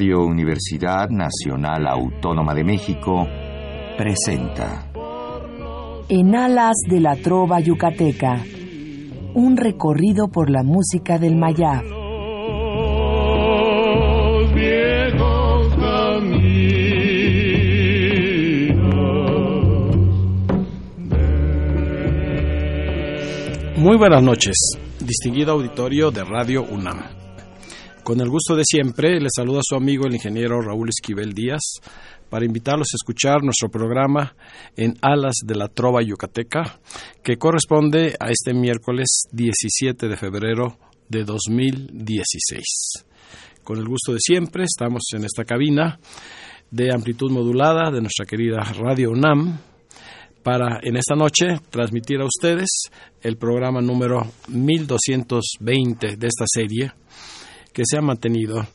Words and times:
Radio 0.00 0.24
Universidad 0.24 1.10
Nacional 1.10 1.86
Autónoma 1.86 2.54
de 2.54 2.64
México 2.64 3.28
presenta 3.98 4.90
En 6.08 6.34
alas 6.34 6.76
de 6.88 7.00
la 7.00 7.16
trova 7.16 7.60
yucateca, 7.60 8.42
un 9.34 9.58
recorrido 9.58 10.28
por 10.28 10.48
la 10.48 10.62
música 10.62 11.18
del 11.18 11.36
Mayab. 11.36 11.84
Muy 23.76 23.98
buenas 23.98 24.22
noches, 24.22 24.56
distinguido 24.98 25.52
auditorio 25.52 26.10
de 26.10 26.24
Radio 26.24 26.62
UNAM. 26.62 27.19
Con 28.04 28.20
el 28.20 28.28
gusto 28.28 28.56
de 28.56 28.64
siempre, 28.64 29.20
le 29.20 29.28
saluda 29.34 29.60
su 29.62 29.76
amigo 29.76 30.06
el 30.06 30.14
ingeniero 30.14 30.60
Raúl 30.60 30.88
Esquivel 30.88 31.32
Díaz 31.32 31.60
para 32.30 32.46
invitarlos 32.46 32.88
a 32.92 32.96
escuchar 32.96 33.42
nuestro 33.42 33.68
programa 33.68 34.34
en 34.76 34.96
Alas 35.02 35.34
de 35.44 35.54
la 35.54 35.68
Trova 35.68 36.00
Yucateca, 36.02 36.80
que 37.22 37.36
corresponde 37.36 38.16
a 38.18 38.30
este 38.30 38.54
miércoles 38.54 39.24
17 39.32 40.08
de 40.08 40.16
febrero 40.16 40.78
de 41.08 41.24
2016. 41.24 42.64
Con 43.62 43.78
el 43.78 43.86
gusto 43.86 44.12
de 44.12 44.18
siempre, 44.20 44.64
estamos 44.64 45.02
en 45.14 45.24
esta 45.24 45.44
cabina 45.44 46.00
de 46.70 46.92
amplitud 46.94 47.30
modulada 47.30 47.90
de 47.90 48.00
nuestra 48.00 48.24
querida 48.24 48.62
Radio 48.78 49.10
UNAM, 49.10 49.58
para 50.42 50.80
en 50.82 50.96
esta 50.96 51.14
noche 51.14 51.60
transmitir 51.68 52.20
a 52.20 52.24
ustedes 52.24 52.68
el 53.20 53.36
programa 53.36 53.82
número 53.82 54.26
1220 54.48 56.16
de 56.16 56.26
esta 56.26 56.46
serie 56.46 56.92
que 57.72 57.82
se 57.84 57.96
ha 57.96 58.02
mantenido 58.02 58.66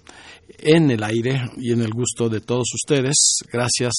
en 0.60 0.92
el 0.92 1.04
aire 1.04 1.50
y 1.58 1.72
en 1.72 1.82
el 1.82 1.92
gusto 1.92 2.30
de 2.30 2.42
todos 2.42 2.68
ustedes 2.74 3.40
gracias 3.52 3.94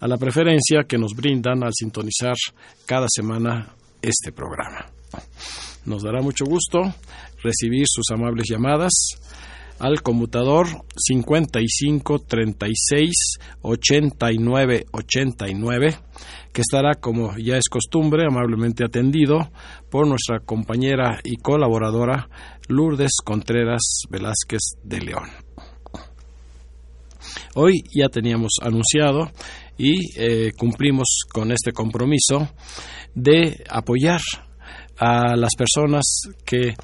a 0.00 0.08
la 0.08 0.16
preferencia 0.16 0.84
que 0.88 0.98
nos 0.98 1.12
brindan 1.14 1.62
al 1.62 1.72
sintonizar 1.74 2.34
cada 2.86 3.06
semana 3.08 3.74
este 4.02 4.32
programa. 4.32 4.86
Nos 5.84 6.02
dará 6.02 6.22
mucho 6.22 6.44
gusto 6.44 6.80
recibir 7.42 7.84
sus 7.86 8.10
amables 8.10 8.46
llamadas 8.48 8.92
al 9.78 10.02
conmutador 10.02 10.66
55 10.96 12.20
36 12.20 13.10
89 13.62 14.86
89 14.92 15.98
que 16.54 16.60
estará, 16.60 16.94
como 16.94 17.36
ya 17.36 17.56
es 17.56 17.68
costumbre, 17.68 18.24
amablemente 18.24 18.84
atendido 18.84 19.50
por 19.90 20.06
nuestra 20.06 20.38
compañera 20.38 21.18
y 21.24 21.36
colaboradora 21.36 22.28
Lourdes 22.68 23.12
Contreras 23.24 24.02
Velázquez 24.08 24.60
de 24.82 25.00
León. 25.00 25.30
Hoy 27.54 27.82
ya 27.94 28.08
teníamos 28.08 28.52
anunciado 28.62 29.30
y 29.78 29.94
eh, 30.16 30.52
cumplimos 30.56 31.20
con 31.32 31.52
este 31.52 31.72
compromiso 31.72 32.48
de 33.14 33.64
apoyar 33.68 34.20
a 34.98 35.36
las 35.36 35.54
personas 35.56 36.02
que 36.44 36.74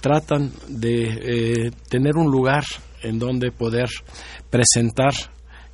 tratan 0.00 0.52
de 0.68 1.02
eh, 1.04 1.70
tener 1.88 2.16
un 2.16 2.30
lugar 2.30 2.64
en 3.02 3.18
donde 3.18 3.50
poder 3.52 3.88
presentar 4.50 5.12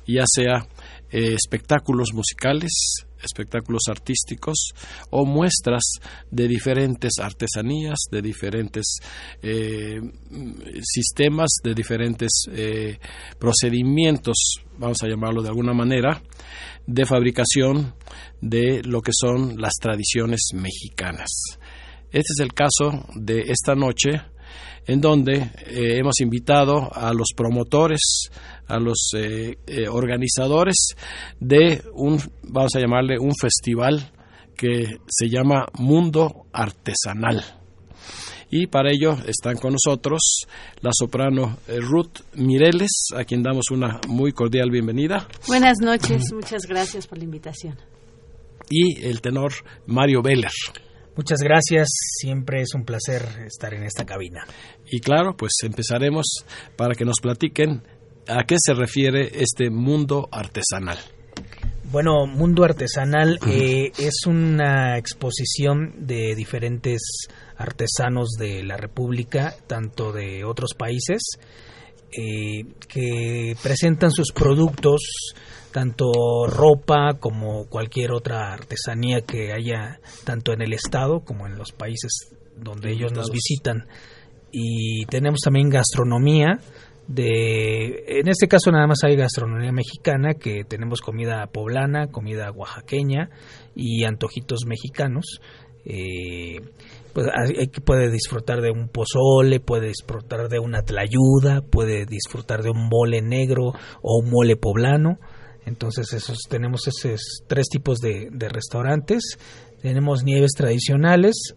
ya 0.07 0.23
sea 0.27 0.67
eh, 1.11 1.35
espectáculos 1.35 2.09
musicales, 2.13 3.05
espectáculos 3.23 3.83
artísticos 3.89 4.71
o 5.09 5.25
muestras 5.25 5.83
de 6.29 6.47
diferentes 6.47 7.13
artesanías, 7.19 7.99
de 8.11 8.21
diferentes 8.21 8.97
eh, 9.41 10.01
sistemas, 10.81 11.49
de 11.63 11.73
diferentes 11.73 12.45
eh, 12.51 12.99
procedimientos, 13.39 14.35
vamos 14.77 14.97
a 15.03 15.07
llamarlo 15.07 15.41
de 15.41 15.49
alguna 15.49 15.73
manera, 15.73 16.21
de 16.85 17.05
fabricación 17.05 17.95
de 18.41 18.81
lo 18.83 19.01
que 19.01 19.11
son 19.13 19.59
las 19.59 19.73
tradiciones 19.79 20.49
mexicanas. 20.53 21.29
Este 22.11 22.33
es 22.33 22.39
el 22.41 22.53
caso 22.53 23.05
de 23.15 23.45
esta 23.47 23.73
noche 23.73 24.21
en 24.85 25.01
donde 25.01 25.33
eh, 25.33 25.97
hemos 25.97 26.19
invitado 26.21 26.89
a 26.93 27.13
los 27.13 27.29
promotores, 27.35 28.29
a 28.67 28.79
los 28.79 29.11
eh, 29.15 29.57
eh, 29.65 29.87
organizadores 29.87 30.95
de 31.39 31.83
un, 31.93 32.19
vamos 32.43 32.75
a 32.75 32.79
llamarle 32.79 33.17
un 33.19 33.33
festival 33.35 34.11
que 34.55 34.97
se 35.07 35.29
llama 35.29 35.65
Mundo 35.79 36.47
Artesanal. 36.51 37.43
Y 38.49 38.67
para 38.67 38.91
ello 38.91 39.17
están 39.25 39.57
con 39.57 39.73
nosotros 39.73 40.45
la 40.81 40.91
soprano 40.93 41.57
Ruth 41.67 42.19
Mireles, 42.35 43.07
a 43.15 43.23
quien 43.23 43.41
damos 43.41 43.71
una 43.71 43.99
muy 44.07 44.31
cordial 44.31 44.69
bienvenida. 44.69 45.27
Buenas 45.47 45.79
noches, 45.81 46.31
muchas 46.31 46.67
gracias 46.67 47.07
por 47.07 47.17
la 47.17 47.23
invitación. 47.23 47.75
Y 48.69 49.03
el 49.03 49.21
tenor 49.21 49.53
Mario 49.87 50.21
Veller. 50.21 50.51
Muchas 51.15 51.39
gracias, 51.41 51.87
siempre 51.91 52.61
es 52.61 52.73
un 52.73 52.85
placer 52.85 53.23
estar 53.45 53.73
en 53.73 53.83
esta 53.83 54.05
cabina. 54.05 54.45
Y 54.89 54.99
claro, 54.99 55.35
pues 55.37 55.51
empezaremos 55.63 56.25
para 56.75 56.95
que 56.95 57.05
nos 57.05 57.19
platiquen 57.21 57.83
a 58.27 58.43
qué 58.45 58.55
se 58.59 58.73
refiere 58.73 59.29
este 59.41 59.69
mundo 59.69 60.27
artesanal. 60.31 60.97
Bueno, 61.91 62.25
Mundo 62.25 62.63
Artesanal 62.63 63.37
eh, 63.45 63.91
es 63.99 64.25
una 64.25 64.97
exposición 64.97 66.07
de 66.07 66.33
diferentes 66.33 67.27
artesanos 67.55 68.31
de 68.39 68.63
la 68.63 68.77
República, 68.77 69.53
tanto 69.67 70.11
de 70.11 70.43
otros 70.43 70.73
países, 70.75 71.21
eh, 72.11 72.65
que 72.87 73.55
presentan 73.61 74.09
sus 74.09 74.31
productos, 74.31 75.01
tanto 75.73 76.45
ropa 76.47 77.17
como 77.19 77.65
cualquier 77.65 78.11
otra 78.11 78.53
artesanía 78.53 79.21
que 79.21 79.51
haya 79.51 79.99
tanto 80.23 80.53
en 80.53 80.61
el 80.61 80.71
estado 80.71 81.21
como 81.21 81.47
en 81.47 81.57
los 81.57 81.71
países 81.71 82.29
donde 82.55 82.91
ellos 82.91 83.11
nos 83.11 83.31
visitan. 83.31 83.87
Y 84.51 85.05
tenemos 85.07 85.39
también 85.43 85.69
gastronomía, 85.69 86.59
de 87.07 88.19
en 88.19 88.27
este 88.27 88.47
caso 88.47 88.71
nada 88.71 88.85
más 88.85 88.99
hay 89.03 89.15
gastronomía 89.15 89.71
mexicana 89.71 90.35
que 90.35 90.63
tenemos 90.63 91.01
comida 91.01 91.45
poblana 91.47 92.07
comida 92.07 92.51
oaxaqueña 92.51 93.29
y 93.75 94.05
antojitos 94.05 94.65
mexicanos. 94.67 95.41
Eh, 95.85 96.61
pues 97.13 97.27
hay 97.35 97.67
que 97.67 97.81
puede 97.81 98.09
disfrutar 98.09 98.61
de 98.61 98.71
un 98.71 98.87
pozole 98.87 99.59
puede 99.59 99.87
disfrutar 99.87 100.47
de 100.47 100.59
una 100.59 100.81
tlayuda 100.81 101.59
puede 101.59 102.05
disfrutar 102.05 102.63
de 102.63 102.69
un 102.69 102.87
mole 102.87 103.21
negro 103.21 103.73
o 104.01 104.19
un 104.23 104.29
mole 104.31 104.55
poblano 104.55 105.19
entonces 105.65 106.13
esos 106.13 106.39
tenemos 106.49 106.87
esos 106.87 107.43
tres 107.47 107.67
tipos 107.69 107.99
de, 107.99 108.29
de 108.31 108.49
restaurantes. 108.49 109.37
Tenemos 109.81 110.23
nieves 110.23 110.51
tradicionales. 110.55 111.55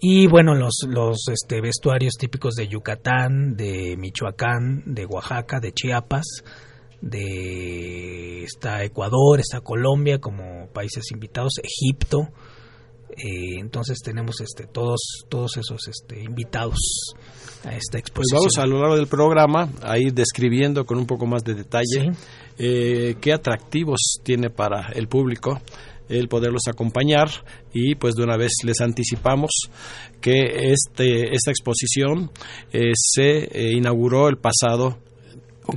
Y 0.00 0.26
bueno, 0.26 0.54
los, 0.54 0.78
los 0.88 1.28
este, 1.28 1.60
vestuarios 1.60 2.14
típicos 2.14 2.54
de 2.54 2.68
Yucatán, 2.68 3.54
de 3.54 3.96
Michoacán, 3.98 4.82
de 4.86 5.04
Oaxaca, 5.04 5.60
de 5.60 5.72
Chiapas, 5.72 6.24
de 7.02 8.44
está 8.44 8.82
Ecuador, 8.82 9.40
está 9.40 9.60
Colombia 9.60 10.18
como 10.18 10.68
países 10.72 11.10
invitados, 11.12 11.54
Egipto. 11.62 12.30
Eh, 13.10 13.58
entonces 13.58 13.98
tenemos 14.02 14.40
este 14.40 14.66
todos 14.66 15.00
todos 15.28 15.56
esos 15.58 15.88
este, 15.88 16.22
invitados 16.22 16.78
a 17.64 17.76
esta 17.76 17.92
Pues 17.98 18.02
exposición. 18.02 18.40
vamos 18.40 18.58
a 18.58 18.66
lo 18.66 18.78
largo 18.80 18.96
del 18.96 19.06
programa 19.06 19.68
a 19.82 19.98
ir 19.98 20.12
describiendo 20.14 20.84
con 20.84 20.98
un 20.98 21.06
poco 21.06 21.26
más 21.26 21.42
de 21.44 21.54
detalle 21.54 21.84
Sí. 21.84 22.08
eh, 22.58 23.16
qué 23.20 23.32
atractivos 23.32 23.98
tiene 24.22 24.50
para 24.50 24.88
el 24.94 25.08
público 25.08 25.60
el 26.08 26.26
poderlos 26.28 26.62
acompañar 26.68 27.28
y 27.72 27.94
pues 27.94 28.14
de 28.14 28.24
una 28.24 28.36
vez 28.36 28.50
les 28.64 28.80
anticipamos 28.80 29.50
que 30.20 30.72
este 30.72 31.34
esta 31.34 31.50
exposición 31.52 32.30
eh, 32.72 32.90
se 32.94 33.44
eh, 33.44 33.72
inauguró 33.76 34.28
el 34.28 34.36
pasado 34.36 34.98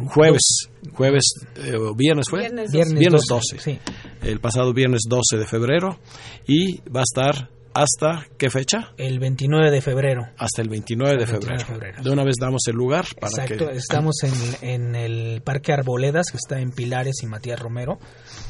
jueves 0.09 0.69
jueves 0.93 1.23
eh, 1.57 1.73
viernes 1.95 2.25
fue 2.29 2.39
Viernes 2.41 2.71
Viernes, 2.71 2.99
Viernes 2.99 3.21
12, 3.29 3.55
12. 3.57 3.59
sí. 3.59 3.79
el 4.23 4.39
pasado 4.39 4.73
viernes 4.73 5.01
12 5.07 5.37
de 5.37 5.45
febrero 5.45 5.99
y 6.47 6.77
va 6.89 7.01
a 7.01 7.03
estar 7.03 7.49
hasta 7.73 8.27
qué 8.37 8.49
fecha 8.49 8.93
El 8.97 9.19
29 9.19 9.71
de 9.71 9.81
febrero. 9.81 10.27
hasta 10.37 10.61
el 10.61 10.69
29 10.69 11.17
de 11.17 11.23
Hasta 11.23 11.35
el 11.35 11.41
febrero. 11.41 11.57
29 11.57 11.67
de 11.67 11.85
febrero. 11.91 12.03
De 12.03 12.11
una 12.13 12.23
vez 12.23 12.35
damos 12.39 12.61
el 12.67 12.75
lugar 12.75 13.05
para 13.19 13.43
Exacto, 13.43 13.69
que 13.69 13.77
estamos 13.77 14.15
en, 14.23 14.69
en 14.69 14.95
el 14.95 15.41
Parque 15.41 15.73
Arboledas, 15.73 16.31
que 16.31 16.37
está 16.37 16.59
en 16.59 16.71
Pilares 16.71 17.15
y 17.23 17.27
Matías 17.27 17.59
Romero. 17.59 17.99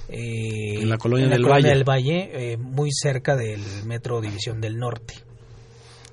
eh, 0.10 0.81
En 0.81 0.90
la 0.90 0.98
colonia 0.98 1.25
en 1.25 1.30
la 1.31 1.36
del 1.38 1.44
colonia 1.46 1.64
Valle. 1.70 1.75
del 1.78 1.84
Valle, 1.90 2.54
eh, 2.54 2.58
muy 2.58 2.90
cerca 2.92 3.36
del 3.36 3.62
Metro 3.86 4.22
División 4.22 4.60
del 4.62 4.78
Norte. 4.78 5.16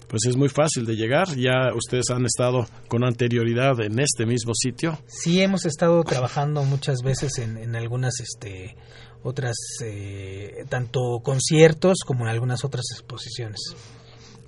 pues 0.09 0.25
es 0.27 0.37
muy 0.37 0.49
fácil 0.49 0.87
de 0.87 0.97
llegar. 0.97 1.29
Ya 1.37 1.73
ustedes 1.73 2.11
han 2.11 2.25
estado 2.27 2.67
con 2.89 3.05
anterioridad 3.05 3.81
en 3.81 4.01
este 4.01 4.27
mismo 4.27 4.53
sitio. 4.55 4.99
Sí, 5.07 5.41
hemos 5.41 5.67
estado 5.67 6.03
trabajando 6.03 6.65
muchas 6.65 6.99
veces 7.05 7.39
en, 7.39 7.57
en 7.57 7.77
algunas 7.77 8.15
este, 8.19 8.75
otras, 9.23 9.57
eh, 9.85 10.65
tanto 10.69 11.21
conciertos 11.23 11.99
como 12.07 12.25
en 12.25 12.31
algunas 12.31 12.65
otras 12.65 12.87
exposiciones. 12.93 13.61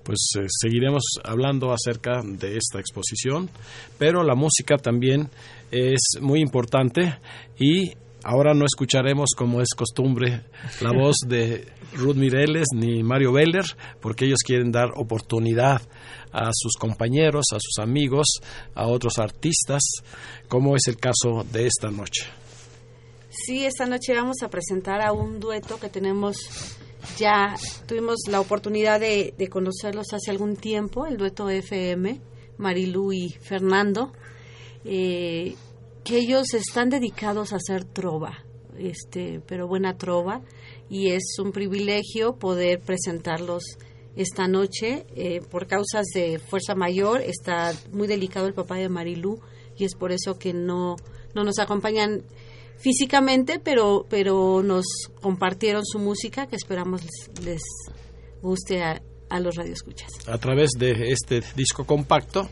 pues 0.03 0.19
eh, 0.37 0.47
seguiremos 0.49 1.03
hablando 1.23 1.73
acerca 1.73 2.23
de 2.25 2.57
esta 2.57 2.81
exposición, 2.81 3.49
pero 3.99 4.25
la 4.25 4.35
música 4.35 4.77
también 4.77 5.31
es 5.71 6.21
muy 6.21 6.41
importante 6.41 7.19
y 7.57 7.93
ahora 8.25 8.53
no 8.53 8.65
escucharemos 8.65 9.31
como 9.37 9.61
es 9.61 9.71
costumbre 9.77 10.43
la 10.81 10.93
voz 10.99 11.17
de 11.27 11.67
Ruth 11.95 12.17
Mireles 12.17 12.67
ni 12.75 13.03
Mario 13.03 13.33
Beller 13.33 13.65
porque 14.01 14.27
ellos 14.27 14.41
quieren 14.45 14.73
dar 14.73 14.91
oportunidad 14.97 15.83
a 16.33 16.51
sus 16.53 16.73
compañeros, 16.79 17.47
a 17.53 17.59
sus 17.61 17.79
amigos, 17.79 18.41
a 18.75 18.87
otros 18.87 19.19
artistas, 19.19 19.83
como 20.49 20.77
es 20.77 20.83
el 20.89 20.97
caso 20.97 21.45
de 21.53 21.67
esta 21.67 21.91
noche. 21.91 22.25
Sí, 23.35 23.65
esta 23.65 23.87
noche 23.87 24.15
vamos 24.15 24.43
a 24.43 24.51
presentar 24.51 25.01
a 25.01 25.13
un 25.13 25.41
dueto 25.41 25.81
que 25.81 25.89
tenemos 25.89 26.37
ya, 27.17 27.57
tuvimos 27.87 28.21
la 28.29 28.41
oportunidad 28.41 29.01
de, 29.01 29.49
conocerlos 29.51 30.13
hace 30.13 30.31
algún 30.31 30.55
tiempo, 30.55 31.07
el 31.07 31.17
dueto 31.17 31.49
FM, 31.49 32.21
Marilú 32.59 33.11
y 33.15 33.31
Fernando, 33.31 34.13
eh, 34.85 35.55
que 36.05 36.19
ellos 36.19 36.53
están 36.53 36.91
dedicados 36.91 37.55
a 37.55 37.57
hacer 37.57 37.85
trova, 37.85 38.45
este, 38.79 39.41
pero 39.47 39.67
buena 39.67 39.97
trova, 39.97 40.43
y 40.91 41.13
es 41.13 41.39
un 41.43 41.53
privilegio 41.53 42.37
poder 42.37 42.81
presentarlos 42.81 43.63
esta 44.15 44.47
noche. 44.47 45.07
Eh, 45.17 45.41
por 45.51 45.67
causas 45.67 46.05
de 46.15 46.39
fuerza 46.39 46.75
mayor 46.75 47.23
está 47.23 47.73
muy 47.93 48.09
delicado 48.09 48.47
el 48.47 48.53
papá 48.53 48.77
de 48.77 48.91
Marilú 48.91 49.41
y 49.79 49.85
es 49.85 49.95
por 49.95 50.13
eso 50.13 50.39
que 50.39 50.53
no, 50.53 50.97
no 51.35 51.45
nos 51.45 51.59
acompañan 51.59 52.25
físicamente, 52.83 53.61
pero, 53.63 54.07
pero 54.09 54.63
nos 54.63 54.85
compartieron 55.21 55.85
su 55.85 55.99
música 55.99 56.47
que 56.47 56.57
esperamos 56.57 57.03
les, 57.45 57.63
guste 58.43 58.83
a, 58.83 59.01
a 59.31 59.41
los 59.41 59.55
radioescuchas. 59.55 60.11
A 60.27 60.39
través 60.39 60.71
de 60.79 61.11
este 61.11 61.43
disco 61.55 61.85
compacto 61.85 62.49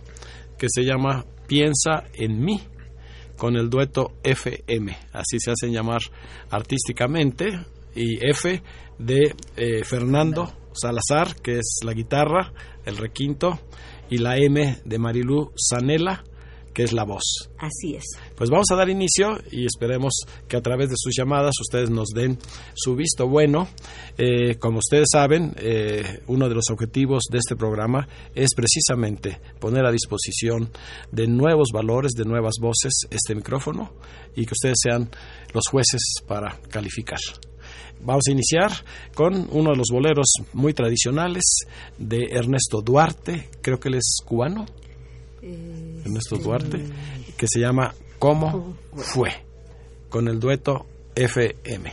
que 0.57 0.67
se 0.69 0.83
llama 0.83 1.27
Piensa 1.47 2.05
en 2.15 2.45
mí 2.45 2.61
con 3.37 3.57
el 3.57 3.71
dueto 3.71 4.13
FM, 4.23 4.97
así 5.13 5.39
se 5.39 5.51
hacen 5.51 5.73
llamar 5.73 6.01
artísticamente, 6.51 7.47
y 7.95 8.25
F 8.25 8.63
de 8.99 9.35
eh, 9.57 9.83
Fernando 9.85 10.53
Salazar, 10.73 11.35
que 11.37 11.59
es 11.59 11.81
la 11.85 11.93
guitarra, 11.93 12.53
el 12.85 12.97
requinto, 12.97 13.59
y 14.09 14.19
la 14.19 14.37
M 14.37 14.79
de 14.85 14.99
Marilú 14.99 15.53
Sanela, 15.57 16.25
que 16.73 16.83
es 16.83 16.93
la 16.93 17.05
voz. 17.05 17.51
Así 17.59 17.95
es. 17.95 18.05
Pues 18.37 18.51
vamos 18.51 18.67
a 18.73 18.77
dar 18.77 18.89
inicio 18.89 19.39
y 19.51 19.67
esperemos 19.67 20.13
que 20.49 20.57
a 20.57 20.63
través 20.63 20.89
de 20.89 20.97
sus 20.97 21.15
llamadas 21.17 21.55
ustedes 21.61 21.91
nos 21.91 22.09
den 22.11 22.39
su 22.75 22.95
visto 22.95 23.29
bueno. 23.29 23.69
Eh, 24.17 24.57
como 24.57 24.79
ustedes 24.79 25.09
saben, 25.13 25.55
eh, 25.59 26.23
uno 26.27 26.49
de 26.49 26.55
los 26.55 26.71
objetivos 26.71 27.25
de 27.31 27.39
este 27.39 27.57
programa 27.57 28.09
es 28.35 28.51
precisamente 28.55 29.41
poner 29.59 29.85
a 29.85 29.93
disposición 29.93 30.71
de 31.11 31.27
nuevos 31.27 31.69
valores, 31.73 32.13
de 32.13 32.25
nuevas 32.25 32.55
voces, 32.61 32.93
este 33.11 33.35
micrófono 33.35 33.93
y 34.37 34.47
que 34.47 34.53
ustedes 34.53 34.79
sean 34.83 35.11
los 35.53 35.65
jueces 35.69 36.01
para 36.27 36.59
calificar. 36.71 37.19
Vamos 38.03 38.25
a 38.29 38.33
iniciar 38.33 38.73
con 39.15 39.49
uno 39.53 39.73
de 39.73 39.77
los 39.77 39.89
boleros 39.93 40.33
muy 40.55 40.73
tradicionales 40.73 41.43
de 41.99 42.31
Ernesto 42.31 42.81
Duarte, 42.83 43.51
creo 43.61 43.79
que 43.79 43.89
él 43.89 43.97
es 43.97 44.19
cubano, 44.25 44.65
eh, 45.43 46.03
Ernesto 46.05 46.37
Duarte, 46.37 46.85
que 47.37 47.47
se 47.49 47.61
llama 47.61 47.95
¿Cómo 48.19 48.77
fue? 48.95 49.31
con 50.09 50.29
el 50.29 50.41
dueto 50.41 50.87
FM. 51.15 51.93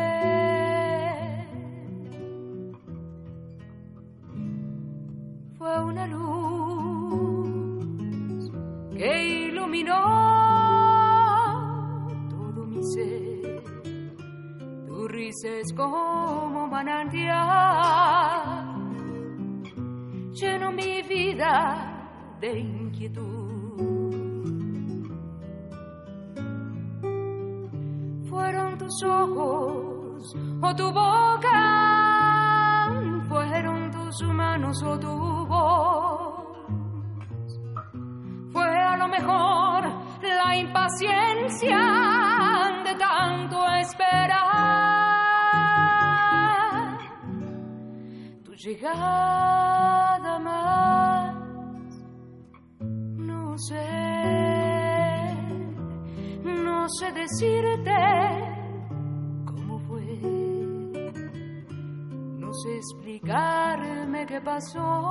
inquietud. 23.01 23.30
Explicarme 64.61 65.10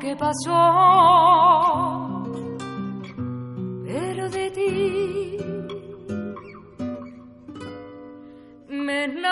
que 0.00 0.16
pasó, 0.16 0.62
pero 3.84 4.30
de 4.30 4.50
ti 4.50 5.36
me 8.70 9.04
enamoré. 9.04 9.30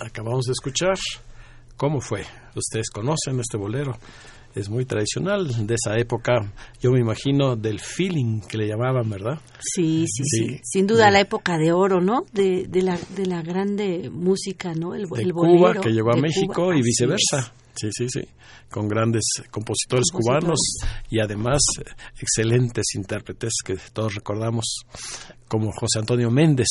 Acabamos 0.00 0.46
de 0.46 0.52
escuchar 0.52 0.96
¿Cómo 1.80 2.02
fue? 2.02 2.26
Ustedes 2.54 2.90
conocen 2.90 3.40
este 3.40 3.56
bolero. 3.56 3.96
Es 4.54 4.68
muy 4.68 4.84
tradicional 4.84 5.66
de 5.66 5.74
esa 5.76 5.96
época. 5.96 6.52
Yo 6.78 6.90
me 6.90 7.00
imagino 7.00 7.56
del 7.56 7.80
feeling 7.80 8.40
que 8.42 8.58
le 8.58 8.66
llamaban, 8.68 9.08
¿verdad? 9.08 9.38
Sí, 9.60 10.04
sí, 10.06 10.24
sí. 10.26 10.46
Sí. 10.48 10.60
Sin 10.62 10.86
duda 10.86 11.06
De- 11.06 11.12
la 11.12 11.20
época 11.20 11.56
de 11.56 11.72
oro, 11.72 12.02
¿no? 12.02 12.26
De, 12.34 12.66
de, 12.68 12.82
la, 12.82 12.98
de 13.16 13.24
la 13.24 13.40
grande 13.40 14.10
música, 14.12 14.74
¿no? 14.74 14.94
El, 14.94 15.08
de 15.08 15.22
el 15.22 15.32
Cuba 15.32 15.48
bolero. 15.48 15.80
que 15.80 15.88
llegó 15.90 16.12
a 16.12 16.16
México 16.20 16.52
Cuba, 16.52 16.76
y 16.76 16.82
viceversa. 16.82 17.50
Sí, 17.76 17.88
sí, 17.92 18.08
sí. 18.10 18.20
Con 18.70 18.86
grandes 18.86 19.22
compositores, 19.50 20.10
Compositores. 20.10 20.42
cubanos 20.44 20.58
y 21.08 21.20
además 21.20 21.60
excelentes 22.20 22.94
intérpretes 22.94 23.52
que 23.64 23.76
todos 23.94 24.14
recordamos, 24.16 24.64
como 25.48 25.72
José 25.72 26.00
Antonio 26.00 26.30
Méndez. 26.30 26.68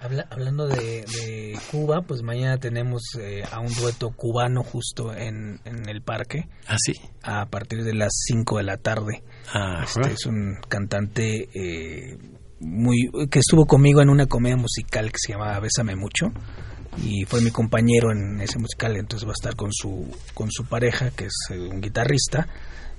Habla- 0.00 0.26
hablando 0.30 0.66
de, 0.66 1.04
de 1.04 1.58
Cuba, 1.70 2.00
pues 2.02 2.22
mañana 2.22 2.56
tenemos 2.56 3.02
eh, 3.18 3.42
a 3.50 3.60
un 3.60 3.72
dueto 3.74 4.10
cubano 4.10 4.62
justo 4.62 5.14
en, 5.14 5.60
en 5.64 5.88
el 5.88 6.00
parque 6.02 6.48
Ah, 6.66 6.76
sí. 6.78 6.94
a 7.22 7.46
partir 7.46 7.84
de 7.84 7.92
las 7.94 8.10
5 8.26 8.56
de 8.58 8.62
la 8.62 8.78
tarde. 8.78 9.22
Este 9.84 10.12
es 10.12 10.24
un 10.26 10.56
cantante 10.68 11.48
eh, 11.54 12.16
muy 12.60 13.10
que 13.30 13.40
estuvo 13.40 13.66
conmigo 13.66 14.00
en 14.00 14.08
una 14.08 14.26
comedia 14.26 14.56
musical 14.56 15.10
que 15.12 15.18
se 15.18 15.32
llamaba 15.32 15.60
Bésame 15.60 15.96
mucho 15.96 16.32
y 17.04 17.24
fue 17.26 17.40
mi 17.42 17.50
compañero 17.50 18.10
en 18.10 18.40
ese 18.40 18.58
musical, 18.58 18.96
entonces 18.96 19.26
va 19.26 19.32
a 19.32 19.38
estar 19.38 19.54
con 19.54 19.70
su 19.72 20.10
con 20.34 20.50
su 20.50 20.64
pareja 20.64 21.10
que 21.10 21.26
es 21.26 21.34
eh, 21.50 21.58
un 21.58 21.80
guitarrista 21.80 22.48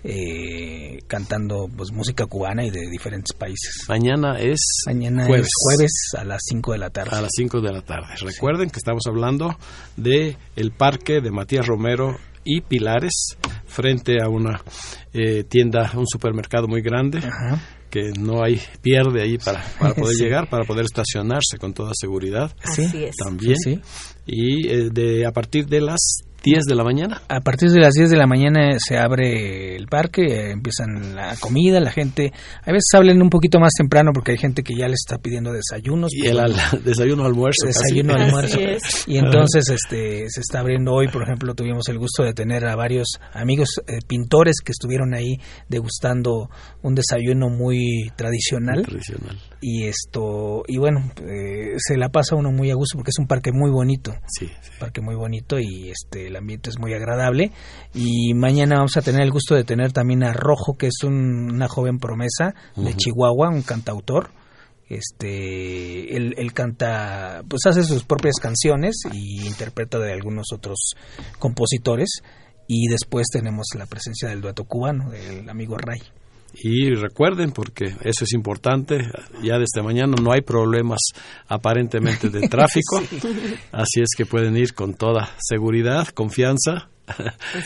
eh, 0.03 1.00
cantando 1.08 1.67
pues 1.75 1.91
música 1.91 2.25
cubana 2.25 2.65
y 2.65 2.70
de 2.70 2.81
diferentes 2.89 3.34
países. 3.34 3.86
Mañana 3.88 4.39
es 4.39 4.60
Mañana 4.88 5.25
jueves. 5.25 5.48
es 5.48 5.53
jueves 5.63 5.91
a 6.17 6.24
las 6.24 6.41
5 6.50 6.72
de 6.74 6.77
la 6.77 6.89
tarde. 6.89 7.15
a 7.15 7.22
las 7.22 7.31
5 7.36 7.62
de 7.62 7.72
la 7.72 7.81
tarde. 7.81 8.08
Recuerden 8.22 8.70
que 8.70 8.77
estamos 8.77 9.03
hablando 9.08 9.58
de 9.98 10.38
el 10.55 10.72
parque 10.72 11.22
de 11.22 11.31
Matías 11.31 11.65
Romero 11.67 12.17
y 12.43 12.62
Pilares 12.62 13.38
frente 13.67 14.17
a 14.22 14.27
una 14.27 14.62
eh, 15.13 15.43
tienda, 15.43 15.91
un 15.96 16.08
supermercado 16.08 16.67
muy 16.67 16.81
grande 16.81 17.20
Ajá. 17.20 17.62
que 17.91 18.12
no 18.20 18.43
hay 18.43 18.60
pierde 18.81 19.22
ahí 19.22 19.38
para, 19.38 19.63
para 19.79 19.93
poder 19.93 20.15
Sí. 20.17 20.24
llegar, 20.24 20.50
para 20.50 20.63
poder 20.65 20.86
estacionarse 20.86 21.58
con 21.60 21.74
toda 21.74 21.91
seguridad 21.93 22.51
Sí, 22.75 22.86
Así 22.86 23.03
es. 23.03 23.15
también. 23.17 23.55
Sí. 23.58 23.79
Y 24.25 24.67
eh, 24.67 24.89
de 24.91 25.25
a 25.27 25.31
partir 25.31 25.67
de 25.67 25.81
las 25.81 26.00
10 26.43 26.63
de 26.65 26.75
la 26.75 26.83
mañana. 26.83 27.21
A 27.27 27.41
partir 27.41 27.69
de 27.69 27.79
las 27.79 27.93
10 27.93 28.10
de 28.10 28.17
la 28.17 28.25
mañana 28.25 28.75
se 28.79 28.98
abre 28.98 29.75
el 29.75 29.86
parque, 29.88 30.24
eh, 30.25 30.51
empiezan 30.51 31.15
la 31.15 31.36
comida, 31.38 31.79
la 31.79 31.91
gente, 31.91 32.33
a 32.63 32.71
veces 32.71 32.88
hablan 32.95 33.21
un 33.21 33.29
poquito 33.29 33.60
más 33.60 33.74
temprano 33.77 34.12
porque 34.13 34.31
hay 34.31 34.38
gente 34.39 34.63
que 34.63 34.74
ya 34.75 34.88
le 34.88 34.95
está 34.95 35.17
pidiendo 35.19 35.51
desayunos. 35.53 36.10
Y 36.13 36.19
pues, 36.21 36.31
el 36.31 36.39
al- 36.39 36.55
desayuno 36.83 37.25
almuerzo. 37.25 37.67
casi. 37.67 37.79
desayuno 37.83 38.13
Así 38.15 38.24
almuerzo 38.24 38.60
es. 38.60 39.07
y 39.07 39.17
entonces 39.17 39.69
este 39.69 40.25
se 40.29 40.41
está 40.41 40.60
abriendo 40.62 40.93
hoy 40.93 41.07
por 41.10 41.21
ejemplo 41.24 41.53
tuvimos 41.53 41.88
el 41.89 42.00
gusto 42.00 42.24
de 42.24 42.33
tener 42.33 42.65
a 42.65 42.75
varios 42.75 43.07
amigos 43.33 43.69
eh, 43.88 44.00
pintores 44.07 44.55
que 44.63 44.71
estuvieron 44.71 45.13
ahí 45.13 45.38
degustando 45.69 46.50
un 46.81 46.95
desayuno 46.95 47.50
muy 47.50 48.12
tradicional 48.15 48.81
Tradicional. 48.83 49.38
y 49.62 49.83
esto 49.86 50.63
y 50.67 50.77
bueno 50.77 51.12
eh, 51.27 51.75
se 51.77 51.98
la 51.98 52.10
pasa 52.10 52.36
uno 52.36 52.51
muy 52.51 52.71
a 52.71 52.75
gusto 52.75 52.98
porque 52.98 53.10
es 53.10 53.19
un 53.19 53.27
parque 53.27 53.51
muy 53.53 53.69
bonito 53.71 54.13
Sí, 54.27 54.48
sí. 54.62 54.71
parque 54.79 55.01
muy 55.01 55.15
bonito 55.15 55.60
y 55.60 55.89
este 55.91 56.29
el 56.31 56.35
ambiente 56.38 56.69
es 56.71 56.79
muy 56.79 56.93
agradable. 56.93 57.51
Y 57.93 58.33
mañana 58.33 58.77
vamos 58.77 58.97
a 58.97 59.01
tener 59.01 59.21
el 59.21 59.31
gusto 59.31 59.53
de 59.53 59.63
tener 59.63 59.91
también 59.91 60.23
a 60.23 60.33
Rojo 60.33 60.75
que 60.77 60.88
es 60.88 61.03
un- 61.03 61.51
una 61.53 61.67
joven 61.67 62.00
promesa 62.00 62.55
de 62.75 62.95
Chihuahua 62.95 63.50
un 63.50 63.61
cantautor. 63.61 64.31
Este 64.89 66.15
él, 66.17 66.33
él 66.38 66.53
canta 66.53 67.43
pues 67.47 67.61
hace 67.65 67.83
sus 67.83 68.03
propias 68.03 68.35
canciones 68.41 68.95
y 69.13 69.45
interpreta 69.45 70.00
de 70.00 70.11
algunos 70.13 70.47
otros 70.53 70.93
compositores. 71.39 72.09
Y 72.67 72.88
después 72.88 73.27
tenemos 73.31 73.67
la 73.77 73.85
presencia 73.85 74.29
del 74.29 74.41
dueto 74.41 74.63
cubano 74.65 75.09
del 75.11 75.50
amigo 75.50 75.77
Ray 75.77 76.00
Y 76.53 76.93
recuerden, 76.96 77.51
porque 77.51 77.86
eso 78.03 78.24
es 78.24 78.34
importante, 78.34 79.00
ya 79.41 79.58
desde 79.58 79.81
mañana 79.81 80.15
no 80.22 80.31
hay 80.31 80.41
problemas 80.41 81.00
aparentemente 81.48 82.29
de 82.29 82.41
tráfico, 82.50 83.01
así 83.72 84.01
es 84.01 84.10
que 84.17 84.25
pueden 84.25 84.58
ir 84.58 84.74
con 84.74 84.93
toda 84.93 85.29
seguridad, 85.39 86.08
confianza 86.10 86.89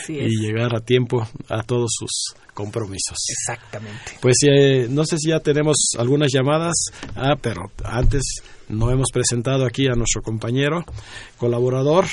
y 0.08 0.40
llegar 0.40 0.74
a 0.74 0.80
tiempo 0.80 1.26
a 1.48 1.62
todos 1.62 1.90
sus 1.98 2.34
compromisos. 2.54 3.18
exactamente. 3.28 4.12
Pues 4.20 4.36
eh, 4.48 4.86
no 4.88 5.04
sé 5.04 5.18
si 5.18 5.30
ya 5.30 5.40
tenemos 5.40 5.76
algunas 5.98 6.32
llamadas, 6.32 6.74
ah, 7.14 7.36
pero 7.40 7.70
antes 7.84 8.22
no 8.68 8.90
hemos 8.90 9.08
presentado 9.12 9.66
aquí 9.66 9.86
a 9.86 9.94
nuestro 9.94 10.22
compañero, 10.22 10.84
colaborador, 11.38 12.06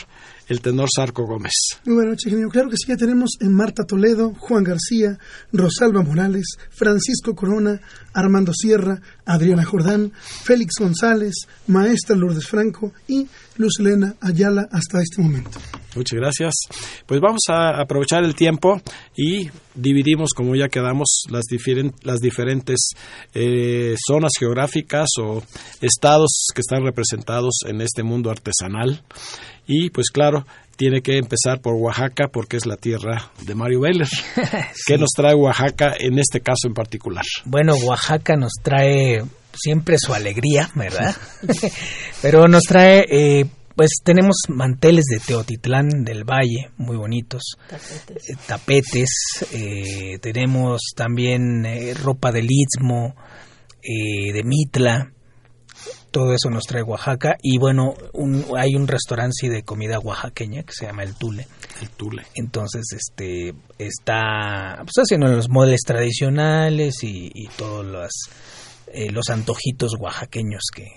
el 0.48 0.62
tenor 0.62 0.90
Sarco 0.94 1.26
Gómez. 1.26 1.52
Muy 1.86 1.96
buenas 1.96 2.12
noches, 2.14 2.26
ingeniero. 2.28 2.50
Claro 2.50 2.70
que 2.70 2.78
sí, 2.78 2.86
ya 2.88 2.98
tenemos 2.98 3.32
en 3.40 3.54
Marta 3.54 3.84
Toledo, 3.86 4.34
Juan 4.38 4.64
García, 4.64 5.18
Rosalba 5.52 6.02
Morales, 6.02 6.58
Francisco 6.70 7.36
Corona, 7.36 7.80
Armando 8.14 8.54
Sierra, 8.54 9.02
Adriana 9.26 9.64
Jordán, 9.64 10.12
Félix 10.44 10.74
González, 10.80 11.34
Maestra 11.68 12.16
Lourdes 12.16 12.48
Franco 12.48 12.94
y 13.08 13.28
Luz 13.58 13.80
Elena 13.80 14.16
Ayala 14.22 14.68
hasta 14.72 15.00
este 15.02 15.22
momento. 15.22 15.60
Muchas 15.96 16.20
gracias. 16.20 16.54
Pues 17.06 17.22
vamos 17.22 17.42
a 17.50 17.80
aprovechar 17.80 18.24
el 18.24 18.34
tiempo 18.34 18.82
y 19.16 19.50
dividimos, 19.76 20.32
como 20.36 20.56
ya 20.56 20.68
quedamos, 20.68 21.24
las, 21.30 21.44
diferen- 21.52 21.94
las 22.02 22.20
diferentes 22.20 22.80
eh, 23.36 23.96
zonas 24.08 24.32
geográficas 24.40 25.08
o 25.22 25.44
estados 25.82 26.48
que 26.56 26.62
están 26.62 26.84
representados 26.84 27.60
en 27.68 27.82
este 27.82 28.02
mundo 28.04 28.32
artesanal. 28.32 29.04
Y 29.68 29.92
pues 29.92 30.10
claro, 30.10 30.46
tiene 30.76 31.02
que 31.02 31.18
empezar 31.20 31.62
por 31.62 31.76
Oaxaca 31.76 32.28
porque 32.34 32.58
es 32.58 32.66
la 32.66 32.76
tierra 32.76 33.32
de 33.46 33.54
Mario 33.54 33.82
Beller. 33.82 34.08
¿Qué 34.88 34.98
nos 34.98 35.12
trae 35.16 35.36
Oaxaca 35.36 35.94
en 36.00 36.18
este 36.18 36.42
caso 36.42 36.66
en 36.68 36.74
particular? 36.74 37.24
Bueno, 37.46 37.76
Oaxaca 37.76 38.36
nos 38.36 38.54
trae 38.64 39.24
siempre 39.56 39.96
su 40.00 40.14
alegría, 40.14 40.70
¿verdad? 40.76 41.16
Pero 42.22 42.48
nos 42.48 42.64
trae, 42.64 43.06
eh, 43.10 43.46
pues 43.76 43.90
tenemos 44.04 44.36
manteles 44.50 45.06
de 45.06 45.20
Teotitlán 45.20 46.04
del 46.04 46.24
Valle, 46.24 46.70
muy 46.78 46.96
bonitos, 46.98 47.42
Tapetes. 47.68 48.30
eh, 48.30 48.36
tapetes, 48.48 49.10
eh, 49.52 50.20
tenemos 50.22 50.82
también 50.96 51.66
eh, 51.66 51.94
ropa 51.94 52.32
del 52.32 52.48
Istmo, 52.50 53.16
eh, 53.82 54.32
de 54.32 54.44
Mitla, 54.44 55.12
todo 56.12 56.36
eso 56.36 56.52
nos 56.52 56.66
trae 56.66 56.84
Oaxaca 56.84 57.36
y 57.42 57.58
bueno, 57.58 57.96
un- 58.14 58.46
hay 58.56 58.76
un 58.76 58.88
restaurante 58.88 59.50
de 59.50 59.64
comida 59.64 59.98
oaxaqueña 60.00 60.62
que 60.62 60.72
se 60.72 60.86
llama 60.86 61.02
El 61.04 61.16
Tule. 61.16 61.48
El 61.82 61.90
Tule. 61.90 62.22
Entonces, 62.36 62.84
este, 62.96 63.56
está 63.80 64.76
pues, 64.84 64.94
haciendo 65.04 65.28
los 65.28 65.50
modelos 65.50 65.80
tradicionales 65.84 67.04
y, 67.04 67.32
y 67.34 67.48
todos 67.58 67.84
los, 67.84 68.12
eh, 68.94 69.12
los 69.12 69.30
antojitos 69.30 69.96
oaxaqueños 70.00 70.64
que, 70.74 70.88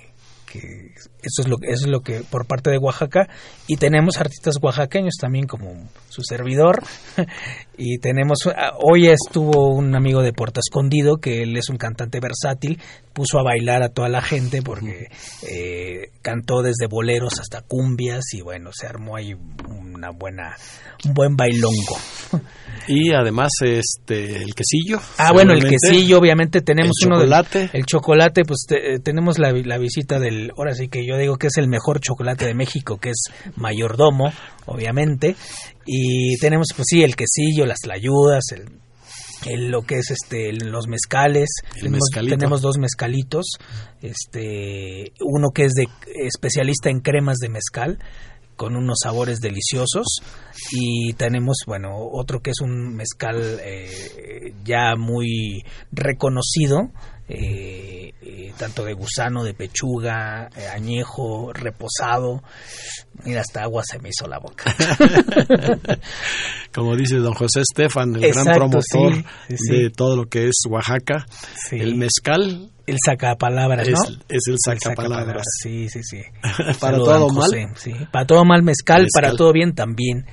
que 0.47 0.93
eso 1.27 1.43
es 1.43 1.49
lo 1.49 1.57
que 1.59 1.69
eso 1.69 1.85
es 1.85 1.91
lo 1.91 2.01
que 2.01 2.21
por 2.31 2.47
parte 2.47 2.71
de 2.71 2.79
Oaxaca 2.79 3.29
y 3.67 3.77
tenemos 3.77 4.17
artistas 4.19 4.57
oaxaqueños 4.63 5.15
también 5.21 5.47
como 5.47 5.89
su 6.09 6.23
servidor 6.23 6.83
y 7.79 7.99
tenemos 7.99 8.39
ah, 8.47 8.73
hoy 8.83 9.09
estuvo 9.09 9.75
un 9.75 9.95
amigo 9.95 10.23
de 10.23 10.33
Puerto 10.33 10.61
Escondido 10.61 11.17
que 11.17 11.43
él 11.43 11.57
es 11.57 11.69
un 11.69 11.77
cantante 11.77 12.21
versátil 12.21 12.81
puso 13.13 13.39
a 13.39 13.43
bailar 13.43 13.83
a 13.83 13.89
toda 13.89 14.09
la 14.09 14.23
gente 14.23 14.63
porque 14.63 15.07
eh, 15.51 16.11
cantó 16.23 16.63
desde 16.63 16.87
boleros 16.89 17.39
hasta 17.41 17.63
cumbias 17.63 18.25
y 18.33 18.41
bueno 18.43 18.71
se 18.73 18.87
armó 18.87 19.17
ahí 19.17 19.35
una 19.69 20.11
buena 20.11 20.57
un 21.05 21.15
buen 21.15 21.37
bailongo 21.37 21.97
Y 22.89 23.13
además 23.13 23.51
este 23.63 24.37
el 24.43 24.55
quesillo. 24.55 25.01
ah 25.19 25.33
bueno 25.33 25.53
el 25.55 25.65
quesillo 25.67 26.19
obviamente 26.19 26.61
tenemos 26.61 26.93
El 27.03 27.09
uno 27.09 27.19
del- 27.19 27.29
chocolate. 27.31 27.71
el 27.73 27.85
chocolate 27.87 28.43
pues 28.45 28.65
te- 28.69 28.95
eh, 28.95 28.99
tenemos 29.01 29.39
la, 29.39 29.51
la 29.53 29.79
visita 29.79 30.21
del 30.21 30.53
ahora 30.57 30.75
sí 30.75 30.87
que 30.89 31.05
yo 31.05 31.16
digo 31.19 31.37
que 31.37 31.47
es 31.49 31.57
el 31.57 31.69
mejor 31.69 32.01
chocolate 32.01 32.45
de 32.47 32.55
México 32.55 32.99
que 32.99 33.11
es 33.11 33.25
mayordomo 33.57 34.33
obviamente. 34.67 35.37
Y 35.85 36.37
tenemos 36.39 36.69
pues 36.75 36.87
sí 36.89 37.03
el 37.03 37.17
quesillo 37.17 37.67
las 37.67 37.79
tlayudas 37.81 38.45
el 38.53 38.69
el- 39.45 39.71
lo 39.71 39.83
que 39.83 39.97
es 39.99 40.11
este 40.11 40.53
los 40.53 40.87
mezcales. 40.89 41.49
Tenemos, 42.39 42.63
dos 42.63 42.79
mezcalitos 42.79 43.45
este 44.03 45.13
uno 45.21 45.51
que 45.55 45.65
es 45.67 45.73
de 45.73 45.89
especialista 46.25 46.91
en 46.91 47.01
cremas 47.01 47.37
de 47.39 47.49
mezcal 47.49 47.99
con 48.57 48.75
unos 48.77 48.99
sabores 49.03 49.41
deliciosos. 49.41 50.07
Y 50.73 51.13
tenemos 51.15 51.59
bueno 51.67 51.91
otro 52.13 52.41
que 52.41 52.51
es 52.51 52.61
un 52.63 52.95
mezcal 52.97 53.59
eh, 53.63 54.55
ya 54.65 54.97
muy 54.97 55.63
reconocido 55.93 56.91
eh, 57.29 58.06
tanto 58.57 58.85
de 58.85 58.93
gusano, 58.95 59.45
de 59.45 59.55
pechuga, 59.55 60.49
eh, 60.57 60.67
añejo, 60.69 61.53
reposado. 61.53 62.43
Mira, 63.25 63.41
hasta 63.41 63.63
agua 63.63 63.83
se 63.85 63.99
me 63.99 64.11
hizo 64.11 64.27
la 64.27 64.39
boca. 64.39 64.75
Como 66.75 66.97
dice 66.97 67.17
don 67.17 67.35
José 67.35 67.61
Estefan, 67.61 68.15
el 68.17 68.33
gran 68.33 68.45
promotor 68.45 69.15
sí, 69.15 69.25
sí, 69.49 69.57
sí. 69.57 69.83
de 69.83 69.91
todo 69.91 70.17
lo 70.17 70.27
que 70.27 70.49
es 70.49 70.55
Oaxaca, 70.69 71.27
el 71.71 71.97
mezcal 71.97 72.71
El 72.87 72.97
sacapalabras, 73.05 73.89
¿no? 73.89 73.95
es 74.29 74.43
el 74.49 74.55
El 74.55 74.57
sacapalabras. 74.65 75.45
Sí, 75.63 75.89
sí, 75.89 76.01
sí. 76.03 76.23
Para 76.43 76.75
Saludan, 76.99 77.21
todo 77.21 77.29
mal. 77.31 77.69
José. 77.71 78.09
Para 78.13 78.27
todo 78.27 78.45
mal 78.45 78.63
mezcal, 78.63 79.03
Mezcal. 79.03 79.23
para 79.23 79.37
todo 79.37 79.53
bien 79.53 79.75
también. 79.75 80.27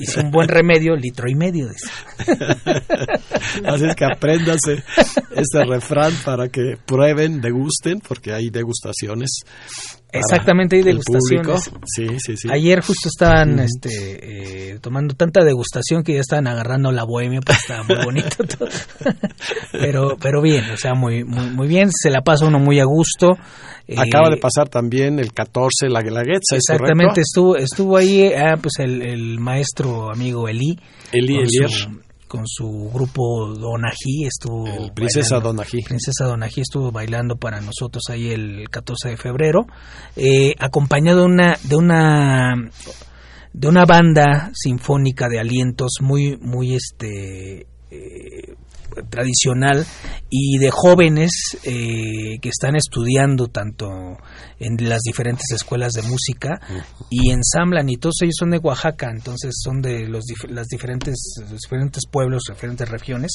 Hice 0.00 0.20
un 0.20 0.30
buen 0.30 0.48
remedio, 0.48 0.96
litro 0.96 1.28
y 1.28 1.34
medio. 1.34 1.68
dice. 1.68 1.90
Así 3.66 3.84
es 3.84 3.94
que 3.94 4.04
apréndase 4.04 4.82
este 5.36 5.64
refrán 5.64 6.12
para 6.24 6.48
que 6.48 6.76
prueben, 6.84 7.40
degusten, 7.40 8.00
porque 8.00 8.32
hay 8.32 8.50
degustaciones. 8.50 9.30
Exactamente, 10.12 10.76
hay 10.76 10.82
degustaciones. 10.82 11.70
Sí, 11.86 12.06
sí, 12.18 12.36
sí. 12.36 12.48
Ayer 12.50 12.80
justo 12.80 13.08
estaban 13.08 13.58
este, 13.60 14.72
eh, 14.72 14.78
tomando 14.80 15.14
tanta 15.14 15.44
degustación 15.44 16.02
que 16.02 16.14
ya 16.14 16.20
estaban 16.20 16.46
agarrando 16.46 16.90
la 16.92 17.04
bohemia, 17.04 17.40
pues 17.40 17.58
estaba 17.58 17.82
muy 17.84 18.04
bonito 18.04 18.36
todo. 18.58 18.68
pero, 19.72 20.16
pero 20.20 20.42
bien, 20.42 20.64
o 20.72 20.76
sea, 20.76 20.94
muy, 20.94 21.24
muy, 21.24 21.50
muy 21.50 21.68
bien, 21.68 21.90
se 21.92 22.10
la 22.10 22.22
pasa 22.22 22.46
uno 22.46 22.58
muy 22.58 22.80
a 22.80 22.84
gusto. 22.84 23.36
Eh, 23.86 23.96
Acaba 23.98 24.30
de 24.30 24.36
pasar 24.36 24.68
también 24.68 25.18
el 25.18 25.32
14, 25.32 25.88
la 25.88 26.02
Guelaguetza, 26.02 26.56
¿es 26.56 26.64
Exactamente, 26.68 27.22
estuvo, 27.22 27.56
estuvo 27.56 27.96
ahí 27.96 28.32
ah, 28.32 28.56
pues 28.60 28.74
el, 28.78 29.02
el 29.02 29.38
maestro 29.40 30.12
amigo 30.12 30.48
Eli. 30.48 30.78
Eli 31.12 31.36
Elier. 31.38 31.70
su- 31.70 32.00
con 32.30 32.46
su 32.46 32.88
grupo 32.94 33.48
Donají 33.48 34.24
estuvo 34.24 34.64
El 34.64 34.92
Princesa 34.92 35.34
bailando. 35.34 35.48
Donají. 35.48 35.82
Princesa 35.82 36.26
Donají 36.26 36.60
estuvo 36.60 36.92
bailando 36.92 37.34
para 37.34 37.60
nosotros 37.60 38.04
ahí 38.08 38.30
el 38.30 38.70
14 38.70 39.08
de 39.08 39.16
febrero 39.16 39.66
eh, 40.14 40.54
acompañado 40.60 41.22
de 41.22 41.26
una 41.26 41.58
de 41.64 41.74
una 41.74 42.54
de 43.52 43.68
una 43.68 43.84
banda 43.84 44.52
sinfónica 44.54 45.26
de 45.28 45.40
alientos 45.40 45.94
muy 46.00 46.36
muy 46.36 46.76
este 46.76 47.66
eh, 47.90 48.54
tradicional 49.08 49.84
y 50.30 50.58
de 50.58 50.70
jóvenes 50.70 51.32
eh, 51.64 52.38
que 52.40 52.48
están 52.48 52.76
estudiando 52.76 53.48
tanto 53.48 53.88
en 54.60 54.88
las 54.88 55.00
diferentes 55.02 55.46
escuelas 55.52 55.92
de 55.92 56.02
música 56.02 56.60
y 57.10 57.30
ensamblan 57.32 57.88
y 57.88 57.96
todos 57.96 58.14
ellos 58.22 58.36
son 58.38 58.50
de 58.50 58.58
Oaxaca 58.58 59.10
entonces 59.10 59.52
son 59.62 59.82
de 59.82 60.06
los 60.06 60.22
las 60.48 60.68
diferentes 60.68 61.16
los 61.40 61.58
diferentes 61.60 62.04
pueblos 62.10 62.42
diferentes 62.48 62.88
regiones 62.88 63.32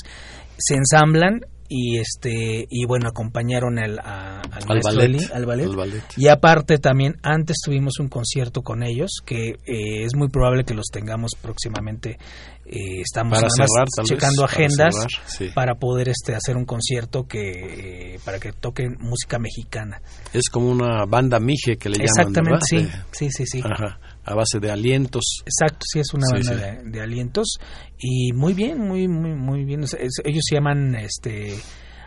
se 0.58 0.75
ensamblan 0.75 1.42
y 1.68 1.98
este 1.98 2.68
y 2.70 2.86
bueno 2.86 3.10
acompañaron 3.10 3.80
al, 3.80 3.98
a- 4.00 4.40
al 4.42 4.64
Al 4.70 4.80
ballet. 4.84 5.04
Eli, 5.06 5.20
al 5.34 5.46
ballet. 5.48 5.66
Al 5.66 5.75
ballet. 5.75 6.04
y 6.16 6.28
aparte 6.28 6.78
también 6.78 7.16
antes 7.24 7.58
tuvimos 7.66 8.00
un 8.00 8.08
concierto 8.08 8.62
con 8.62 8.84
ellos 8.84 9.10
que 9.25 9.50
eh, 9.66 10.04
es 10.06 10.16
muy 10.16 10.30
probable 10.30 10.64
que 10.64 10.75
los 10.75 10.86
tengamos 10.92 11.32
próximamente 11.42 12.20
eh, 12.68 13.02
estamos 13.02 13.40
Para 13.40 13.50
cerrar, 13.50 13.88
vez, 13.98 14.08
checando 14.08 14.42
para 14.44 14.54
agendas 14.54 14.94
cerrar, 14.96 15.10
sí. 15.28 15.50
para 15.56 15.75
poder 15.75 16.10
este 16.10 16.36
hacer 16.36 16.56
un 16.56 16.66
concierto 16.66 16.85
que 17.27 18.15
eh, 18.15 18.20
para 18.24 18.39
que 18.39 18.51
toquen 18.54 18.98
música 19.00 19.38
mexicana 19.39 20.01
Es 20.33 20.50
como 20.51 20.70
una 20.70 21.05
banda 21.05 21.40
mije 21.40 21.77
que 21.77 21.90
le 21.90 21.98
llaman, 21.98 22.10
exactamente 22.10 22.66
sí 22.70 22.75
¿verdad? 22.77 23.05
sí 23.12 23.29
sí 23.31 23.46
sí 23.46 23.62
Ajá, 23.64 24.00
a 24.24 24.33
base 24.36 24.60
de 24.60 24.72
alientos. 24.72 25.24
Exacto, 25.46 25.79
sí, 25.92 26.00
es 26.00 26.14
una 26.14 26.25
Sí, 26.27 26.48
banda 26.48 26.72
sí. 26.81 26.83
De, 26.86 26.90
de 26.92 27.01
alientos 27.01 27.57
y 28.00 28.33
muy 28.33 28.53
bien, 28.53 28.79
muy, 28.79 29.07
muy, 29.07 29.33
muy 29.36 29.66
bien. 29.66 29.83
O 29.83 29.88
sea, 29.88 30.00
es- 30.00 30.22
ellos 30.24 30.44
se 30.48 30.55
llaman 30.55 30.96
este, 30.96 31.55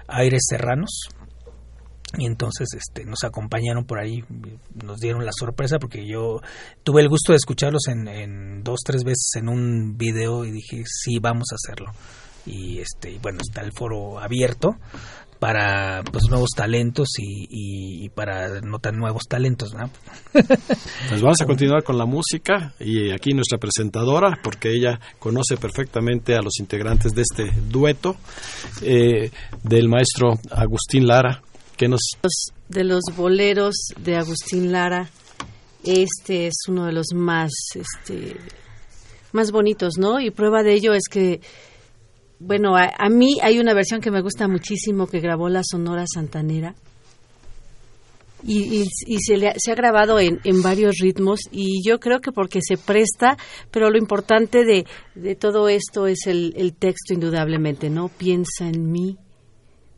Aires 0.09 0.43
Serranos 0.49 1.09
y 2.17 2.25
entonces 2.27 2.69
este, 2.75 3.05
nos 3.05 3.23
acompañaron 3.25 3.85
por 3.85 3.99
ahí, 4.01 4.25
nos 4.83 4.99
dieron 4.99 5.25
la 5.27 5.31
sorpresa 5.39 5.79
porque 5.79 6.07
yo 6.11 6.41
tuve 6.83 7.03
el 7.03 7.09
gusto 7.09 7.33
de 7.33 7.37
escucharlos 7.37 7.87
en, 7.89 8.09
en 8.09 8.63
dos, 8.65 8.81
tres 8.85 9.05
veces 9.05 9.31
en 9.37 9.49
un 9.51 9.97
video 9.99 10.45
y 10.47 10.51
dije, 10.51 10.83
sí, 10.87 11.19
vamos 11.19 11.49
a 11.53 11.57
hacerlo. 11.57 11.93
Y 12.47 12.79
este, 12.79 13.11
y 13.13 13.19
bueno, 13.19 13.39
está 13.47 13.61
el 13.63 13.73
foro 13.73 14.19
abierto 14.19 14.77
para 15.39 16.03
pues 16.11 16.25
nuevos 16.29 16.49
talentos 16.57 17.09
y, 17.19 17.45
y- 17.49 18.05
y 18.05 18.09
para 18.09 18.61
no 18.61 18.81
tan 18.81 18.97
nuevos 18.97 19.23
talentos, 19.29 19.73
¿no? 19.73 19.89
Pues 21.09 21.21
vamos 21.23 21.41
a 21.41 21.47
continuar 21.47 21.85
con 21.85 21.97
la 21.97 22.07
música 22.07 22.75
y 22.81 23.11
aquí 23.13 23.33
nuestra 23.35 23.59
presentadora, 23.59 24.39
porque 24.43 24.71
ella 24.73 24.99
conoce 25.21 25.57
perfectamente 25.57 26.35
a 26.35 26.43
los 26.43 26.59
integrantes 26.59 27.13
de 27.13 27.23
este 27.23 27.53
dueto 27.71 28.17
eh, 28.83 29.31
del 29.63 29.89
maestro 29.89 30.35
Agustín 30.51 31.07
Lara, 31.07 31.41
que 31.77 31.87
nos 31.89 32.01
de 32.69 32.83
los 32.85 33.03
boleros 33.17 33.75
de 34.01 34.17
Agustín 34.17 34.73
Lara, 34.73 35.09
este 35.85 36.49
es 36.49 36.57
uno 36.69 36.85
de 36.87 36.93
los 36.93 37.07
más, 37.15 37.51
este, 37.75 38.37
más 39.33 39.53
bonitos, 39.53 39.95
¿no? 39.99 40.21
Y 40.21 40.31
prueba 40.33 40.63
de 40.65 40.75
ello 40.75 40.93
es 40.95 41.05
que, 41.09 41.41
bueno, 42.41 42.77
a, 42.77 42.91
a 42.99 43.09
mí 43.09 43.39
hay 43.43 43.59
una 43.59 43.75
versión 43.75 44.01
que 44.01 44.11
me 44.11 44.21
gusta 44.23 44.47
muchísimo 44.49 45.07
que 45.07 45.21
grabó 45.21 45.49
la 45.49 45.63
Sonora 45.65 46.05
Santanera. 46.13 46.75
Y, 48.45 48.85
y- 49.07 49.19
se, 49.19 49.37
le 49.37 49.49
ha- 49.49 49.55
se 49.59 49.73
ha 49.73 49.75
grabado 49.75 50.21
en, 50.21 50.39
varios 50.63 50.97
ritmos 51.01 51.41
y 51.51 51.83
yo 51.85 51.99
creo 51.99 52.21
que 52.21 52.31
porque 52.31 52.61
se 52.63 52.77
presta, 52.77 53.37
pero 53.73 53.91
lo 53.91 53.99
importante 53.99 54.65
de, 54.65 54.87
de 55.17 55.35
todo 55.35 55.69
esto 55.69 56.07
es 56.07 56.27
el, 56.29 56.55
el 56.57 56.73
texto 56.75 57.15
indudablemente, 57.15 57.91
¿no? 57.91 58.09
Piensa 58.09 58.69
en 58.69 58.93
mí 58.93 59.17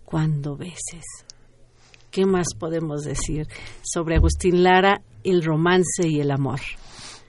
cuando 0.06 0.56
beses. 0.56 1.04
¿Qué 2.10 2.24
más 2.24 2.54
podemos 2.58 3.02
decir 3.02 3.46
sobre 3.82 4.16
Agustín 4.16 4.62
Lara, 4.62 5.02
el 5.22 5.44
romance 5.44 6.08
y 6.08 6.20
el 6.20 6.30
amor? 6.30 6.60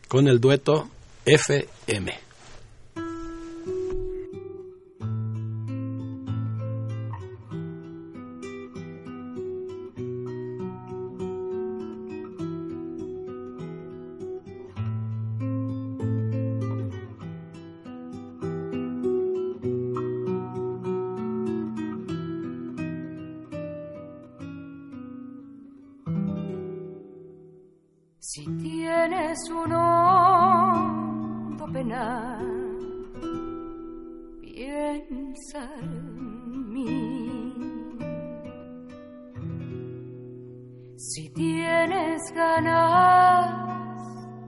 con 0.08 0.28
el 0.28 0.40
dueto 0.42 0.90
FM. 1.26 2.12
Si 28.24 28.46
tienes 28.58 29.50
un 29.50 29.74
hondo 29.74 31.66
penal, 31.74 32.78
piensa 34.40 35.68
en 35.82 36.72
mí. 36.72 37.56
Si 40.98 41.30
tienes 41.32 42.22
ganas 42.36 43.90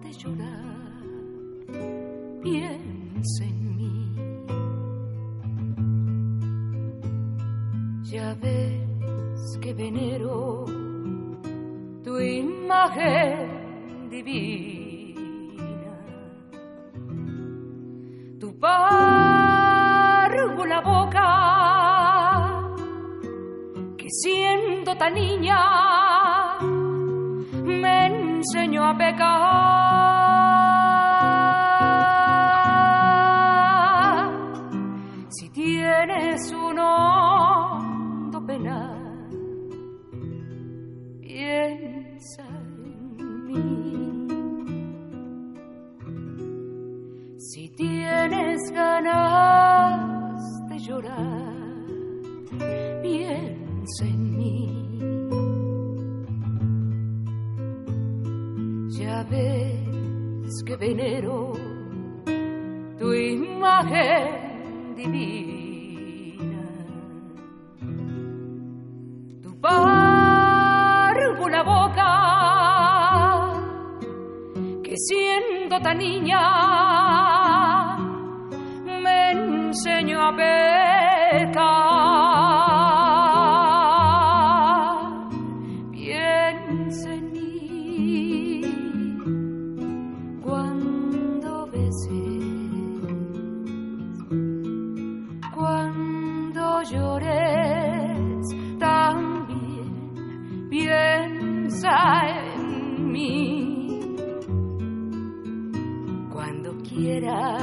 de 0.04 0.14
llorar, 0.14 1.12
piensa 2.44 3.44
en 3.44 3.76
mí. 3.76 4.16
Ya 8.04 8.36
ves 8.36 9.58
que 9.60 9.74
venero 9.74 10.64
tu 12.04 12.20
imagen 12.20 13.63
divina, 14.14 15.98
tu 18.40 18.60
párvula 18.60 20.82
boca, 20.82 21.30
que 23.98 24.08
siendo 24.22 24.96
tan 24.96 25.16
niña 25.16 25.58
me 27.64 28.06
enseñó 28.06 28.86
a 28.86 28.96
pecar. 28.96 30.53
venero 60.84 61.54
tu 63.00 63.14
imagen 63.14 64.96
divina. 64.98 66.64
Tu 69.44 69.50
párvula 69.62 71.62
boca, 71.74 72.12
que 74.84 74.94
siendo 75.08 75.80
tan 75.80 75.98
niña 76.00 76.42
me 79.04 79.32
enseñó 79.32 80.20
a 80.20 80.32
ver. 80.36 80.93
Cuando 95.74 96.84
llores 96.84 98.48
también. 98.78 100.68
Piensa 100.70 101.98
en 102.54 103.12
mí 103.12 104.16
cuando 106.32 106.78
quieras 106.84 107.63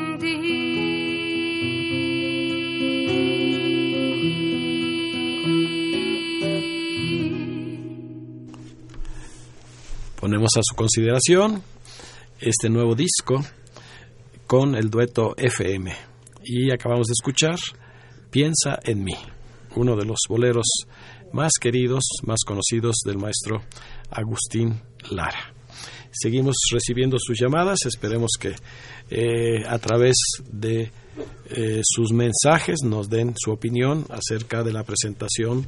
Ponemos 10.31 10.55
a 10.55 10.61
su 10.63 10.77
consideración 10.77 11.61
este 12.39 12.69
nuevo 12.69 12.95
disco 12.95 13.43
con 14.47 14.75
el 14.75 14.89
dueto 14.89 15.35
FM. 15.35 15.93
Y 16.45 16.71
acabamos 16.71 17.07
de 17.07 17.11
escuchar 17.19 17.59
Piensa 18.29 18.79
en 18.85 19.03
mí, 19.03 19.15
uno 19.75 19.97
de 19.97 20.05
los 20.05 20.19
boleros 20.29 20.67
más 21.33 21.51
queridos, 21.59 22.05
más 22.23 22.45
conocidos 22.47 22.95
del 23.05 23.17
maestro 23.17 23.61
Agustín 24.09 24.79
Lara. 25.09 25.53
Seguimos 26.11 26.55
recibiendo 26.71 27.17
sus 27.19 27.37
llamadas, 27.37 27.79
esperemos 27.85 28.31
que 28.39 28.55
eh, 29.09 29.65
a 29.67 29.79
través 29.79 30.15
de 30.49 30.93
eh, 31.49 31.81
sus 31.83 32.13
mensajes 32.13 32.77
nos 32.85 33.09
den 33.09 33.33
su 33.37 33.51
opinión 33.51 34.05
acerca 34.09 34.63
de 34.63 34.71
la 34.71 34.85
presentación 34.85 35.65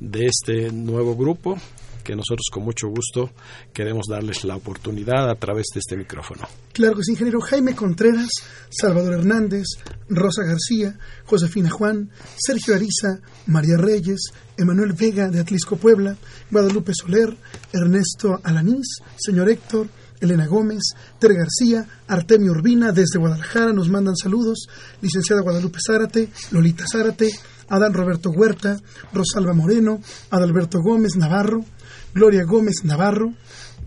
de 0.00 0.24
este 0.24 0.72
nuevo 0.72 1.16
grupo 1.16 1.58
que 2.02 2.16
nosotros 2.16 2.46
con 2.52 2.64
mucho 2.64 2.88
gusto 2.88 3.30
queremos 3.72 4.06
darles 4.08 4.44
la 4.44 4.56
oportunidad 4.56 5.30
a 5.30 5.34
través 5.34 5.66
de 5.74 5.80
este 5.80 5.96
micrófono. 5.96 6.42
Claro 6.72 6.96
que 6.96 7.02
sí, 7.02 7.12
ingeniero 7.12 7.40
Jaime 7.40 7.74
Contreras, 7.74 8.30
Salvador 8.70 9.14
Hernández, 9.14 9.64
Rosa 10.08 10.42
García, 10.44 10.98
Josefina 11.24 11.70
Juan, 11.70 12.10
Sergio 12.36 12.74
Ariza, 12.74 13.20
María 13.46 13.76
Reyes, 13.76 14.20
Emanuel 14.56 14.92
Vega 14.92 15.28
de 15.28 15.40
Atlisco 15.40 15.76
Puebla, 15.76 16.16
Guadalupe 16.50 16.92
Soler, 16.94 17.36
Ernesto 17.72 18.40
Alanís, 18.42 18.98
señor 19.16 19.48
Héctor, 19.48 19.88
Elena 20.20 20.46
Gómez, 20.46 20.82
Tere 21.18 21.34
García, 21.34 21.86
Artemio 22.06 22.52
Urbina 22.52 22.92
desde 22.92 23.18
Guadalajara 23.18 23.72
nos 23.72 23.88
mandan 23.88 24.16
saludos, 24.16 24.68
licenciada 25.00 25.42
Guadalupe 25.42 25.78
Zárate, 25.84 26.28
Lolita 26.50 26.84
Zárate, 26.90 27.30
Adán 27.68 27.94
Roberto 27.94 28.30
Huerta, 28.30 28.76
Rosalba 29.12 29.54
Moreno, 29.54 30.00
Adalberto 30.30 30.80
Gómez 30.82 31.16
Navarro, 31.16 31.64
Gloria 32.14 32.44
Gómez 32.44 32.84
Navarro, 32.84 33.34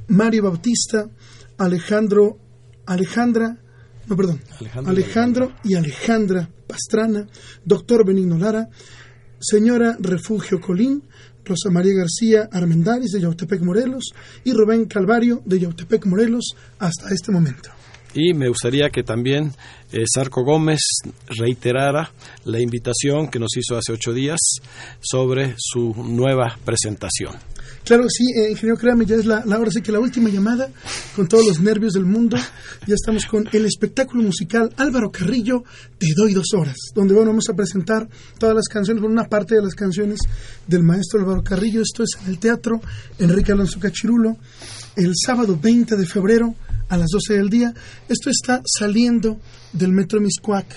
Mario 0.08 0.44
Bautista, 0.44 1.10
Alejandro, 1.58 2.38
Alejandra, 2.86 3.58
no 4.08 4.16
perdón, 4.16 4.42
Alejandro. 4.60 4.92
Alejandro 4.92 5.52
y 5.64 5.76
Alejandra 5.76 6.50
Pastrana, 6.68 7.28
doctor 7.64 8.06
Benigno 8.06 8.38
Lara, 8.38 8.70
señora 9.40 9.98
Refugio 10.00 10.60
Colín, 10.60 11.04
Rosa 11.46 11.70
María 11.70 11.94
García 11.96 12.50
Armendáriz 12.52 13.12
de 13.12 13.22
Yautepec, 13.22 13.62
Morelos, 13.62 14.14
y 14.44 14.54
Rubén 14.54 14.86
Calvario 14.86 15.42
de 15.46 15.60
Yautepec, 15.60 16.06
Morelos, 16.06 16.56
hasta 16.80 17.10
este 17.14 17.32
momento. 17.32 17.70
Y 18.14 18.34
me 18.34 18.48
gustaría 18.48 18.90
que 18.90 19.04
también 19.04 19.52
eh, 19.92 20.04
Sarco 20.12 20.44
Gómez 20.44 20.82
reiterara 21.28 22.12
la 22.46 22.60
invitación 22.60 23.28
que 23.30 23.40
nos 23.40 23.56
hizo 23.58 23.78
hace 23.78 23.94
ocho 23.94 24.14
días 24.14 24.40
sobre 25.02 25.56
su 25.58 25.94
nueva 25.96 26.58
presentación. 26.64 27.34
Claro, 27.84 28.06
sí, 28.08 28.24
eh, 28.36 28.52
ingeniero, 28.52 28.78
créame, 28.78 29.06
ya 29.06 29.16
es 29.16 29.26
la, 29.26 29.44
hora, 29.46 29.70
sí 29.70 29.82
que 29.82 29.92
la 29.92 30.00
última 30.00 30.30
llamada, 30.30 30.70
con 31.16 31.28
todos 31.28 31.46
los 31.46 31.60
nervios 31.60 31.94
del 31.94 32.06
mundo. 32.06 32.38
Ya 32.88 32.96
estamos 32.96 33.26
con 33.26 33.50
el 33.52 33.66
espectáculo 33.66 34.24
musical 34.24 34.74
Álvaro 34.78 35.12
Carrillo, 35.12 35.64
Te 35.98 36.08
doy 36.16 36.34
dos 36.34 36.54
horas, 36.54 36.78
donde 36.96 37.14
bueno, 37.14 37.32
vamos 37.32 37.50
a 37.50 37.56
presentar 37.56 38.08
todas 38.40 38.56
las 38.56 38.68
canciones, 38.68 39.02
bueno, 39.02 39.20
una 39.20 39.28
parte 39.28 39.56
de 39.56 39.62
las 39.62 39.76
canciones 39.76 40.20
del 40.66 40.84
maestro 40.84 41.20
Álvaro 41.20 41.44
Carrillo. 41.44 41.82
Esto 41.82 42.04
es 42.04 42.12
en 42.24 42.30
el 42.30 42.40
Teatro 42.40 42.80
Enrique 43.20 43.52
Alonso 43.52 43.80
Cachirulo, 43.80 44.38
el 44.96 45.12
sábado 45.16 45.60
20 45.62 45.98
de 45.98 46.06
febrero 46.06 46.56
a 46.94 46.98
las 46.98 47.10
12 47.10 47.34
del 47.34 47.50
día. 47.50 47.74
Esto 48.08 48.30
está 48.30 48.62
saliendo 48.66 49.40
del 49.74 49.92
Metro 49.92 50.22
Miscuac, 50.22 50.68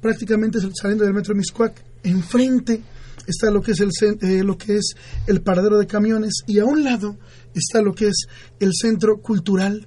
prácticamente 0.00 0.58
saliendo 0.74 1.04
del 1.04 1.14
Metro 1.14 1.34
Miscuac, 1.34 1.80
enfrente 2.02 2.82
está 3.26 3.50
lo 3.50 3.62
que 3.62 3.72
es 3.72 3.80
el 3.80 3.90
eh, 4.22 4.42
lo 4.42 4.58
que 4.58 4.76
es 4.76 4.94
el 5.28 5.42
paradero 5.42 5.78
de 5.78 5.86
camiones 5.86 6.42
y 6.46 6.58
a 6.58 6.64
un 6.64 6.82
lado 6.82 7.16
está 7.54 7.82
lo 7.82 7.94
que 7.94 8.08
es 8.08 8.26
el 8.58 8.72
centro 8.74 9.18
cultural 9.18 9.86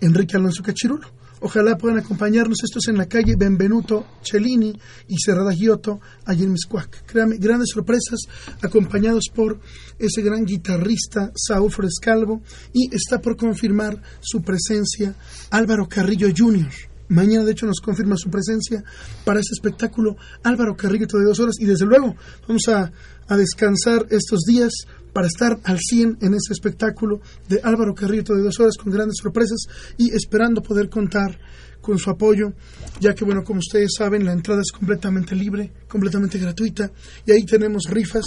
Enrique 0.00 0.36
Alonso 0.36 0.62
Cachirulo. 0.62 1.17
Ojalá 1.40 1.76
puedan 1.76 1.98
acompañarnos. 1.98 2.58
Esto 2.64 2.78
es 2.78 2.88
en 2.88 2.98
la 2.98 3.06
calle 3.06 3.36
Benvenuto 3.36 4.06
Cellini 4.22 4.78
y 5.08 5.16
Cerrada 5.18 5.52
Giotto, 5.52 6.00
allí 6.24 6.44
en 6.44 6.52
Miscuac. 6.52 7.04
Créame, 7.06 7.36
grandes 7.36 7.70
sorpresas, 7.72 8.20
acompañados 8.62 9.24
por 9.34 9.60
ese 9.98 10.22
gran 10.22 10.44
guitarrista 10.44 11.32
Saúl 11.34 11.70
Frescalvo 11.70 12.42
y 12.72 12.94
está 12.94 13.20
por 13.20 13.36
confirmar 13.36 14.00
su 14.20 14.42
presencia 14.42 15.14
Álvaro 15.50 15.88
Carrillo 15.88 16.28
Jr. 16.36 16.68
Mañana, 17.08 17.44
de 17.44 17.52
hecho, 17.52 17.66
nos 17.66 17.80
confirma 17.80 18.16
su 18.16 18.28
presencia 18.28 18.84
para 19.24 19.40
ese 19.40 19.54
espectáculo 19.54 20.16
Álvaro 20.42 20.76
Carrillo 20.76 21.06
de 21.06 21.24
dos 21.24 21.40
horas 21.40 21.56
y 21.58 21.64
desde 21.64 21.86
luego 21.86 22.14
vamos 22.46 22.68
a, 22.68 22.92
a 23.26 23.36
descansar 23.36 24.06
estos 24.10 24.40
días 24.46 24.72
para 25.18 25.26
estar 25.26 25.58
al 25.64 25.80
100 25.80 26.18
en 26.20 26.34
ese 26.34 26.52
espectáculo 26.52 27.20
de 27.48 27.60
Álvaro 27.64 27.92
Carrillo 27.92 28.36
de 28.36 28.44
dos 28.44 28.60
horas 28.60 28.76
con 28.76 28.92
grandes 28.92 29.16
sorpresas 29.20 29.66
y 29.96 30.14
esperando 30.14 30.62
poder 30.62 30.88
contar 30.88 31.36
con 31.80 31.98
su 31.98 32.08
apoyo, 32.08 32.52
ya 33.00 33.16
que, 33.16 33.24
bueno, 33.24 33.42
como 33.42 33.58
ustedes 33.58 33.94
saben, 33.98 34.24
la 34.24 34.32
entrada 34.32 34.60
es 34.60 34.70
completamente 34.70 35.34
libre, 35.34 35.72
completamente 35.88 36.38
gratuita 36.38 36.92
y 37.26 37.32
ahí 37.32 37.44
tenemos 37.44 37.86
rifas. 37.90 38.22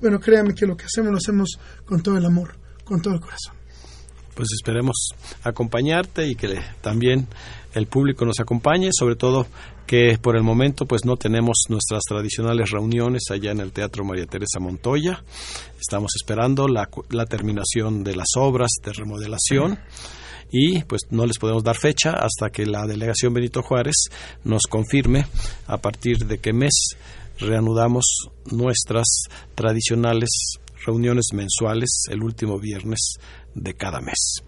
Bueno, 0.00 0.18
créanme 0.18 0.52
que 0.52 0.66
lo 0.66 0.76
que 0.76 0.86
hacemos 0.86 1.12
lo 1.12 1.18
hacemos 1.18 1.60
con 1.84 2.02
todo 2.02 2.18
el 2.18 2.24
amor, 2.24 2.56
con 2.84 3.00
todo 3.00 3.14
el 3.14 3.20
corazón. 3.20 3.54
Pues 4.34 4.48
esperemos 4.52 5.10
acompañarte 5.44 6.26
y 6.26 6.34
que 6.34 6.58
también 6.80 7.28
el 7.72 7.86
público 7.86 8.24
nos 8.24 8.40
acompañe, 8.40 8.90
sobre 8.92 9.14
todo 9.14 9.46
que 9.86 10.18
por 10.18 10.36
el 10.36 10.42
momento 10.42 10.86
pues 10.86 11.04
no 11.04 11.16
tenemos 11.16 11.64
nuestras 11.68 12.02
tradicionales 12.08 12.70
reuniones 12.70 13.24
allá 13.30 13.52
en 13.52 13.60
el 13.60 13.72
Teatro 13.72 14.04
María 14.04 14.26
Teresa 14.26 14.60
Montoya. 14.60 15.22
Estamos 15.80 16.12
esperando 16.16 16.68
la, 16.68 16.88
la 17.10 17.26
terminación 17.26 18.04
de 18.04 18.16
las 18.16 18.28
obras 18.36 18.70
de 18.84 18.92
remodelación 18.92 19.78
y 20.50 20.82
pues 20.84 21.02
no 21.10 21.26
les 21.26 21.38
podemos 21.38 21.64
dar 21.64 21.76
fecha 21.76 22.12
hasta 22.12 22.50
que 22.50 22.66
la 22.66 22.86
delegación 22.86 23.32
Benito 23.32 23.62
Juárez 23.62 23.96
nos 24.44 24.62
confirme 24.68 25.26
a 25.66 25.78
partir 25.78 26.18
de 26.26 26.38
qué 26.38 26.52
mes 26.52 26.96
reanudamos 27.38 28.04
nuestras 28.50 29.06
tradicionales 29.54 30.58
reuniones 30.84 31.26
mensuales 31.32 32.04
el 32.10 32.22
último 32.22 32.58
viernes 32.58 33.14
de 33.54 33.74
cada 33.74 34.00
mes. 34.00 34.42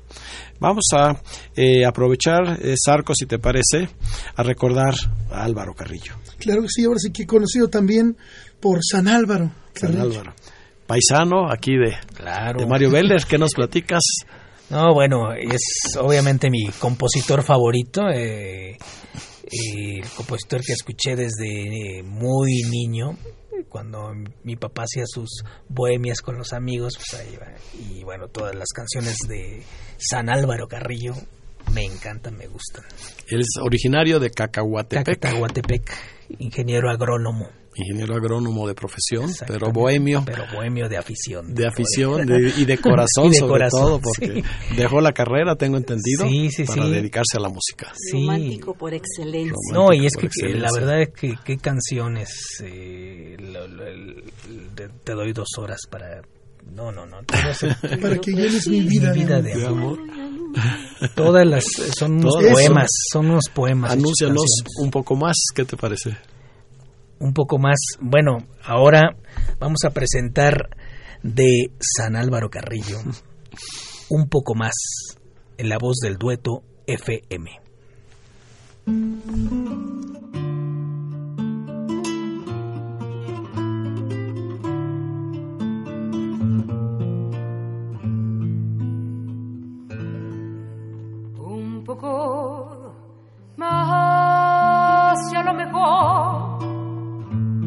Vamos 0.60 0.84
a 0.96 1.20
eh, 1.56 1.84
aprovechar, 1.84 2.58
eh, 2.62 2.74
Sarco, 2.76 3.14
si 3.14 3.26
te 3.26 3.38
parece, 3.38 3.88
a 4.36 4.42
recordar 4.42 4.94
a 5.30 5.44
Álvaro 5.44 5.74
Carrillo. 5.74 6.14
Claro 6.38 6.62
que 6.62 6.68
sí, 6.68 6.84
ahora 6.84 6.98
sí 6.98 7.12
que 7.12 7.24
he 7.24 7.26
conocido 7.26 7.68
también 7.68 8.16
por 8.60 8.80
San 8.82 9.08
Álvaro. 9.08 9.52
San 9.74 10.00
Álvaro. 10.00 10.34
Paisano 10.86 11.50
aquí 11.50 11.72
de, 11.72 11.96
de 12.58 12.66
Mario 12.66 12.90
Vélez, 12.90 13.24
¿qué 13.24 13.38
nos 13.38 13.54
platicas? 13.54 14.02
No, 14.70 14.92
bueno, 14.94 15.32
es 15.32 15.96
obviamente 15.98 16.50
mi 16.50 16.66
compositor 16.78 17.42
favorito, 17.42 18.08
eh, 18.08 18.76
el 19.44 20.08
compositor 20.16 20.62
que 20.62 20.72
escuché 20.72 21.16
desde 21.16 22.02
muy 22.02 22.62
niño, 22.70 23.16
cuando 23.74 24.14
mi 24.44 24.54
papá 24.54 24.84
hacía 24.84 25.02
sus 25.04 25.42
bohemias 25.68 26.20
con 26.20 26.38
los 26.38 26.52
amigos, 26.52 26.94
pues 26.96 27.20
ahí 27.20 27.36
va. 27.36 27.48
Y 27.76 28.04
bueno, 28.04 28.28
todas 28.28 28.54
las 28.54 28.68
canciones 28.68 29.16
de 29.26 29.64
San 29.98 30.28
Álvaro 30.28 30.68
Carrillo 30.68 31.14
me 31.72 31.84
encantan, 31.84 32.36
me 32.36 32.46
gustan. 32.46 32.84
Él 33.26 33.40
es 33.40 33.48
originario 33.60 34.20
de 34.20 34.30
Cacahuatepec. 34.30 35.18
Cacahuatepec, 35.18 35.90
ingeniero 36.38 36.88
agrónomo. 36.88 37.48
Ingeniero 37.76 38.14
agrónomo 38.14 38.68
de 38.68 38.74
profesión, 38.74 39.30
pero 39.46 39.72
bohemio. 39.72 40.22
Pero 40.24 40.44
bohemio 40.52 40.88
de 40.88 40.96
afición. 40.96 41.54
De 41.54 41.66
afición 41.66 42.28
y 42.56 42.64
de 42.64 42.78
corazón, 42.78 43.26
y 43.26 43.30
de 43.30 43.38
sobre 43.38 43.68
todo, 43.68 44.00
porque 44.00 44.44
dejó 44.76 45.00
la 45.00 45.12
carrera, 45.12 45.56
tengo 45.56 45.76
entendido, 45.76 46.26
para 46.66 46.88
dedicarse 46.88 47.36
a 47.36 47.40
la 47.40 47.48
música. 47.48 47.92
Romántico 48.12 48.74
por 48.74 48.94
excelencia. 48.94 49.72
no, 49.72 49.92
y 49.92 50.06
es 50.06 50.14
que, 50.16 50.28
la 50.54 50.70
verdad 50.72 51.02
es 51.02 51.10
que 51.10 51.34
qué 51.44 51.56
canciones 51.56 52.62
eh, 52.62 53.36
te 55.04 55.12
doy 55.12 55.32
dos 55.32 55.48
horas 55.58 55.80
para 55.90 56.22
no, 56.72 56.90
no, 56.90 57.06
no. 57.06 57.18
Para 58.00 58.18
que 58.18 58.32
llenes 58.32 58.66
mi 58.68 58.80
vida, 58.82 59.12
de, 59.12 59.66
amor. 59.66 59.98
Todas 61.14 61.46
las 61.46 61.64
son 61.98 62.14
unos 62.14 62.36
poemas, 62.36 62.88
son 63.12 63.26
unos 63.26 63.44
poemas. 63.52 63.92
Anúncianos 63.92 64.46
un 64.78 64.90
poco 64.90 65.14
más, 65.14 65.36
¿qué 65.54 65.64
te 65.64 65.76
parece? 65.76 66.16
Un 67.24 67.32
poco 67.32 67.58
más. 67.58 67.78
Bueno, 68.02 68.36
ahora 68.62 69.16
vamos 69.58 69.78
a 69.86 69.90
presentar 69.92 70.68
de 71.22 71.72
San 71.80 72.16
Álvaro 72.16 72.50
Carrillo 72.50 72.98
un 74.10 74.28
poco 74.28 74.54
más 74.54 74.74
en 75.56 75.70
la 75.70 75.78
voz 75.78 76.00
del 76.02 76.18
dueto 76.18 76.64
FM. 76.86 77.50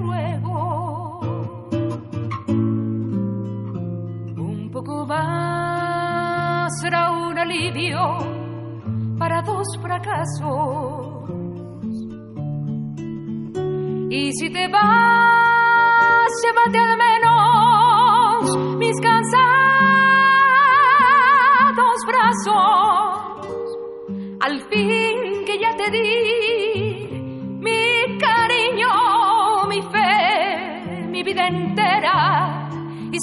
ruego. 0.00 1.20
Un 4.36 4.70
poco 4.72 5.06
más 5.06 6.70
será 6.80 7.10
un 7.10 7.38
alivio 7.38 8.00
para 9.18 9.42
dos 9.42 9.66
fracasos. 9.80 11.10
Y 14.10 14.32
si 14.32 14.50
te 14.50 14.66
vas, 14.68 16.30
llévate 16.42 16.78
al 16.78 16.96
menos 16.96 18.56
mis 18.78 19.00
cansados 19.00 19.30
brazos. 22.06 23.20
Al 24.40 24.60
fin 24.68 25.44
que 25.46 25.58
ya 25.60 25.76
te 25.76 25.90
di 25.90 26.49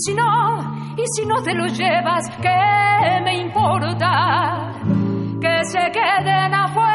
si 0.05 0.13
no, 0.13 0.93
y 0.95 1.03
si 1.07 1.25
no 1.25 1.41
te 1.41 1.53
lo 1.53 1.65
llevas, 1.67 2.29
¿qué 2.41 3.21
me 3.23 3.37
importa? 3.37 4.73
Que 5.41 5.63
se 5.65 5.91
queden 5.91 6.53
afuera. 6.53 6.87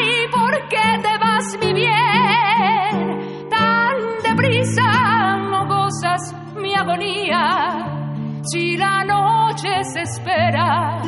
¿Y 0.00 0.28
por 0.30 0.68
qué 0.68 0.98
te 1.02 1.18
vas, 1.18 1.58
mi 1.60 1.72
bien? 1.72 3.48
Tan 3.50 3.96
deprisa 4.22 5.36
no 5.50 5.66
gozas 5.66 6.34
mi 6.56 6.74
agonía 6.74 7.94
si 8.42 8.76
la 8.76 9.04
noche 9.04 9.82
se 9.84 10.02
espera 10.02 11.00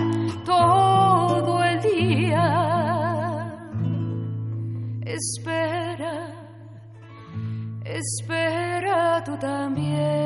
todo 0.44 1.62
el 1.62 1.80
día. 1.80 2.46
Espera, 5.04 5.75
espera 7.96 9.22
tú 9.24 9.36
también. 9.38 10.16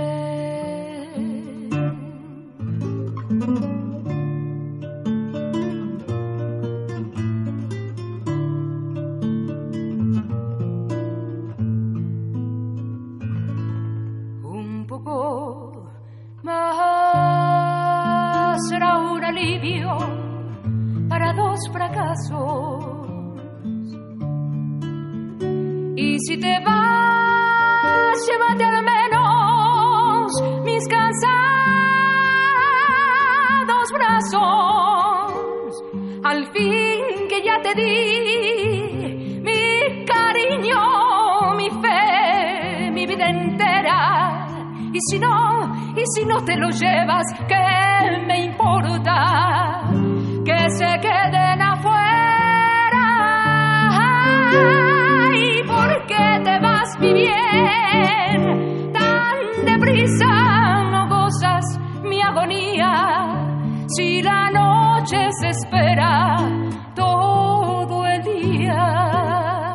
para 21.09 21.33
dos 21.33 21.59
fracasos. 21.73 22.85
Y 25.97 26.19
si 26.21 26.39
te 26.39 26.61
vas, 26.65 27.30
llévate 28.27 28.65
al 28.65 28.83
menos 28.85 30.33
mis 30.65 30.87
cansados 30.89 31.31
brazos. 33.93 35.11
al 36.25 36.47
fin 36.53 37.29
que 37.29 37.43
ya 37.43 37.61
te 37.63 37.75
di 37.75 39.41
mi 39.43 40.05
cariño, 40.05 41.55
mi 41.57 41.69
fe, 41.83 42.91
mi 42.93 43.07
vida 43.07 43.29
entera. 43.29 44.47
Y 44.93 44.99
si 45.09 45.19
no, 45.19 45.93
y 45.97 46.03
si 46.15 46.25
no 46.25 46.45
te 46.45 46.57
lo 46.57 46.69
llevas, 46.71 47.27
¿qué 47.49 48.27
me 48.27 48.45
importa? 48.47 49.83
Que 50.45 50.71
se 50.71 50.99
queden 51.01 51.60
mi 56.99 57.13
bien? 57.13 58.93
Tan 58.93 59.65
deprisa 59.65 60.83
no 60.91 61.09
gozas 61.09 61.65
mi 62.03 62.21
agonía. 62.21 62.93
Si 63.89 64.23
la 64.23 64.51
noche 64.51 65.19
se 65.41 65.49
espera 65.49 66.39
todo 66.95 68.07
el 68.07 68.23
día. 68.23 69.75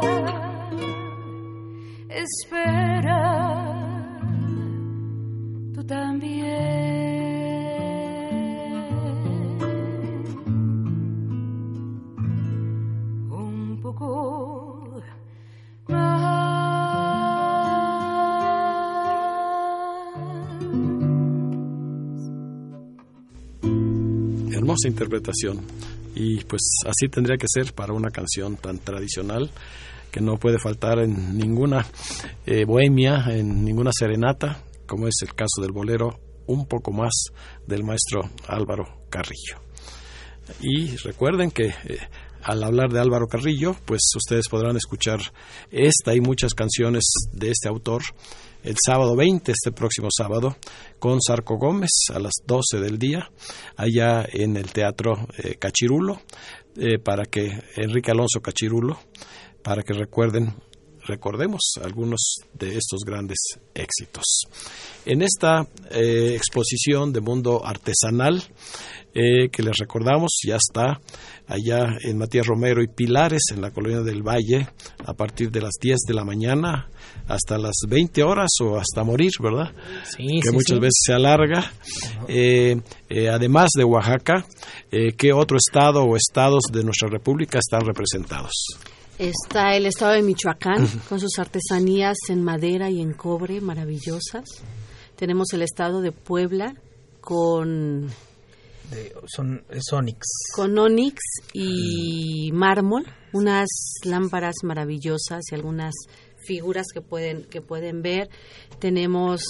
Espera 2.09 3.21
tú 5.73 5.83
también. 5.85 6.84
Interpretación. 24.87 25.61
Y 26.15 26.43
pues 26.45 26.61
así 26.85 27.09
tendría 27.09 27.37
que 27.37 27.47
ser 27.47 27.73
para 27.73 27.93
una 27.93 28.09
canción 28.09 28.55
tan 28.57 28.79
tradicional 28.79 29.51
que 30.11 30.21
no 30.21 30.37
puede 30.37 30.59
faltar 30.59 30.99
en 30.99 31.37
ninguna 31.37 31.85
eh, 32.45 32.63
bohemia, 32.63 33.25
en 33.29 33.65
ninguna 33.65 33.91
serenata, 33.93 34.61
como 34.85 35.07
es 35.07 35.15
el 35.23 35.33
caso 35.35 35.61
del 35.61 35.71
bolero 35.71 36.19
Un 36.47 36.67
poco 36.67 36.91
más 36.91 37.11
del 37.65 37.83
maestro 37.83 38.29
Álvaro 38.47 39.07
Carrillo. 39.09 39.57
Y 40.61 40.95
recuerden 40.97 41.51
que 41.51 41.65
eh, 41.65 41.97
al 42.45 42.63
hablar 42.63 42.91
de 42.91 42.99
Álvaro 42.99 43.27
Carrillo, 43.27 43.75
pues 43.85 44.01
ustedes 44.15 44.47
podrán 44.49 44.77
escuchar 44.77 45.19
esta 45.71 46.13
y 46.13 46.21
muchas 46.21 46.53
canciones 46.53 47.03
de 47.33 47.49
este 47.49 47.67
autor 47.67 48.03
el 48.63 48.75
sábado 48.83 49.15
20, 49.15 49.51
este 49.51 49.71
próximo 49.71 50.09
sábado, 50.15 50.55
con 50.99 51.21
Sarco 51.21 51.57
Gómez 51.57 51.89
a 52.13 52.19
las 52.19 52.33
12 52.45 52.79
del 52.79 52.99
día, 52.99 53.31
allá 53.75 54.25
en 54.31 54.57
el 54.57 54.71
Teatro 54.71 55.27
eh, 55.37 55.55
Cachirulo, 55.55 56.21
eh, 56.77 56.99
para 56.99 57.25
que 57.25 57.63
Enrique 57.77 58.11
Alonso 58.11 58.41
Cachirulo, 58.41 58.99
para 59.63 59.81
que 59.81 59.93
recuerden, 59.93 60.53
recordemos 61.05 61.61
algunos 61.83 62.35
de 62.53 62.77
estos 62.77 63.01
grandes 63.05 63.37
éxitos. 63.73 64.23
En 65.05 65.21
esta 65.21 65.67
eh, 65.91 66.33
exposición 66.35 67.13
de 67.13 67.21
mundo 67.21 67.65
artesanal, 67.65 68.43
eh, 69.17 69.47
que 69.49 69.63
les 69.63 69.77
recordamos, 69.77 70.31
ya 70.45 70.57
está 70.57 70.99
allá 71.47 71.87
en 72.01 72.17
Matías 72.17 72.45
Romero 72.45 72.83
y 72.83 72.87
Pilares, 72.87 73.43
en 73.53 73.61
la 73.61 73.71
colonia 73.71 74.01
del 74.01 74.23
Valle, 74.23 74.67
a 75.05 75.13
partir 75.13 75.51
de 75.51 75.61
las 75.61 75.75
10 75.79 75.99
de 76.05 76.13
la 76.13 76.25
mañana 76.25 76.89
hasta 77.27 77.57
las 77.57 77.75
20 77.87 78.23
horas 78.23 78.49
o 78.61 78.77
hasta 78.77 79.05
morir, 79.05 79.31
¿verdad? 79.41 79.71
Sí, 80.03 80.41
que 80.41 80.49
sí, 80.49 80.53
muchas 80.53 80.75
sí. 80.75 80.79
veces 80.79 81.01
se 81.05 81.13
alarga. 81.13 81.71
Eh, 82.27 82.75
eh, 83.09 83.29
además 83.29 83.69
de 83.77 83.85
Oaxaca, 83.85 84.45
¿qué 84.89 85.31
otro 85.31 85.57
estado 85.57 86.03
o 86.03 86.17
estados 86.17 86.63
de 86.71 86.83
nuestra 86.83 87.07
república 87.07 87.59
están 87.59 87.85
representados? 87.85 88.51
Está 89.17 89.75
el 89.77 89.85
estado 89.85 90.11
de 90.13 90.21
Michoacán 90.21 90.87
con 91.07 91.19
sus 91.19 91.39
artesanías 91.39 92.17
en 92.29 92.43
madera 92.43 92.89
y 92.89 92.99
en 93.01 93.13
cobre 93.13 93.61
maravillosas. 93.61 94.43
Tenemos 95.15 95.53
el 95.53 95.61
estado 95.61 96.01
de 96.01 96.11
Puebla 96.11 96.75
con, 97.21 98.07
De- 98.91 99.13
son 99.27 99.63
es 99.69 99.83
Onyx. 99.93 100.19
con 100.53 100.77
onix 100.77 101.21
y 101.53 102.51
mármol, 102.51 103.05
unas 103.31 103.67
lámparas 104.03 104.55
maravillosas 104.63 105.43
y 105.49 105.55
algunas 105.55 105.93
figuras 106.45 106.87
que 106.93 107.01
pueden 107.01 107.45
que 107.45 107.61
pueden 107.61 108.01
ver. 108.01 108.29
Tenemos 108.79 109.41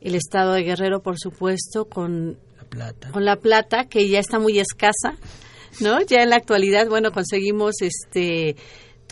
el 0.00 0.14
estado 0.14 0.54
de 0.54 0.62
Guerrero, 0.62 1.02
por 1.02 1.18
supuesto, 1.18 1.84
con 1.84 2.38
La 2.56 2.64
plata. 2.64 3.10
con 3.12 3.26
la 3.26 3.36
plata 3.36 3.84
que 3.84 4.08
ya 4.08 4.20
está 4.20 4.38
muy 4.38 4.58
escasa, 4.58 5.18
¿no? 5.80 6.00
Ya 6.00 6.22
en 6.22 6.30
la 6.30 6.36
actualidad, 6.36 6.88
bueno, 6.88 7.12
conseguimos 7.12 7.74
este 7.82 8.56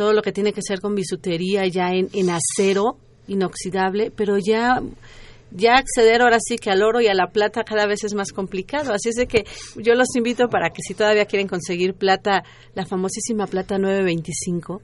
todo 0.01 0.15
lo 0.15 0.23
que 0.23 0.33
tiene 0.33 0.55
que 0.55 0.63
ser 0.63 0.81
con 0.81 0.95
bisutería 0.95 1.67
ya 1.67 1.91
en, 1.93 2.09
en 2.15 2.31
acero 2.31 2.97
inoxidable, 3.29 4.11
pero 4.11 4.39
ya 4.39 4.81
ya 5.51 5.75
acceder 5.77 6.23
ahora 6.23 6.39
sí 6.41 6.57
que 6.57 6.71
al 6.71 6.83
oro 6.83 7.03
y 7.03 7.09
a 7.09 7.13
la 7.13 7.27
plata 7.27 7.65
cada 7.65 7.85
vez 7.87 8.03
es 8.05 8.15
más 8.15 8.33
complicado. 8.33 8.95
Así 8.95 9.11
es 9.11 9.17
de 9.17 9.27
que 9.27 9.45
yo 9.77 9.95
los 9.95 10.07
invito 10.17 10.49
para 10.49 10.71
que 10.71 10.81
si 10.81 10.95
todavía 10.95 11.27
quieren 11.27 11.49
conseguir 11.49 11.93
plata, 11.93 12.45
la 12.75 12.87
famosísima 12.87 13.47
plata 13.47 13.77
925, 13.77 14.81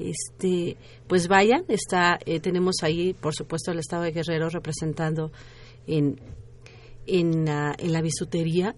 este, 0.00 0.76
pues 1.06 1.28
vayan. 1.28 1.64
Está, 1.68 2.18
eh, 2.26 2.38
tenemos 2.40 2.74
ahí, 2.82 3.14
por 3.14 3.34
supuesto, 3.34 3.70
el 3.72 3.78
Estado 3.78 4.02
de 4.02 4.12
Guerrero 4.12 4.50
representando 4.50 5.32
en, 5.86 6.20
en, 7.06 7.46
la- 7.46 7.74
en 7.78 7.90
la 7.92 8.02
bisutería. 8.02 8.74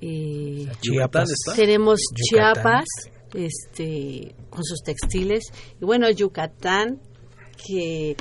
Eh, 0.00 0.68
Chiapas. 0.80 1.28
tenemos 1.54 2.00
Yucatán. 2.30 2.54
Chiapas, 2.54 2.84
este, 3.34 4.34
con 4.50 4.64
sus 4.64 4.80
textiles. 4.82 5.44
Y 5.80 5.84
bueno, 5.84 6.10
Yucatán, 6.10 7.00
que 7.66 8.16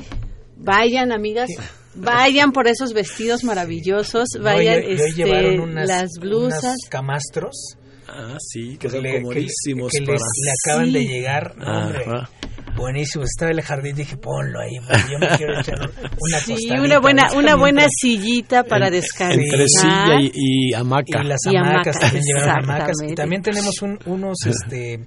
vayan, 0.58 1.12
amigas, 1.12 1.50
vayan 1.96 2.52
por 2.52 2.68
esos 2.68 2.94
vestidos 2.94 3.44
maravillosos, 3.44 4.30
No, 4.38 4.44
vayan 4.44 4.84
y 4.84 4.86
hoy- 4.86 4.92
y 4.98 5.02
hoy 5.02 5.10
este, 5.10 5.24
llevaron 5.26 5.60
unas, 5.60 5.88
las 5.88 6.10
blusas. 6.20 6.64
unas 6.64 6.78
camastros 6.90 7.76
Ah, 8.08 8.38
sí, 8.40 8.78
que 8.78 8.90
son 8.90 9.02
le- 9.02 9.22
comodísimos 9.22 9.92
que, 9.92 10.00
que 10.00 10.06
para... 10.06 10.18
les- 10.18 10.46
le 10.46 10.52
acaban 10.52 10.86
Sí. 10.88 10.92
de 10.94 11.00
llegar. 11.06 11.58
No, 11.58 11.66
hombre, 11.86 12.04
Ajá. 12.06 12.30
Buenísimo. 12.76 13.24
Estaba 13.24 13.52
en 13.52 13.58
el 13.60 13.64
jardín 13.64 13.96
dije, 13.96 14.18
ponlo 14.18 14.60
ahí. 14.60 14.76
Yo 15.12 15.20
me 15.20 15.28
quiero 15.38 15.60
echar 15.60 15.80
una 16.20 16.40
Sí, 16.40 16.70
una 16.72 17.00
buena, 17.00 17.24
una 17.36 17.56
buena 17.56 17.86
sillita 17.90 18.64
para 18.64 18.88
En- 18.88 18.94
descansar. 18.94 19.40
Entre 19.40 19.66
silla 19.68 20.20
y, 20.22 20.32
y 20.34 20.74
hamaca. 20.74 21.22
Y 21.24 21.28
las 21.28 21.40
Y 21.50 21.56
hamacas, 21.58 22.00
también 22.00 22.24
llevaron 22.26 22.64
hamacas. 22.64 22.98
Y 23.08 23.16
también 23.16 23.42
tenemos 23.42 23.82
un- 23.82 24.00
unos, 24.06 24.38
este, 24.46 25.06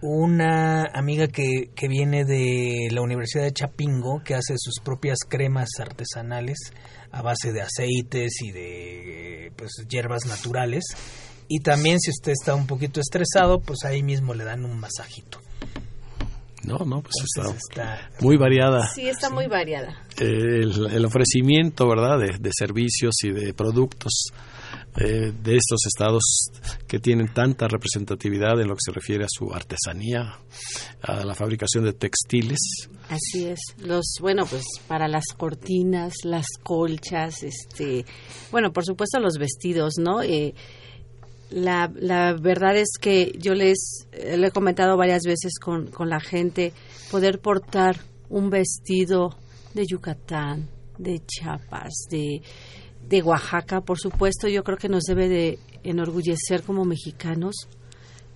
una 0.00 0.84
amiga 0.94 1.28
que, 1.28 1.70
que 1.74 1.88
viene 1.88 2.24
de 2.24 2.88
la 2.90 3.02
Universidad 3.02 3.44
de 3.44 3.52
Chapingo, 3.52 4.22
que 4.24 4.34
hace 4.34 4.54
sus 4.56 4.80
propias 4.82 5.18
cremas 5.28 5.68
artesanales 5.78 6.58
a 7.12 7.22
base 7.22 7.52
de 7.52 7.62
aceites 7.62 8.40
y 8.42 8.50
de 8.50 9.52
pues 9.56 9.70
hierbas 9.88 10.26
naturales. 10.26 10.82
Y 11.48 11.60
también 11.60 12.00
si 12.00 12.10
usted 12.10 12.32
está 12.32 12.54
un 12.54 12.66
poquito 12.66 13.00
estresado, 13.00 13.60
pues 13.60 13.84
ahí 13.84 14.02
mismo 14.02 14.34
le 14.34 14.44
dan 14.44 14.64
un 14.64 14.78
masajito. 14.80 15.38
No, 16.64 16.78
no, 16.78 17.02
pues 17.02 17.14
está 17.24 18.10
muy 18.20 18.36
variada 18.36 18.86
Sí, 18.94 19.08
está 19.08 19.30
muy 19.30 19.46
variada. 19.48 20.04
el, 20.18 20.86
el 20.92 21.04
ofrecimiento, 21.04 21.88
¿verdad?, 21.88 22.18
de, 22.18 22.38
de 22.38 22.50
servicios 22.56 23.14
y 23.24 23.30
de 23.32 23.52
productos 23.52 24.12
eh, 24.96 25.32
de 25.42 25.56
estos 25.56 25.80
estados 25.86 26.22
que 26.86 26.98
tienen 26.98 27.32
tanta 27.32 27.66
representatividad 27.66 28.60
en 28.60 28.68
lo 28.68 28.74
que 28.74 28.80
se 28.84 28.92
refiere 28.92 29.24
a 29.24 29.28
su 29.28 29.52
artesanía, 29.52 30.34
a 31.02 31.24
la 31.24 31.34
fabricación 31.34 31.84
de 31.84 31.94
textiles. 31.94 32.58
Así 33.08 33.46
es. 33.46 33.58
Los, 33.78 34.04
bueno, 34.20 34.44
pues 34.44 34.64
para 34.86 35.08
las 35.08 35.24
cortinas, 35.36 36.12
las 36.24 36.46
colchas, 36.62 37.42
este, 37.42 38.04
bueno, 38.50 38.72
por 38.72 38.84
supuesto 38.84 39.18
los 39.18 39.38
vestidos, 39.38 39.94
¿no? 39.98 40.22
Eh, 40.22 40.54
la, 41.52 41.92
la 41.94 42.34
verdad 42.34 42.76
es 42.76 42.98
que 43.00 43.32
yo 43.38 43.54
les 43.54 44.06
eh, 44.12 44.40
he 44.42 44.50
comentado 44.50 44.96
varias 44.96 45.22
veces 45.24 45.58
con, 45.60 45.86
con 45.88 46.08
la 46.08 46.20
gente, 46.20 46.72
poder 47.10 47.40
portar 47.40 48.00
un 48.28 48.50
vestido 48.50 49.34
de 49.74 49.84
Yucatán, 49.86 50.68
de 50.98 51.20
Chiapas, 51.26 51.92
de, 52.10 52.42
de 53.08 53.22
Oaxaca, 53.22 53.80
por 53.80 53.98
supuesto, 53.98 54.48
yo 54.48 54.62
creo 54.64 54.78
que 54.78 54.88
nos 54.88 55.04
debe 55.04 55.28
de 55.28 55.58
enorgullecer 55.82 56.62
como 56.64 56.84
mexicanos, 56.84 57.68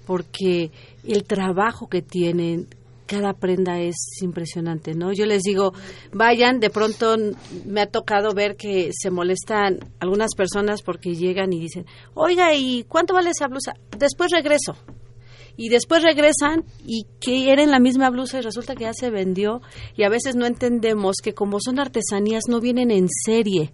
porque 0.07 0.71
el 1.05 1.25
trabajo 1.25 1.89
que 1.89 2.03
tienen, 2.03 2.69
cada 3.07 3.33
prenda 3.33 3.81
es 3.81 3.97
impresionante, 4.21 4.95
¿no? 4.95 5.13
Yo 5.13 5.27
les 5.27 5.43
digo, 5.43 5.73
vayan, 6.13 6.61
de 6.61 6.71
pronto 6.71 7.17
me 7.65 7.81
ha 7.81 7.87
tocado 7.87 8.35
ver 8.35 8.57
que 8.57 8.91
se 8.93 9.11
molestan 9.11 9.79
algunas 10.01 10.35
personas 10.37 10.83
porque 10.83 11.15
llegan 11.15 11.53
y 11.53 11.61
dicen, 11.61 11.87
oiga, 12.15 12.55
¿y 12.55 12.85
cuánto 12.85 13.15
vale 13.15 13.31
esa 13.31 13.49
blusa? 13.49 13.75
Después 13.97 14.31
regreso. 14.33 14.77
Y 15.57 15.71
después 15.71 16.03
regresan 16.03 16.65
y 16.85 17.07
quieren 17.19 17.71
la 17.71 17.81
misma 17.81 18.11
blusa 18.11 18.39
y 18.39 18.43
resulta 18.43 18.75
que 18.75 18.85
ya 18.85 18.93
se 18.93 19.11
vendió. 19.11 19.63
Y 19.97 20.03
a 20.03 20.11
veces 20.11 20.37
no 20.37 20.45
entendemos 20.45 21.17
que 21.23 21.33
como 21.33 21.61
son 21.61 21.79
artesanías 21.79 22.43
no 22.49 22.61
vienen 22.61 22.91
en 22.91 23.09
serie. 23.09 23.73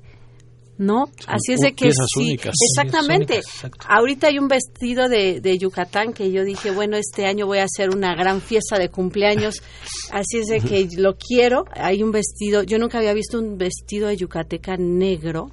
¿No? 0.79 1.05
Así 1.27 1.53
es 1.53 1.61
de 1.61 1.75
que 1.75 1.93
sí, 1.93 1.99
únicas. 2.16 2.55
exactamente. 2.70 3.43
Únicas. 3.62 3.87
Ahorita 3.89 4.29
hay 4.29 4.39
un 4.39 4.49
vestido 4.49 5.09
de, 5.09 5.41
de 5.41 5.59
Yucatán 5.59 6.12
que 6.12 6.33
yo 6.33 6.45
dije, 6.45 6.70
bueno, 6.70 6.97
este 6.97 7.27
año 7.27 7.47
voy 7.47 7.59
a 7.59 7.64
hacer 7.64 7.91
una 7.91 8.14
gran 8.14 8.41
fiesta 8.41 8.79
de 8.79 8.89
cumpleaños, 8.89 9.62
así 10.11 10.39
es 10.39 10.47
de 10.47 10.61
que 10.61 10.89
lo 10.97 11.16
quiero. 11.16 11.64
Hay 11.75 12.03
un 12.03 12.11
vestido, 12.11 12.62
yo 12.62 12.79
nunca 12.79 12.99
había 12.99 13.14
visto 13.14 13.39
un 13.39 13.59
vestido 13.59 14.09
de 14.09 14.16
yucateca 14.16 14.77
negro 14.77 15.51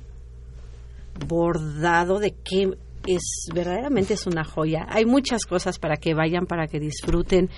bordado 1.28 2.20
de 2.20 2.32
que 2.32 2.78
es 3.06 3.48
verdaderamente 3.54 4.14
es 4.14 4.28
una 4.28 4.44
joya. 4.44 4.86
Hay 4.90 5.06
muchas 5.06 5.46
cosas 5.46 5.80
para 5.80 5.98
que 5.98 6.14
vayan, 6.14 6.46
para 6.46 6.68
que 6.68 6.80
disfruten. 6.80 7.50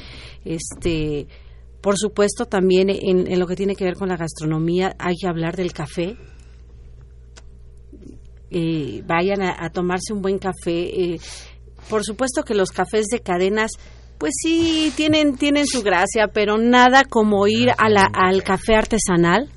Este, 0.46 1.28
por 1.82 1.98
supuesto, 1.98 2.46
también 2.46 2.90
en, 2.90 3.32
en 3.32 3.40
lo 3.40 3.48
que 3.48 3.56
tiene 3.56 3.76
que 3.76 3.84
ver 3.84 3.96
con 3.96 4.10
la 4.10 4.18
gastronomía, 4.18 4.96
hay 5.00 5.16
que 5.16 5.28
hablar 5.28 5.56
del 5.56 5.74
café. 5.74 6.16
Eh, 8.52 9.02
vayan 9.08 9.42
a, 9.42 9.56
a 9.64 9.70
tomarse 9.70 10.14
un 10.14 10.22
buen 10.22 10.38
café. 10.38 11.14
eh, 11.14 11.20
por 11.90 12.04
supuesto 12.04 12.44
que 12.44 12.54
los 12.54 12.70
cafés 12.72 13.08
de 13.08 13.20
cadenas, 13.22 13.72
pues 14.18 14.34
sí, 14.44 14.92
tienen, 14.96 15.36
tienen 15.38 15.66
su 15.66 15.82
gracia, 15.82 16.28
pero 16.34 16.58
nada 16.58 17.06
como 17.06 17.48
ir 17.48 17.70
a 17.78 17.90
la, 17.90 18.08
al 18.14 18.44
café 18.44 18.76
artesanal 18.76 19.50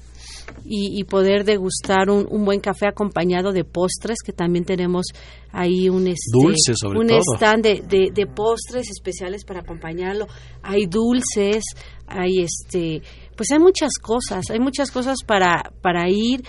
y, 0.64 0.99
y 0.99 1.05
poder 1.05 1.45
degustar 1.45 2.09
un, 2.09 2.26
un 2.30 2.45
buen 2.45 2.61
café 2.61 2.86
acompañado 2.88 3.53
de 3.53 3.64
postres, 3.64 4.18
que 4.24 4.32
también 4.32 4.64
tenemos 4.64 5.07
ahí 5.53 5.88
un, 5.90 6.07
este, 6.07 6.30
sobre 6.74 6.99
un 6.99 7.09
todo. 7.09 7.20
stand 7.36 7.62
de, 7.62 7.82
de, 7.86 8.11
de 8.14 8.26
postres 8.26 8.88
especiales 8.90 9.45
para 9.45 9.61
acompañarlo. 9.61 10.26
Hay 10.62 10.86
dulces, 10.86 11.62
hay 12.07 12.40
este, 12.40 13.03
pues 13.36 13.51
hay 13.53 13.59
muchas 13.59 13.99
cosas, 14.01 14.51
hay 14.51 14.61
muchas 14.61 14.90
cosas 14.90 15.18
para, 15.26 15.72
para 15.82 16.09
ir. 16.09 16.40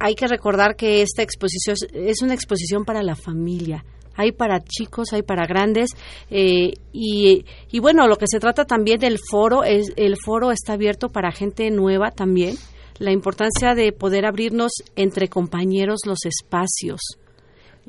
Hay 0.00 0.14
que 0.14 0.26
recordar 0.26 0.74
que 0.76 1.02
esta 1.02 1.22
exposición 1.22 1.76
es- 1.92 2.22
una 2.22 2.34
exposición 2.34 2.84
para 2.84 3.02
la 3.02 3.14
familia. 3.14 3.84
Hay 4.16 4.32
para 4.32 4.60
chicos, 4.60 5.12
hay 5.12 5.22
para 5.22 5.46
grandes 5.46 5.90
eh, 6.30 6.72
y, 6.92 7.44
y 7.70 7.78
bueno, 7.78 8.06
lo 8.08 8.16
que 8.16 8.26
se 8.26 8.40
trata 8.40 8.64
también 8.64 8.98
del 8.98 9.18
foro 9.18 9.62
es 9.62 9.92
el 9.96 10.16
foro 10.16 10.50
está 10.50 10.72
abierto 10.72 11.08
para 11.10 11.30
gente 11.32 11.70
nueva 11.70 12.10
también. 12.10 12.56
La 12.98 13.12
importancia 13.12 13.74
de 13.74 13.92
poder 13.92 14.26
abrirnos 14.26 14.72
entre 14.96 15.28
compañeros 15.28 16.00
los 16.06 16.18
espacios 16.26 17.00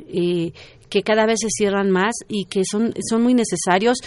eh, 0.07 0.53
que 0.89 1.01
cada 1.03 1.25
vez 1.25 1.39
se 1.41 1.49
cierran 1.49 1.89
más 1.91 2.13
y 2.29 2.45
que 2.45 2.61
son, 2.69 2.93
son 3.09 3.23
muy 3.23 3.33
necesarios, 3.33 3.97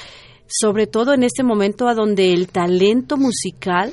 sobre 0.46 0.86
todo 0.86 1.12
en 1.14 1.24
este 1.24 1.42
momento 1.42 1.88
a 1.88 1.94
donde 1.94 2.32
el 2.32 2.48
talento 2.48 3.16
musical 3.16 3.92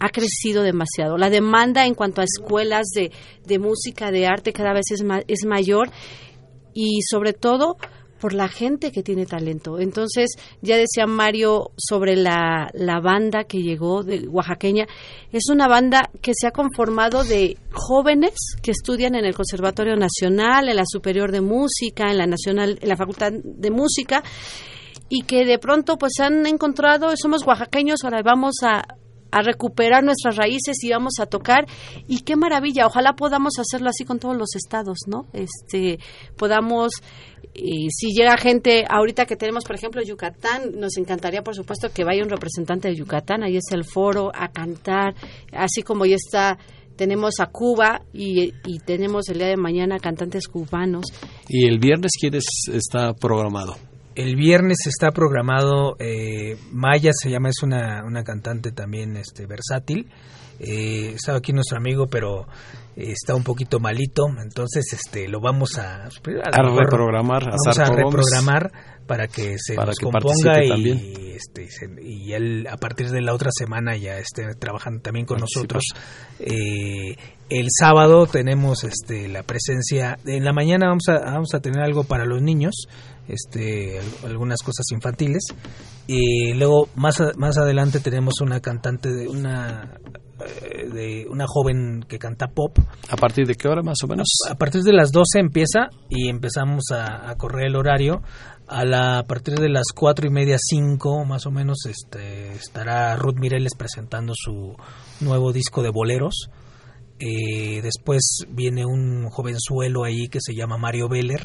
ha 0.00 0.08
crecido 0.10 0.62
demasiado. 0.62 1.18
La 1.18 1.30
demanda 1.30 1.86
en 1.86 1.94
cuanto 1.94 2.20
a 2.20 2.24
escuelas 2.24 2.86
de, 2.94 3.10
de 3.44 3.58
música, 3.58 4.10
de 4.10 4.26
arte, 4.26 4.52
cada 4.52 4.72
vez 4.72 4.86
es, 4.90 5.04
es 5.26 5.44
mayor 5.44 5.90
y 6.74 7.00
sobre 7.02 7.32
todo 7.32 7.76
por 8.20 8.34
la 8.34 8.48
gente 8.48 8.90
que 8.92 9.02
tiene 9.02 9.26
talento. 9.26 9.78
Entonces, 9.78 10.30
ya 10.60 10.76
decía 10.76 11.06
Mario 11.06 11.70
sobre 11.76 12.16
la, 12.16 12.68
la 12.74 13.00
banda 13.00 13.44
que 13.44 13.62
llegó 13.62 14.02
de 14.02 14.28
oaxaqueña, 14.28 14.86
es 15.32 15.48
una 15.50 15.68
banda 15.68 16.10
que 16.20 16.32
se 16.34 16.46
ha 16.46 16.50
conformado 16.50 17.24
de 17.24 17.56
jóvenes 17.72 18.34
que 18.62 18.72
estudian 18.72 19.14
en 19.14 19.24
el 19.24 19.34
Conservatorio 19.34 19.96
Nacional, 19.96 20.68
en 20.68 20.76
la 20.76 20.84
Superior 20.86 21.32
de 21.32 21.40
Música, 21.40 22.10
en 22.10 22.18
la 22.18 22.26
Nacional, 22.26 22.78
en 22.80 22.88
la 22.88 22.96
Facultad 22.96 23.32
de 23.32 23.70
Música, 23.70 24.22
y 25.08 25.22
que 25.22 25.44
de 25.44 25.58
pronto 25.58 25.96
pues 25.96 26.14
han 26.20 26.46
encontrado, 26.46 27.16
somos 27.16 27.46
oaxaqueños, 27.46 28.04
ahora 28.04 28.22
vamos 28.22 28.56
a, 28.62 28.82
a 29.30 29.42
recuperar 29.42 30.02
nuestras 30.04 30.36
raíces 30.36 30.76
y 30.82 30.90
vamos 30.90 31.14
a 31.20 31.26
tocar 31.26 31.66
y 32.06 32.20
qué 32.20 32.36
maravilla, 32.36 32.86
ojalá 32.86 33.12
podamos 33.14 33.54
hacerlo 33.58 33.88
así 33.90 34.04
con 34.04 34.18
todos 34.18 34.36
los 34.36 34.54
estados, 34.56 34.98
¿no? 35.06 35.26
Este, 35.32 35.98
podamos 36.36 36.92
y 37.54 37.88
si 37.90 38.12
llega 38.12 38.36
gente, 38.36 38.84
ahorita 38.88 39.26
que 39.26 39.34
tenemos, 39.36 39.64
por 39.64 39.74
ejemplo, 39.74 40.00
Yucatán, 40.02 40.72
nos 40.78 40.96
encantaría, 40.96 41.42
por 41.42 41.54
supuesto, 41.54 41.88
que 41.92 42.04
vaya 42.04 42.22
un 42.22 42.28
representante 42.28 42.88
de 42.88 42.94
Yucatán, 42.94 43.42
ahí 43.42 43.56
es 43.56 43.64
el 43.72 43.84
foro, 43.84 44.30
a 44.34 44.48
cantar, 44.48 45.14
así 45.52 45.82
como 45.82 46.04
ya 46.06 46.14
está, 46.16 46.56
tenemos 46.96 47.40
a 47.40 47.46
Cuba 47.46 48.02
y, 48.12 48.52
y 48.64 48.78
tenemos 48.84 49.28
el 49.28 49.38
día 49.38 49.48
de 49.48 49.56
mañana 49.56 49.98
cantantes 49.98 50.46
cubanos. 50.46 51.06
¿Y 51.48 51.66
el 51.68 51.78
viernes 51.78 52.12
quién 52.20 52.34
es- 52.34 52.68
está 52.72 53.12
programado? 53.14 53.74
El 54.20 54.34
viernes 54.34 54.78
está 54.86 55.12
programado, 55.12 55.94
eh, 56.00 56.56
Maya 56.72 57.12
se 57.12 57.30
llama, 57.30 57.50
es 57.50 57.62
una, 57.62 58.02
una 58.04 58.24
cantante 58.24 58.72
también 58.72 59.16
este, 59.16 59.46
versátil. 59.46 60.08
Eh, 60.58 61.12
estaba 61.14 61.38
aquí 61.38 61.52
nuestro 61.52 61.78
amigo, 61.78 62.08
pero 62.08 62.48
eh, 62.96 63.12
está 63.12 63.36
un 63.36 63.44
poquito 63.44 63.78
malito, 63.78 64.24
entonces 64.42 64.92
este 64.92 65.28
lo 65.28 65.40
vamos 65.40 65.78
a, 65.78 66.06
a, 66.06 66.08
lo 66.08 66.42
A 66.52 66.62
mejor 66.64 66.84
reprogramar, 66.84 67.44
a 67.44 67.50
vamos 67.64 67.78
a 67.78 67.84
reprogramar 67.84 68.72
para 69.06 69.28
que 69.28 69.54
se 69.56 69.76
Para 69.76 69.86
nos 69.90 69.98
que 69.98 70.04
componga 70.04 70.64
y, 70.64 71.32
este, 71.36 71.70
se- 71.70 72.02
y 72.02 72.32
él 72.32 72.66
a 72.68 72.76
partir 72.76 73.10
de 73.10 73.20
la 73.22 73.34
otra 73.34 73.50
semana 73.56 73.96
ya 73.96 74.18
esté 74.18 74.52
trabajando 74.58 75.00
también 75.00 75.26
con 75.26 75.38
nosotros. 75.38 75.84
Eh, 76.40 77.14
el 77.50 77.66
sábado 77.70 78.26
tenemos 78.26 78.82
este 78.82 79.28
la 79.28 79.44
presencia, 79.44 80.18
en 80.26 80.44
la 80.44 80.52
mañana 80.52 80.88
vamos 80.88 81.04
a, 81.08 81.20
vamos 81.20 81.54
a 81.54 81.60
tener 81.60 81.82
algo 81.82 82.02
para 82.02 82.24
los 82.26 82.42
niños, 82.42 82.74
este 83.28 83.98
al- 83.98 84.30
algunas 84.30 84.60
cosas 84.62 84.86
infantiles 84.92 85.42
y 86.06 86.52
luego 86.54 86.88
más 86.96 87.16
más 87.36 87.56
adelante 87.58 88.00
tenemos 88.00 88.40
una 88.40 88.60
cantante 88.60 89.12
de 89.12 89.28
una 89.28 89.98
eh, 90.40 90.88
de 90.88 91.26
una 91.28 91.46
joven 91.48 92.04
que 92.08 92.18
canta 92.18 92.46
pop 92.48 92.78
¿A 93.10 93.16
partir 93.16 93.46
de 93.46 93.54
qué 93.54 93.68
hora 93.68 93.82
más 93.82 93.98
o 94.04 94.06
menos? 94.06 94.28
a 94.48 94.54
partir 94.54 94.82
de 94.82 94.92
las 94.92 95.10
12 95.12 95.40
empieza 95.40 95.88
y 96.08 96.28
empezamos 96.28 96.84
a, 96.92 97.28
a 97.30 97.34
correr 97.36 97.66
el 97.66 97.76
horario. 97.76 98.22
A, 98.70 98.84
la, 98.84 99.18
a 99.20 99.22
partir 99.24 99.54
de 99.54 99.70
las 99.70 99.86
cuatro 99.94 100.26
y 100.26 100.30
media, 100.30 100.58
5 100.60 101.24
más 101.24 101.46
o 101.46 101.50
menos, 101.50 101.78
este, 101.86 102.52
estará 102.52 103.16
Ruth 103.16 103.38
Mireles 103.38 103.72
presentando 103.74 104.34
su 104.36 104.76
nuevo 105.20 105.54
disco 105.54 105.82
de 105.82 105.88
boleros. 105.88 106.50
Eh, 107.20 107.80
después 107.82 108.44
viene 108.48 108.86
un 108.86 109.28
jovenzuelo 109.30 110.04
ahí 110.04 110.28
que 110.28 110.38
se 110.40 110.54
llama 110.54 110.78
Mario 110.78 111.08
Veller. 111.08 111.40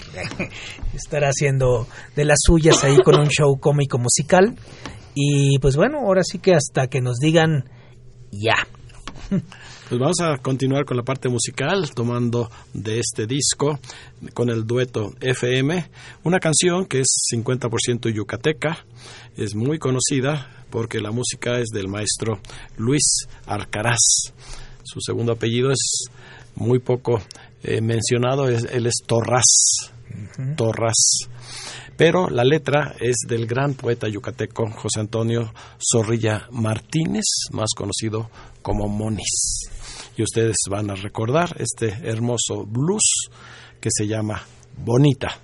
Estará 0.94 1.30
haciendo 1.30 1.88
de 2.16 2.26
las 2.26 2.40
suyas 2.46 2.84
ahí 2.84 2.98
con 3.04 3.20
un 3.20 3.28
show 3.28 3.60
cómico 3.60 3.98
musical. 3.98 4.56
Y 5.16 5.60
pues 5.60 5.76
bueno, 5.76 6.00
ahora 6.00 6.22
sí 6.24 6.40
que 6.40 6.54
hasta 6.54 6.88
que 6.88 7.02
nos 7.02 7.18
digan 7.18 7.70
ya. 8.32 8.68
Pues 9.90 10.00
vamos 10.00 10.22
a 10.22 10.38
continuar 10.38 10.86
con 10.86 10.98
la 10.98 11.04
parte 11.04 11.30
musical, 11.30 11.92
tomando 11.94 12.50
de 12.74 13.00
este 13.00 13.28
disco 13.28 13.80
con 14.34 14.50
el 14.50 14.66
dueto 14.66 15.14
FM, 15.22 15.90
una 16.24 16.40
canción 16.40 16.86
que 16.86 17.02
es 17.02 17.08
50% 17.34 18.12
yucateca, 18.12 18.86
es 19.36 19.56
muy 19.56 19.78
conocida 19.78 20.66
porque 20.70 21.00
la 21.00 21.12
música 21.12 21.60
es 21.60 21.68
del 21.68 21.90
maestro 21.90 22.40
Luis 22.78 23.28
Arcaraz. 23.46 24.34
Su 24.94 25.00
segundo 25.02 25.32
apellido 25.34 25.72
es 25.72 26.06
muy 26.56 26.78
poco 26.80 27.20
eh, 27.64 27.82
mencionado, 27.82 28.48
es- 28.48 28.66
él 28.72 28.86
es 28.86 28.96
Torras. 29.08 29.46
Torras. 30.56 30.94
Pero 31.98 32.30
la 32.30 32.44
letra 32.44 32.94
es 33.00 33.16
del 33.28 33.48
gran 33.48 33.74
poeta 33.74 34.08
yucateco 34.08 34.70
José 34.72 35.00
Antonio 35.00 35.52
Zorrilla 35.80 36.48
Martínez, 36.52 37.24
más 37.52 37.70
conocido 37.76 38.30
como 38.62 38.88
Monis. 38.88 39.62
Y 40.18 40.24
ustedes 40.24 40.58
van 40.70 40.92
a 40.92 40.96
recordar 40.96 41.56
este 41.60 41.88
hermoso 42.04 42.66
blues 42.68 43.30
que 43.80 43.90
se 43.92 44.06
llama 44.08 44.44
bonita 44.78 45.38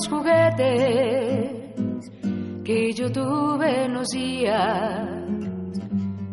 aquellos 0.00 0.08
juguetes 0.08 1.60
que 2.64 2.92
yo 2.92 3.10
tuve 3.12 3.84
en 3.84 3.94
los 3.94 4.08
días 4.08 5.08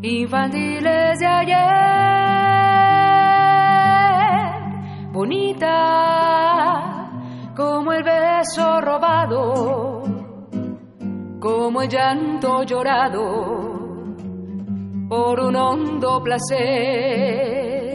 infantiles 0.01 1.20
de 1.20 1.26
ayer. 1.26 1.57
Bonita 5.11 5.74
como 7.55 7.93
el 7.93 8.03
beso 8.03 8.82
robado, 8.82 10.03
como 11.39 11.82
el 11.82 11.89
llanto 11.89 12.63
llorado 12.63 14.15
por 15.09 15.39
un 15.39 15.55
hondo 15.55 16.22
placer. 16.22 17.88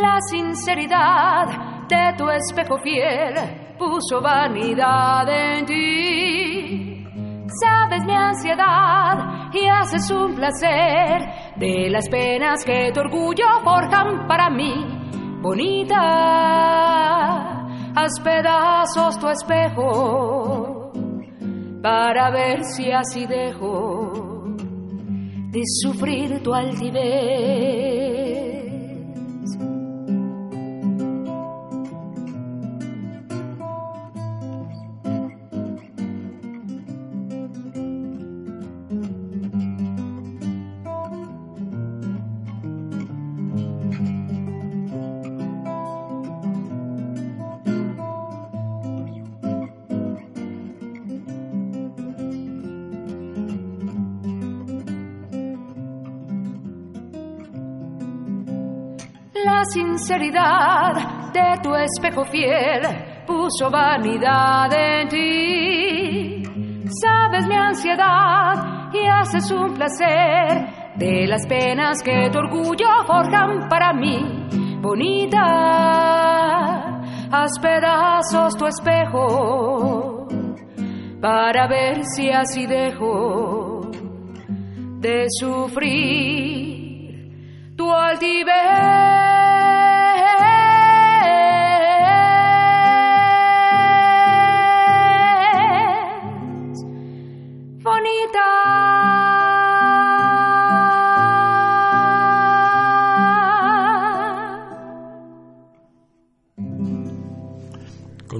La 0.00 0.20
sinceridad 0.30 1.67
de 1.88 2.14
tu 2.16 2.28
espejo 2.30 2.78
fiel 2.78 3.34
puso 3.78 4.20
vanidad 4.20 5.28
en 5.28 5.66
ti. 5.66 7.04
Sabes 7.62 8.04
mi 8.04 8.14
ansiedad 8.14 9.50
y 9.52 9.66
haces 9.66 10.10
un 10.10 10.34
placer 10.34 11.22
de 11.56 11.88
las 11.90 12.08
penas 12.08 12.64
que 12.64 12.90
tu 12.92 13.00
orgullo 13.00 13.46
forjan 13.64 14.26
para 14.26 14.50
mí. 14.50 14.74
Bonita, 15.40 15.96
haz 17.94 18.20
pedazos 18.22 19.18
tu 19.18 19.28
espejo 19.28 20.92
para 21.82 22.30
ver 22.30 22.64
si 22.64 22.90
así 22.90 23.26
dejo 23.26 24.44
de 25.50 25.62
sufrir 25.82 26.42
tu 26.42 26.52
altivez. 26.52 27.97
De 59.98 61.58
tu 61.60 61.74
espejo 61.74 62.24
fiel 62.26 62.82
puso 63.26 63.68
vanidad 63.68 64.72
en 64.72 65.08
ti. 65.08 66.42
Sabes 67.02 67.46
mi 67.48 67.56
ansiedad 67.56 68.92
y 68.92 69.06
haces 69.06 69.50
un 69.50 69.74
placer 69.74 70.94
de 70.94 71.26
las 71.26 71.44
penas 71.46 72.00
que 72.02 72.30
tu 72.30 72.38
orgullo 72.38 72.86
forjan 73.06 73.68
para 73.68 73.92
mí. 73.92 74.46
Bonita, 74.80 75.40
haz 77.32 77.58
pedazos 77.60 78.56
tu 78.56 78.66
espejo 78.66 80.28
para 81.20 81.66
ver 81.66 82.04
si 82.04 82.30
así 82.30 82.66
dejo 82.66 83.90
de 85.00 85.26
sufrir 85.40 86.78
tu 87.76 87.92
altivez. 87.92 89.27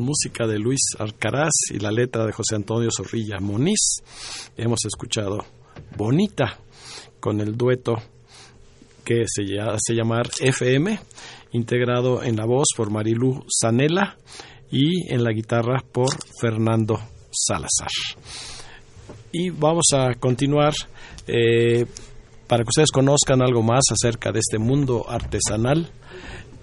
Música 0.08 0.46
de 0.46 0.58
Luis 0.58 0.80
Alcaraz 0.98 1.52
y 1.70 1.80
la 1.80 1.90
letra 1.90 2.24
de 2.24 2.32
José 2.32 2.56
Antonio 2.56 2.88
Zorrilla 2.90 3.40
Moniz. 3.40 4.00
Hemos 4.56 4.78
escuchado 4.86 5.44
Bonita 5.98 6.58
con 7.20 7.40
el 7.40 7.58
dueto 7.58 7.96
que 9.04 9.24
se 9.26 9.60
hace 9.60 9.94
llamar 9.94 10.30
FM, 10.40 10.98
integrado 11.52 12.22
en 12.22 12.36
la 12.36 12.46
voz 12.46 12.68
por 12.74 12.90
Marilú 12.90 13.44
Zanella 13.62 14.16
y 14.70 15.12
en 15.12 15.22
la 15.22 15.32
guitarra 15.32 15.84
por 15.92 16.08
Fernando 16.40 16.98
Salazar. 17.30 17.90
Y 19.30 19.50
vamos 19.50 19.88
a 19.94 20.14
continuar 20.18 20.72
eh, 21.26 21.84
para 22.46 22.62
que 22.62 22.70
ustedes 22.70 22.90
conozcan 22.90 23.42
algo 23.42 23.62
más 23.62 23.84
acerca 23.92 24.32
de 24.32 24.38
este 24.38 24.58
mundo 24.58 25.04
artesanal, 25.06 25.90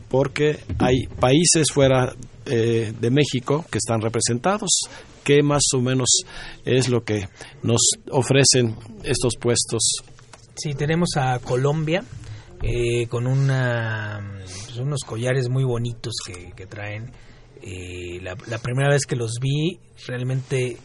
porque 0.10 0.58
hay 0.80 1.06
países 1.20 1.68
fuera 1.72 2.16
eh, 2.46 2.94
de 3.00 3.12
México 3.12 3.66
que 3.72 3.78
están 3.78 4.02
representados. 4.02 4.70
¿Qué 5.24 5.42
más 5.42 5.64
o 5.74 5.82
menos 5.82 6.10
es 6.64 6.90
lo 6.90 7.04
que 7.04 7.28
nos 7.64 7.82
ofrecen 8.12 8.76
estos 9.04 9.34
puestos? 9.40 9.82
Sí, 10.56 10.74
tenemos 10.74 11.10
a 11.18 11.40
Colombia 11.40 12.04
eh, 12.62 13.08
con 13.08 13.26
una, 13.28 14.42
pues, 14.44 14.78
unos 14.78 15.02
collares 15.02 15.50
muy 15.50 15.64
bonitos 15.64 16.14
que, 16.56 16.66
traen. 16.68 17.12
Eh, 17.62 18.20
la, 18.22 18.36
primera 18.60 18.90
vez 18.90 19.06
que 19.06 19.16
los 19.16 19.40
vi, 19.42 19.80
realmente 20.08 20.78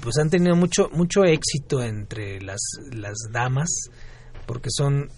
pues 0.00 0.16
han 0.16 0.30
tenido 0.30 0.56
mucho 0.56 0.88
mucho 0.92 1.24
éxito 1.24 1.82
entre 1.82 2.40
las, 2.40 2.60
las 2.92 3.14
damas 3.30 3.68
porque 4.48 4.70
son 4.70 5.10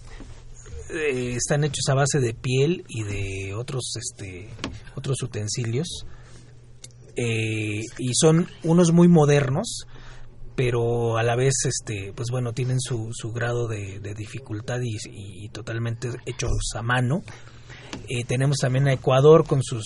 eh, 0.93 1.35
están 1.35 1.63
hechos 1.63 1.87
a 1.89 1.95
base 1.95 2.19
de 2.19 2.33
piel 2.33 2.83
y 2.87 3.03
de 3.03 3.53
otros 3.55 3.93
este 3.95 4.49
otros 4.95 5.21
utensilios 5.21 6.05
eh, 7.15 7.81
y 7.97 8.13
son 8.13 8.47
unos 8.63 8.91
muy 8.91 9.07
modernos 9.07 9.85
pero 10.55 11.17
a 11.17 11.23
la 11.23 11.35
vez 11.35 11.53
este 11.65 12.13
pues 12.13 12.29
bueno 12.29 12.53
tienen 12.53 12.79
su, 12.79 13.09
su 13.13 13.31
grado 13.31 13.67
de, 13.67 13.99
dificultad 14.15 14.79
y, 14.81 15.49
totalmente 15.49 16.09
hechos 16.25 16.51
a 16.75 16.81
mano. 16.81 17.23
Eh, 18.07 18.23
tenemos 18.25 18.57
también 18.57 18.87
a 18.87 18.93
Ecuador 18.93 19.45
con 19.45 19.63
sus 19.63 19.85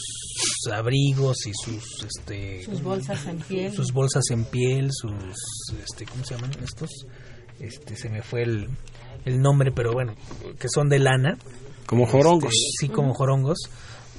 abrigos 0.72 1.48
y 1.48 1.54
sus 1.54 2.04
este 2.04 2.64
sus 2.64 2.84
bolsas 2.84 3.26
en 3.26 3.40
piel. 3.40 3.74
sus 3.74 3.92
bolsas 3.92 4.24
en 4.32 4.46
piel 4.46 4.90
sus 4.92 5.14
este 5.84 6.06
cómo 6.06 6.24
se 6.24 6.36
llaman 6.36 6.52
estos 6.64 6.90
este 7.60 7.96
se 7.96 8.10
me 8.10 8.22
fue 8.22 8.44
el 8.44 8.70
el 9.26 9.42
nombre, 9.42 9.72
pero 9.72 9.92
bueno, 9.92 10.14
que 10.60 10.68
son 10.70 10.88
de 10.88 11.00
lana. 11.00 11.38
Como 11.86 12.06
jorongos. 12.06 12.54
Este, 12.54 12.88
sí, 12.88 12.90
como 12.90 13.14
jorongos, 13.14 13.58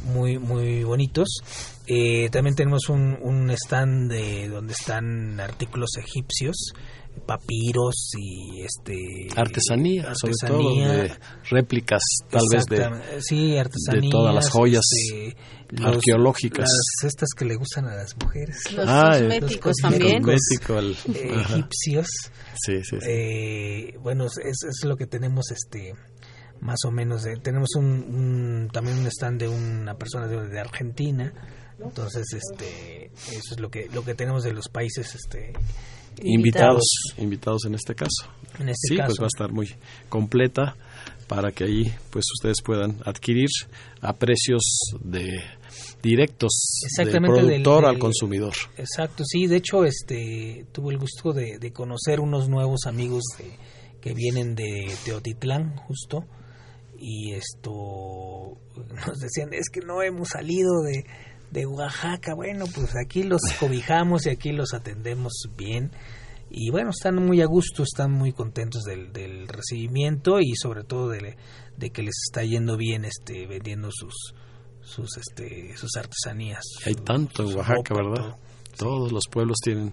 muy, 0.05 0.39
muy 0.39 0.85
bonitos. 0.85 1.29
Eh, 1.87 2.29
también 2.31 2.57
tenemos 2.57 2.89
un, 2.89 3.17
un 3.23 3.51
stand 3.51 4.11
de 4.11 4.49
donde 4.49 4.73
están 4.73 5.41
artículos 5.41 5.91
egipcios, 5.97 6.73
papiros 7.25 8.13
y 8.19 8.63
este 8.63 9.29
artesanía, 9.35 10.15
sobre 10.15 10.35
todo 10.47 10.75
de 10.75 11.13
réplicas 11.51 12.03
tal 12.31 12.43
vez 12.53 12.65
de 12.67 13.21
sí 13.21 13.57
artesanía 13.57 14.03
de 14.03 14.11
todas 14.11 14.35
las 14.35 14.51
joyas 14.51 14.83
este, 14.93 15.37
arqueológicas. 15.83 16.69
estas 17.05 17.31
que 17.37 17.45
le 17.45 17.57
gustan 17.57 17.87
a 17.87 17.97
las 17.97 18.17
mujeres. 18.17 18.57
Los 18.73 18.87
ah, 18.89 19.11
cosméticos 19.13 19.77
también. 19.83 20.23
eh, 20.29 21.35
egipcios. 21.41 22.07
Sí 22.55 22.83
sí, 22.85 22.97
eh, 23.03 23.97
bueno 24.01 24.27
es, 24.27 24.63
es 24.65 24.85
lo 24.85 24.97
que 24.97 25.07
tenemos 25.07 25.51
este 25.51 25.95
más 26.61 26.79
o 26.87 26.91
menos 26.91 27.27
tenemos 27.43 27.75
un, 27.77 28.69
también 28.73 28.99
un 28.99 29.07
stand 29.07 29.41
de 29.41 29.49
una 29.49 29.95
persona 29.97 30.27
de, 30.27 30.49
de 30.49 30.61
Argentina. 30.61 31.33
Entonces 31.79 32.25
este 32.33 33.11
eso 33.33 33.55
es 33.55 33.61
lo 33.61 33.71
que 33.71 33.89
lo 33.93 34.05
que 34.05 34.15
tenemos 34.15 34.45
de 34.45 34.53
los 34.53 34.69
países 34.69 35.15
este 35.15 35.53
invitados, 36.23 36.85
invitados 37.19 37.65
en 37.67 37.75
este 37.75 37.95
caso. 37.95 38.27
En 38.59 38.69
este 38.69 38.89
sí, 38.89 38.97
caso. 38.97 39.09
pues 39.09 39.21
va 39.21 39.25
a 39.25 39.35
estar 39.35 39.53
muy 39.53 39.69
completa 40.09 40.77
para 41.27 41.51
que 41.53 41.65
ahí 41.65 41.85
pues 42.11 42.25
ustedes 42.35 42.57
puedan 42.65 42.99
adquirir 43.05 43.49
a 44.01 44.13
precios 44.15 44.63
de 45.01 45.41
directos 46.03 46.53
del 46.97 47.11
productor 47.11 47.87
al 47.87 47.99
consumidor. 47.99 48.55
Exacto, 48.77 49.25
sí, 49.27 49.47
de 49.47 49.57
hecho 49.57 49.85
este 49.85 50.67
tuve 50.73 50.93
el 50.93 50.99
gusto 50.99 51.33
de, 51.33 51.73
conocer 51.73 52.21
unos 52.21 52.49
nuevos 52.49 52.81
amigos 52.87 53.25
que 54.01 54.15
vienen 54.15 54.55
de 54.55 54.89
Teotitlán 55.05 55.77
justo 55.77 56.25
y 56.99 57.33
esto 57.33 58.57
nos 59.07 59.19
decían 59.19 59.53
es 59.53 59.69
que 59.69 59.81
no 59.81 60.03
hemos 60.03 60.29
salido 60.29 60.83
de 60.83 61.05
de 61.51 61.67
Oaxaca, 61.67 62.35
bueno, 62.35 62.67
pues 62.75 62.95
aquí 62.97 63.23
los 63.23 63.41
cobijamos 63.61 64.27
y 64.27 64.31
aquí 64.31 64.53
los 64.53 64.75
atendemos 64.75 65.33
bien. 65.57 65.91
Y 66.51 66.71
bueno, 66.71 66.91
están 66.91 67.17
muy 67.17 67.43
a 67.43 67.47
gusto, 67.47 67.83
están 67.83 68.13
muy 68.13 68.33
contentos 68.33 68.85
del, 68.85 69.13
del 69.13 69.49
recibimiento 69.49 70.39
y 70.41 70.55
sobre 70.55 70.85
todo 70.85 71.09
de, 71.09 71.37
de, 71.77 71.91
que 71.91 72.03
les 72.03 72.15
está 72.29 72.45
yendo 72.45 72.77
bien 72.77 73.05
este 73.05 73.47
vendiendo 73.47 73.91
sus 73.91 74.35
sus 74.81 75.17
este 75.17 75.77
sus 75.77 75.97
artesanías. 75.97 76.63
Hay 76.85 76.95
tanto 76.95 77.43
en 77.43 77.57
Oaxaca, 77.57 77.95
¿verdad? 77.95 78.37
Todos 78.77 79.11
los 79.11 79.25
pueblos 79.29 79.57
tienen 79.63 79.93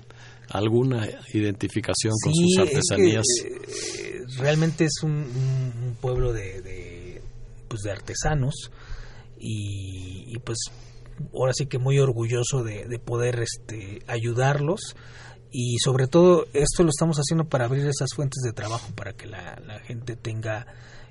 alguna 0.49 1.07
identificación 1.33 2.13
con 2.23 2.33
sus 2.33 2.57
artesanías. 2.59 3.25
Eh, 3.43 4.21
realmente 4.37 4.85
es 4.85 5.01
un, 5.01 5.11
un 5.11 5.97
pueblo 5.99 6.33
de, 6.33 6.61
de, 6.61 7.21
pues 7.67 7.81
de 7.81 7.91
artesanos 7.91 8.71
y, 9.39 10.25
y 10.27 10.39
pues 10.39 10.59
ahora 11.33 11.53
sí 11.53 11.65
que 11.65 11.79
muy 11.79 11.99
orgulloso 11.99 12.63
de, 12.63 12.99
poder 12.99 13.39
este, 13.39 14.03
ayudarlos. 14.07 14.95
Y 15.51 15.77
sobre 15.83 16.07
todo 16.07 16.45
esto 16.53 16.83
lo 16.83 16.89
estamos 16.89 17.17
haciendo 17.17 17.45
para 17.45 17.65
abrir 17.65 17.85
esas 17.85 18.09
fuentes 18.15 18.41
de 18.43 18.53
trabajo 18.53 18.91
para 18.95 19.13
que 19.13 19.27
la, 19.27 19.79
gente 19.85 20.15
tenga 20.15 20.65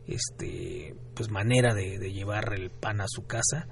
este 0.08 0.96
pues 1.14 1.30
manera 1.30 1.74
de, 1.74 2.12
llevar 2.12 2.52
el 2.54 2.70
pan 2.70 3.00
a 3.00 3.06
su 3.08 3.26
casa. 3.26 3.68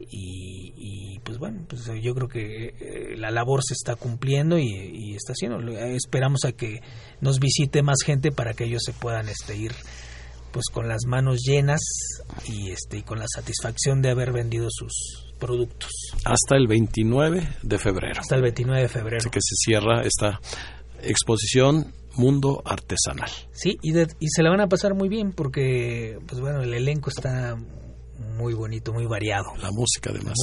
Y, 0.00 1.18
pues 1.24 1.38
bueno 1.38 1.66
pues 1.68 1.90
yo 2.00 2.14
creo 2.14 2.28
que 2.28 2.68
eh, 2.68 3.16
la 3.16 3.30
labor 3.30 3.62
se 3.64 3.74
está 3.74 3.96
cumpliendo 3.96 4.58
y, 4.58 5.14
está 5.14 5.32
haciendo. 5.32 5.60
Esperamos 5.70 6.44
a 6.44 6.52
que 6.52 6.80
nos 7.20 7.38
visite 7.38 7.82
más 7.82 7.98
gente 8.04 8.32
para 8.32 8.54
que 8.54 8.64
ellos 8.64 8.82
se 8.84 8.92
puedan 8.92 9.28
este 9.28 9.56
ir 9.56 9.72
pues 10.52 10.66
con 10.72 10.88
las 10.88 11.04
manos 11.06 11.40
llenas 11.44 11.80
y 12.46 12.70
este 12.70 12.98
y 12.98 13.02
con 13.02 13.18
la 13.18 13.26
satisfacción 13.28 14.02
de 14.02 14.10
haber 14.10 14.32
vendido 14.32 14.68
sus 14.70 15.27
productos. 15.38 15.90
Hasta 16.24 16.56
el 16.56 16.66
29 16.66 17.48
de 17.62 17.78
febrero. 17.78 18.20
Hasta 18.20 18.36
el 18.36 18.42
29 18.42 18.82
de 18.82 18.88
febrero. 18.88 19.18
Así 19.18 19.30
que 19.30 19.40
se 19.40 19.54
cierra 19.56 20.02
esta 20.02 20.40
exposición 21.02 21.92
Mundo 22.16 22.62
Artesanal. 22.64 23.30
Sí, 23.52 23.78
y, 23.82 23.96
y 23.98 24.28
se 24.28 24.42
la 24.42 24.50
van 24.50 24.60
a 24.60 24.68
pasar 24.68 24.94
muy 24.94 25.08
bien 25.08 25.32
porque, 25.32 26.18
pues 26.26 26.40
bueno, 26.40 26.62
el 26.62 26.74
elenco 26.74 27.10
está 27.10 27.56
muy 28.36 28.54
bonito, 28.54 28.92
muy 28.92 29.06
variado. 29.06 29.54
La 29.60 29.70
música 29.70 30.10
además. 30.10 30.34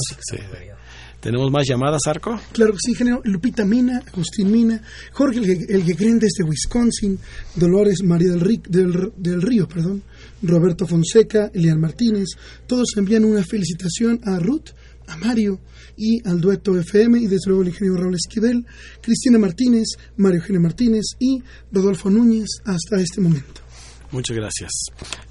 ¿Tenemos 1.20 1.50
más 1.50 1.66
llamadas, 1.66 2.02
Arco? 2.06 2.38
Claro 2.52 2.72
que 2.72 2.78
sí, 2.80 2.94
género. 2.94 3.20
Lupita 3.24 3.64
Mina, 3.64 4.02
Agustín 4.06 4.52
Mina, 4.52 4.80
Jorge 5.12 5.40
el, 5.40 5.84
que 5.84 5.96
creen 5.96 6.18
desde 6.18 6.44
Wisconsin, 6.44 7.18
Dolores 7.54 8.02
María 8.04 8.32
del, 8.32 8.62
del, 8.68 9.12
del 9.16 9.42
Río, 9.42 9.66
perdón, 9.66 10.02
Roberto 10.42 10.86
Fonseca, 10.86 11.50
Elian 11.52 11.80
Martínez, 11.80 12.28
todos 12.66 12.96
envían 12.96 13.24
una 13.24 13.42
felicitación 13.42 14.20
a 14.24 14.38
Ruth, 14.38 14.70
a 15.08 15.16
Mario 15.16 15.60
y 15.96 16.26
al 16.28 16.40
dueto 16.40 16.78
FM 16.78 17.18
y 17.20 17.26
desde 17.26 17.48
luego 17.48 17.62
el 17.62 17.68
ingeniero 17.68 18.00
Raúl 18.00 18.14
Esquivel, 18.14 18.66
Cristina 19.00 19.38
Martínez, 19.38 19.88
Mario 20.16 20.40
Eugenio 20.40 20.60
Martínez 20.60 21.04
y 21.18 21.42
Rodolfo 21.72 22.10
Núñez 22.10 22.48
hasta 22.64 23.00
este 23.00 23.20
momento. 23.20 23.62
Muchas 24.10 24.36
gracias. 24.36 24.70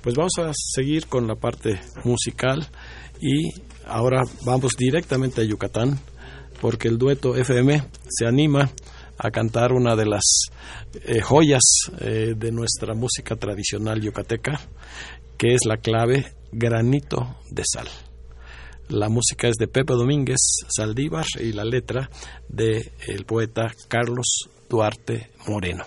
Pues 0.01 0.15
vamos 0.15 0.33
a 0.39 0.51
seguir 0.53 1.07
con 1.07 1.27
la 1.27 1.35
parte 1.35 1.79
musical 2.03 2.67
y 3.21 3.49
ahora 3.85 4.21
vamos 4.45 4.73
directamente 4.77 5.41
a 5.41 5.45
Yucatán 5.45 5.99
porque 6.61 6.87
el 6.87 6.97
dueto 6.97 7.35
FM 7.35 7.83
se 8.09 8.25
anima 8.25 8.71
a 9.17 9.31
cantar 9.31 9.71
una 9.71 9.95
de 9.95 10.05
las 10.05 10.23
eh, 11.05 11.21
joyas 11.21 11.63
eh, 11.99 12.33
de 12.35 12.51
nuestra 12.51 12.93
música 12.93 13.35
tradicional 13.35 14.01
yucateca, 14.01 14.59
que 15.37 15.53
es 15.53 15.61
la 15.65 15.77
clave 15.77 16.33
granito 16.51 17.37
de 17.49 17.63
sal. 17.65 17.87
La 18.89 19.09
música 19.09 19.47
es 19.47 19.55
de 19.55 19.67
Pepe 19.67 19.93
Domínguez 19.93 20.37
Saldívar 20.67 21.25
y 21.39 21.53
la 21.53 21.63
letra 21.65 22.07
de 22.47 22.93
el 23.07 23.25
poeta 23.25 23.71
Carlos 23.87 24.47
Duarte 24.69 25.31
Moreno. 25.47 25.83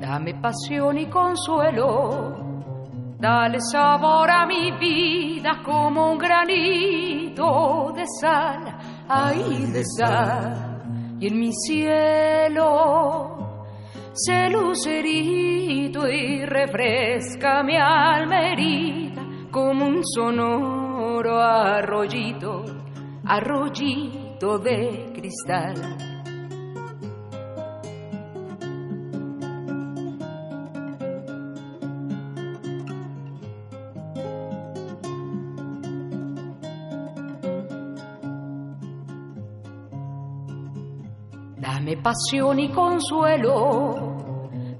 Dame 0.00 0.34
pasión 0.40 0.96
y 0.96 1.06
consuelo 1.10 2.47
Dale 3.18 3.58
sabor 3.72 4.30
a 4.30 4.46
mi 4.46 4.70
vida 4.78 5.60
como 5.64 6.12
un 6.12 6.18
granito 6.18 7.92
de 7.92 8.04
sal, 8.20 8.78
ahí 9.08 9.66
de 9.72 9.82
sal. 9.84 11.16
Y 11.18 11.26
en 11.26 11.40
mi 11.40 11.52
cielo 11.52 13.36
se 14.12 14.48
lucerito 14.50 16.08
y 16.08 16.46
refresca 16.46 17.64
mi 17.64 17.76
alma 17.76 18.52
herida 18.52 19.26
como 19.50 19.86
un 19.86 20.04
sonoro 20.04 21.40
arroyito, 21.40 22.64
arroyito 23.24 24.58
de 24.60 25.10
cristal. 25.12 26.07
Pasión 42.02 42.58
y 42.60 42.68
consuelo. 42.70 44.16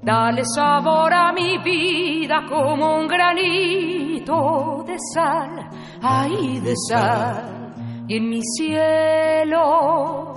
Dale 0.01 0.43
sabor 0.45 1.13
a 1.13 1.31
mi 1.33 1.57
vida 1.59 2.45
como 2.49 2.99
un 2.99 3.07
granito 3.07 4.83
de 4.87 4.97
sal, 5.13 5.69
ahí 6.01 6.59
de 6.59 6.73
sal. 6.87 8.05
Y 8.07 8.17
en 8.17 8.29
mi 8.29 8.41
cielo 8.41 10.33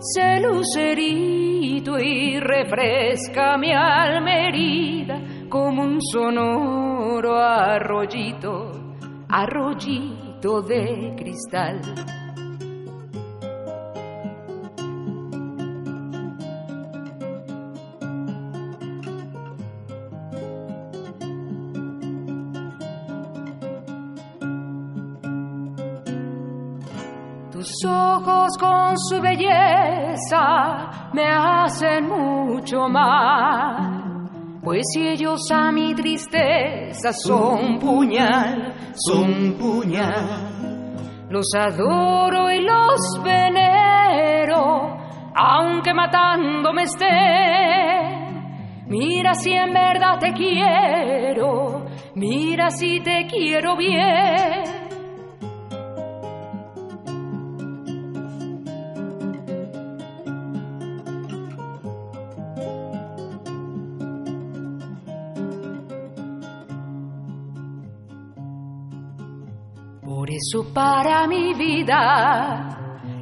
se 0.00 0.40
lucerito 0.40 1.98
y 1.98 2.40
refresca 2.40 3.56
mi 3.56 3.72
alma 3.72 4.32
herida 4.32 5.20
como 5.48 5.82
un 5.82 6.00
sonoro 6.02 7.36
arroyito, 7.36 8.72
arroyito 9.28 10.62
de 10.62 11.14
cristal. 11.16 11.80
Con 28.58 28.98
su 28.98 29.20
belleza 29.20 31.10
me 31.12 31.28
hacen 31.28 32.08
mucho 32.08 32.88
mal. 32.88 34.06
Pues 34.62 34.82
si 34.92 35.06
ellos 35.06 35.40
a 35.52 35.70
mi 35.70 35.94
tristeza 35.94 37.12
son 37.12 37.78
puñal, 37.78 38.74
son 38.94 39.54
puñal. 39.58 41.26
Los 41.30 41.46
adoro 41.56 42.50
y 42.50 42.62
los 42.62 43.22
venero, 43.22 44.96
aunque 45.34 45.94
matándome 45.94 46.82
estén. 46.82 48.16
Mira 48.88 49.34
si 49.34 49.52
en 49.52 49.72
verdad 49.72 50.18
te 50.20 50.32
quiero, 50.32 51.86
mira 52.14 52.70
si 52.70 53.00
te 53.00 53.26
quiero 53.26 53.76
bien. 53.76 54.85
Eso 70.30 70.72
para 70.72 71.26
mi 71.26 71.52
vida 71.54 72.68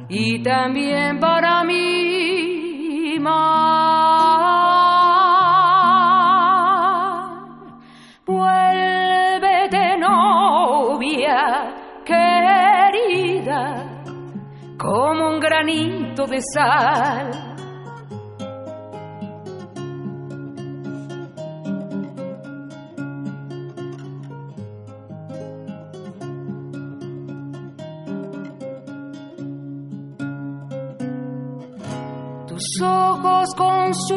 y 0.07 0.43
también 0.43 1.19
para 1.19 1.63
mi 1.63 3.17
mar. 3.19 3.55
Vuélvete 8.25 9.97
novia 9.97 11.73
querida 12.05 13.61
como 14.77 15.29
un 15.29 15.39
granito 15.39 16.25
de 16.27 16.39
sal 16.53 17.44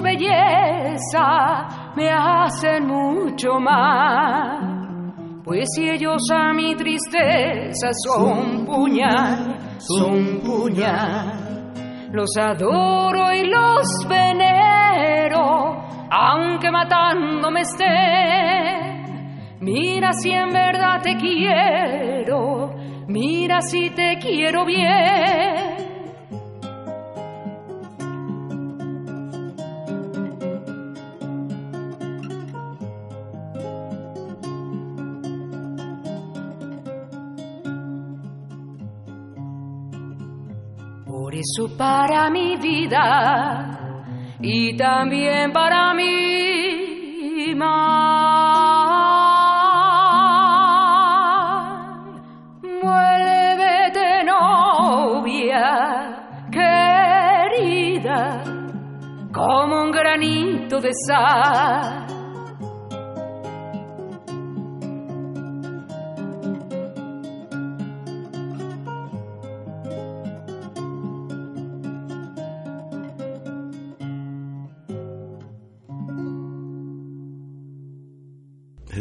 belleza 0.00 1.92
me 1.96 2.10
hacen 2.10 2.86
mucho 2.86 3.58
mal. 3.60 4.78
Pues 5.44 5.66
si 5.74 5.88
ellos 5.88 6.22
a 6.30 6.52
mi 6.52 6.74
tristeza 6.74 7.88
son 8.04 8.66
puñal, 8.66 9.78
son 9.78 10.40
puñal. 10.44 11.72
Los 12.12 12.36
adoro 12.38 13.32
y 13.32 13.46
los 13.46 13.86
venero, 14.08 15.82
aunque 16.10 16.70
matándome 16.70 17.62
estén. 17.62 18.78
Mira 19.60 20.12
si 20.12 20.30
en 20.30 20.52
verdad 20.52 21.00
te 21.02 21.16
quiero, 21.16 22.74
mira 23.08 23.60
si 23.60 23.90
te 23.90 24.18
quiero 24.20 24.64
bien. 24.64 25.77
Eso 41.48 41.68
para 41.76 42.28
mi 42.30 42.56
vida 42.56 43.78
y 44.40 44.76
también 44.76 45.52
para 45.52 45.94
mi. 45.94 47.54
Vuélvete 52.82 54.24
novia 54.24 55.64
querida 56.50 58.42
como 59.32 59.84
un 59.84 59.90
granito 59.90 60.80
de 60.80 60.90
sal. 61.06 61.97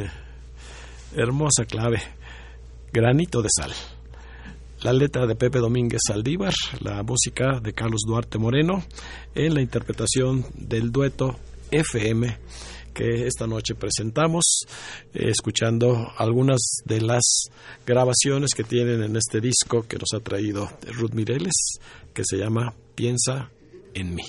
hermosa 1.16 1.66
clave, 1.66 2.02
granito 2.91 3.41
de 3.41 3.50
sal. 3.56 3.72
La 4.82 4.93
letra 4.93 5.26
de 5.26 5.36
Pepe 5.36 5.60
Domínguez 5.60 6.02
Saldívar, 6.08 6.54
la 6.82 7.02
música 7.02 7.60
de 7.60 7.74
Carlos 7.74 8.02
Duarte 8.08 8.38
Moreno, 8.38 8.84
en 9.34 9.56
la 9.56 9.62
interpretación 9.62 10.45
del 10.54 10.91
dueto 10.91 11.36
FM 11.72 12.38
que 12.98 13.28
esta 13.28 13.45
noche 13.45 13.76
presentamos, 13.76 14.43
eh, 15.14 15.30
escuchando 15.30 16.12
algunas 16.18 16.60
de 16.86 17.02
las 17.02 17.22
grabaciones 17.86 18.56
que 18.56 18.64
tienen 18.64 19.04
en 19.04 19.16
este 19.16 19.39
disco 19.39 19.84
que 19.88 19.98
nos 19.98 20.14
ha 20.16 20.20
traído 20.20 20.68
Ruth 20.93 21.14
Mireles, 21.14 21.54
que 22.14 22.24
se 22.26 22.38
llama 22.38 22.74
Piensa 22.95 23.52
en 23.93 24.16
mí. 24.16 24.24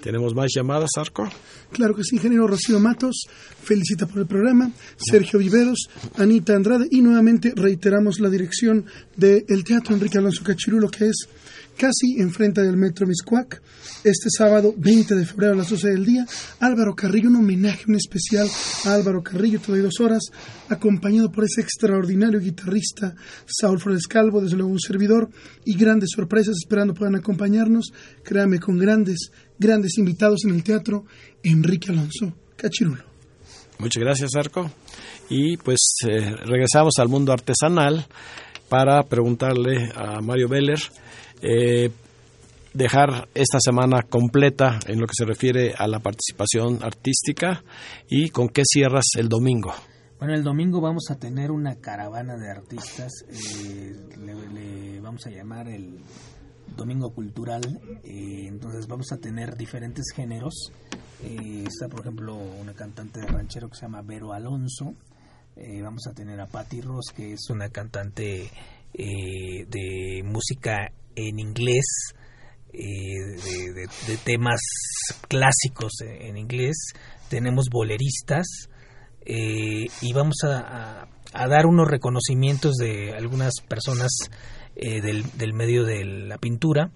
¿Tenemos 0.00 0.34
más 0.34 0.48
llamadas, 0.54 0.90
Arco? 0.96 1.28
Claro 1.72 1.94
que 1.94 2.04
sí, 2.04 2.16
ingeniero 2.16 2.46
Rocío 2.46 2.78
Matos, 2.78 3.26
felicita 3.62 4.06
por 4.06 4.18
el 4.18 4.26
programa, 4.26 4.70
Sergio 4.96 5.38
Viveros, 5.38 5.88
Anita 6.16 6.54
Andrade 6.54 6.86
y 6.90 7.00
nuevamente 7.00 7.52
reiteramos 7.56 8.20
la 8.20 8.30
dirección 8.30 8.84
del 9.16 9.64
Teatro 9.64 9.94
Enrique 9.94 10.18
Alonso 10.18 10.44
Cachirulo 10.44 10.88
que 10.90 11.06
es 11.06 11.28
casi 11.76 12.20
enfrente 12.20 12.62
del 12.62 12.76
Metro 12.76 13.06
Miscuac, 13.06 13.60
este 14.04 14.28
sábado 14.30 14.74
20 14.76 15.14
de 15.14 15.26
febrero 15.26 15.52
a 15.54 15.56
las 15.56 15.70
12 15.70 15.90
del 15.90 16.04
día, 16.04 16.26
Álvaro 16.60 16.94
Carrillo, 16.94 17.28
un 17.28 17.36
homenaje, 17.36 17.84
un 17.88 17.96
especial 17.96 18.48
a 18.84 18.94
Álvaro 18.94 19.22
Carrillo, 19.22 19.60
todo 19.60 19.76
dos 19.76 20.00
horas, 20.00 20.22
acompañado 20.68 21.30
por 21.30 21.44
ese 21.44 21.60
extraordinario 21.60 22.40
guitarrista 22.40 23.14
Saúl 23.46 23.80
Flores 23.80 24.06
Calvo, 24.06 24.40
desde 24.40 24.56
luego 24.56 24.72
un 24.72 24.80
servidor, 24.80 25.30
y 25.64 25.76
grandes 25.76 26.10
sorpresas 26.14 26.56
esperando 26.56 26.94
puedan 26.94 27.16
acompañarnos, 27.16 27.92
créame, 28.22 28.58
con 28.58 28.78
grandes, 28.78 29.30
grandes 29.58 29.98
invitados 29.98 30.44
en 30.44 30.54
el 30.54 30.62
teatro, 30.62 31.04
Enrique 31.42 31.90
Alonso 31.90 32.34
Cachirulo. 32.56 33.04
Muchas 33.78 34.02
gracias, 34.02 34.30
Arco. 34.36 34.70
Y 35.28 35.56
pues 35.56 35.78
eh, 36.08 36.36
regresamos 36.44 36.94
al 36.98 37.08
mundo 37.08 37.32
artesanal 37.32 38.06
para 38.68 39.02
preguntarle 39.02 39.90
a 39.94 40.20
Mario 40.20 40.48
Beller 40.48 40.78
eh, 41.46 41.90
dejar 42.72 43.28
esta 43.34 43.58
semana 43.60 44.00
completa 44.02 44.78
en 44.86 44.98
lo 44.98 45.06
que 45.06 45.12
se 45.14 45.26
refiere 45.26 45.74
a 45.76 45.86
la 45.86 45.98
participación 45.98 46.82
artística 46.82 47.62
y 48.08 48.30
con 48.30 48.48
qué 48.48 48.62
cierras 48.64 49.04
el 49.18 49.28
domingo. 49.28 49.74
Bueno, 50.18 50.34
el 50.34 50.42
domingo 50.42 50.80
vamos 50.80 51.10
a 51.10 51.18
tener 51.18 51.50
una 51.50 51.76
caravana 51.76 52.38
de 52.38 52.50
artistas, 52.50 53.12
eh, 53.28 53.92
le, 54.16 55.00
vamos 55.00 55.26
a 55.26 55.30
llamar 55.30 55.68
el 55.68 55.98
Domingo 56.74 57.10
Cultural, 57.10 57.60
eh, 58.02 58.46
entonces 58.48 58.86
vamos 58.86 59.12
a 59.12 59.18
tener 59.18 59.54
diferentes 59.54 60.06
géneros. 60.14 60.72
está, 61.20 61.88
por 61.88 62.00
ejemplo, 62.00 62.36
una 62.36 62.72
cantante 62.72 63.20
de 63.20 63.26
ranchero 63.26 63.68
que 63.68 63.76
se 63.76 63.82
llama 63.82 64.00
Vero 64.00 64.32
Alonso. 64.32 64.94
vamos 65.82 66.06
a 66.06 66.14
tener 66.14 66.40
a 66.40 66.46
Patty 66.46 66.80
Ross, 66.80 67.12
que 67.14 67.34
es 67.34 67.50
una 67.50 67.68
cantante 67.68 68.50
de 68.94 70.22
música 70.24 70.90
en 71.16 71.38
inglés, 71.38 72.14
eh, 72.72 73.36
de, 74.06 74.16
temas 74.24 74.60
clásicos 75.28 75.92
en 76.00 76.36
inglés, 76.36 76.92
tenemos 77.28 77.68
boleristas 77.70 78.68
eh, 79.24 79.86
y 80.00 80.12
vamos 80.12 80.36
a, 80.44 81.08
dar 81.32 81.66
unos 81.66 81.88
reconocimientos 81.88 82.74
de 82.76 83.14
algunas 83.14 83.54
personas 83.68 84.10
eh, 84.76 85.00
del, 85.00 85.52
medio 85.52 85.84
de 85.84 86.04
la 86.04 86.38
pintura 86.38 86.90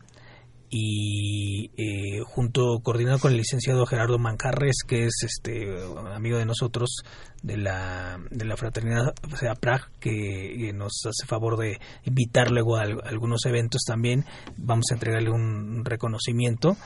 y 0.70 1.70
eh, 1.76 2.20
junto 2.24 2.80
coordinado 2.82 3.18
con 3.18 3.32
el 3.32 3.38
licenciado 3.38 3.86
Gerardo 3.86 4.18
Mancarres 4.18 4.76
que 4.86 5.04
es 5.04 5.14
este 5.22 5.66
amigo 6.12 6.38
de 6.38 6.44
nosotros 6.44 7.02
de 7.42 7.56
la 7.56 8.18
de 8.30 8.44
la 8.44 8.56
fraternidad 8.56 9.14
o 9.32 9.36
sea, 9.36 9.54
Prag 9.54 9.90
que, 10.00 10.72
nos 10.74 10.92
hace 11.06 11.26
favor 11.26 11.56
de 11.56 11.78
invitar 12.04 12.50
luego 12.50 12.76
a, 12.76 12.82
algunos 12.82 13.46
eventos 13.46 13.82
también 13.86 14.24
vamos 14.56 14.86
a 14.90 14.94
entregarle 14.94 15.30
un 15.30 15.84
reconocimiento 15.84 16.76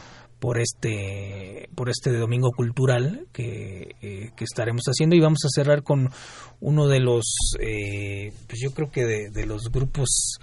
por 0.42 0.58
este 0.58 1.68
por 1.76 1.88
este 1.88 2.10
domingo 2.10 2.50
cultural 2.50 3.28
que, 3.32 3.94
eh, 4.02 4.30
que 4.36 4.44
estaremos 4.44 4.82
haciendo. 4.86 5.14
Y 5.14 5.20
vamos 5.20 5.38
a 5.44 5.54
cerrar 5.54 5.84
con 5.84 6.10
uno 6.58 6.88
de 6.88 6.98
los 6.98 7.24
eh, 7.60 8.32
pues 8.48 8.60
yo 8.60 8.72
creo 8.72 8.90
que 8.90 9.04
de 9.04 9.46
los 9.46 9.70
grupos 9.70 10.40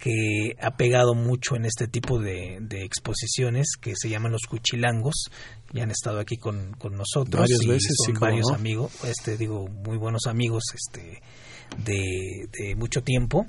que 0.00 0.56
ha 0.58 0.76
pegado 0.76 1.14
mucho 1.14 1.56
en 1.56 1.66
este 1.66 1.86
tipo 1.86 2.18
de, 2.18 2.58
exposiciones 2.70 3.76
que 3.78 3.92
se 3.94 4.08
llaman 4.08 4.32
los 4.32 4.42
cuchilangos 4.48 5.26
y 5.74 5.80
han 5.80 5.90
estado 5.90 6.18
aquí 6.18 6.38
con, 6.38 6.70
nosotros 6.90 7.40
varias 7.40 7.60
veces 7.66 7.96
son 8.04 8.14
varios 8.14 8.50
amigos 8.50 8.92
este 9.04 9.36
digo 9.36 9.68
muy 9.68 9.98
buenos 9.98 10.22
amigos 10.26 10.64
este 10.74 11.22
de, 11.84 12.74
mucho 12.76 13.02
tiempo. 13.02 13.46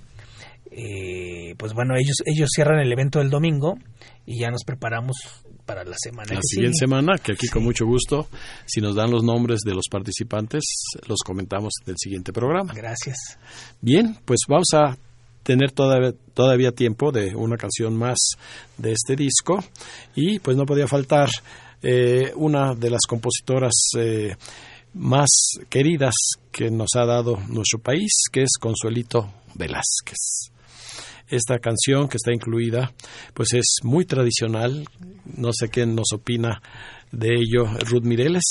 Eh, 0.74 1.56
pues 1.58 1.74
bueno 1.74 1.95
ellos 1.97 2.18
ellos 2.26 2.49
cierran 2.54 2.80
el 2.80 2.89
evento 2.91 3.20
del 3.20 3.30
domingo 3.30 3.78
y 4.26 4.39
ya 4.39 4.49
nos 4.49 4.64
preparamos 4.64 5.18
para 5.66 5.84
la 5.84 5.97
semana 5.97 6.34
la 6.34 6.39
siguiente 6.41 6.78
semana 6.78 7.18
que 7.18 7.34
aquí 7.34 7.49
con 7.49 7.64
mucho 7.64 7.86
gusto 7.86 8.30
si 8.66 8.80
nos 8.80 8.95
dan 8.95 9.12
los 9.12 9.22
nombres 9.22 9.60
de 9.66 9.74
los 9.74 9.89
participantes 9.91 10.64
los 11.08 11.20
comentamos 11.26 11.74
del 11.86 11.95
siguiente 11.97 12.32
programa. 12.32 12.74
Gracias. 12.74 13.18
Bien 13.82 14.16
pues 14.24 14.39
vamos 14.47 14.70
a 14.74 14.97
tener 15.43 15.71
todavía, 15.71 16.13
todavía 16.33 16.71
tiempo 16.71 17.11
de 17.11 17.35
una 17.35 17.57
canción 17.57 17.97
más 17.97 18.17
de 18.77 18.93
este 18.93 19.15
disco 19.15 19.63
y 20.15 20.39
pues 20.39 20.57
no 20.57 20.65
podía 20.65 20.87
faltar 20.87 21.29
eh, 21.81 22.31
una 22.35 22.75
de 22.75 22.89
las 22.91 23.01
compositoras 23.07 23.73
eh, 23.97 24.35
más 24.93 25.29
queridas 25.69 26.13
que 26.51 26.69
nos 26.69 26.89
ha 26.95 27.05
dado 27.05 27.37
nuestro 27.47 27.79
país, 27.79 28.11
que 28.31 28.43
es 28.43 28.51
Consuelito 28.59 29.33
Velázquez. 29.55 30.51
Esta 31.27 31.59
canción 31.59 32.09
que 32.09 32.17
está 32.17 32.33
incluida, 32.33 32.91
pues 33.33 33.53
es 33.53 33.77
muy 33.83 34.05
tradicional. 34.05 34.85
No 35.25 35.51
sé 35.53 35.69
quién 35.69 35.95
nos 35.95 36.11
opina 36.13 36.61
de 37.11 37.29
ello, 37.35 37.65
Ruth 37.85 38.03
Mireles. 38.03 38.43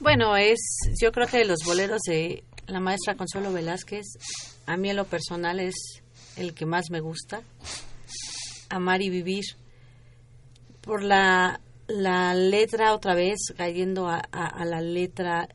Bueno, 0.00 0.36
es, 0.36 0.58
yo 1.00 1.12
creo 1.12 1.26
que 1.26 1.44
los 1.44 1.60
boleros 1.64 2.02
de 2.02 2.42
la 2.66 2.80
maestra 2.80 3.14
Consuelo 3.14 3.52
Velázquez 3.52 4.06
a 4.66 4.76
mí 4.76 4.90
en 4.90 4.96
lo 4.96 5.04
personal 5.04 5.60
es 5.60 5.74
el 6.36 6.54
que 6.54 6.66
más 6.66 6.90
me 6.90 7.00
gusta, 7.00 7.42
amar 8.68 9.00
y 9.02 9.10
vivir. 9.10 9.44
Por 10.80 11.02
la, 11.02 11.60
la 11.88 12.34
letra, 12.34 12.94
otra 12.94 13.14
vez, 13.14 13.38
cayendo 13.56 14.08
a, 14.08 14.22
la 14.64 14.80
letra 14.80 15.48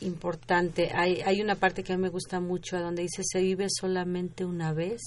importante, 0.00 0.90
hay, 0.94 1.20
hay 1.20 1.40
una 1.40 1.56
parte 1.56 1.82
que 1.82 1.92
a 1.92 1.96
mí 1.96 2.02
me 2.02 2.08
gusta 2.08 2.40
mucho, 2.40 2.78
donde 2.78 3.02
dice, 3.02 3.22
se 3.24 3.40
vive 3.40 3.66
solamente 3.68 4.44
una 4.44 4.72
vez, 4.72 5.00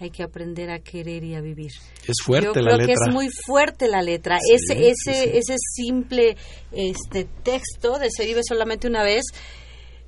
hay 0.00 0.10
que 0.10 0.22
aprender 0.22 0.70
a 0.70 0.80
querer 0.80 1.24
y 1.24 1.34
a 1.34 1.40
vivir. 1.40 1.72
Es 2.06 2.16
fuerte 2.22 2.50
Yo 2.54 2.62
la 2.62 2.76
creo 2.76 2.86
que 2.86 2.92
es 2.92 3.12
muy 3.12 3.28
fuerte 3.28 3.88
la 3.88 4.02
letra. 4.02 4.38
ese, 4.52 4.88
ese, 4.88 5.38
ese 5.38 5.56
simple 5.58 6.36
este 6.72 7.24
texto 7.24 7.98
de 7.98 8.10
se 8.10 8.24
vive 8.24 8.42
solamente 8.46 8.86
una 8.86 9.02
vez, 9.02 9.24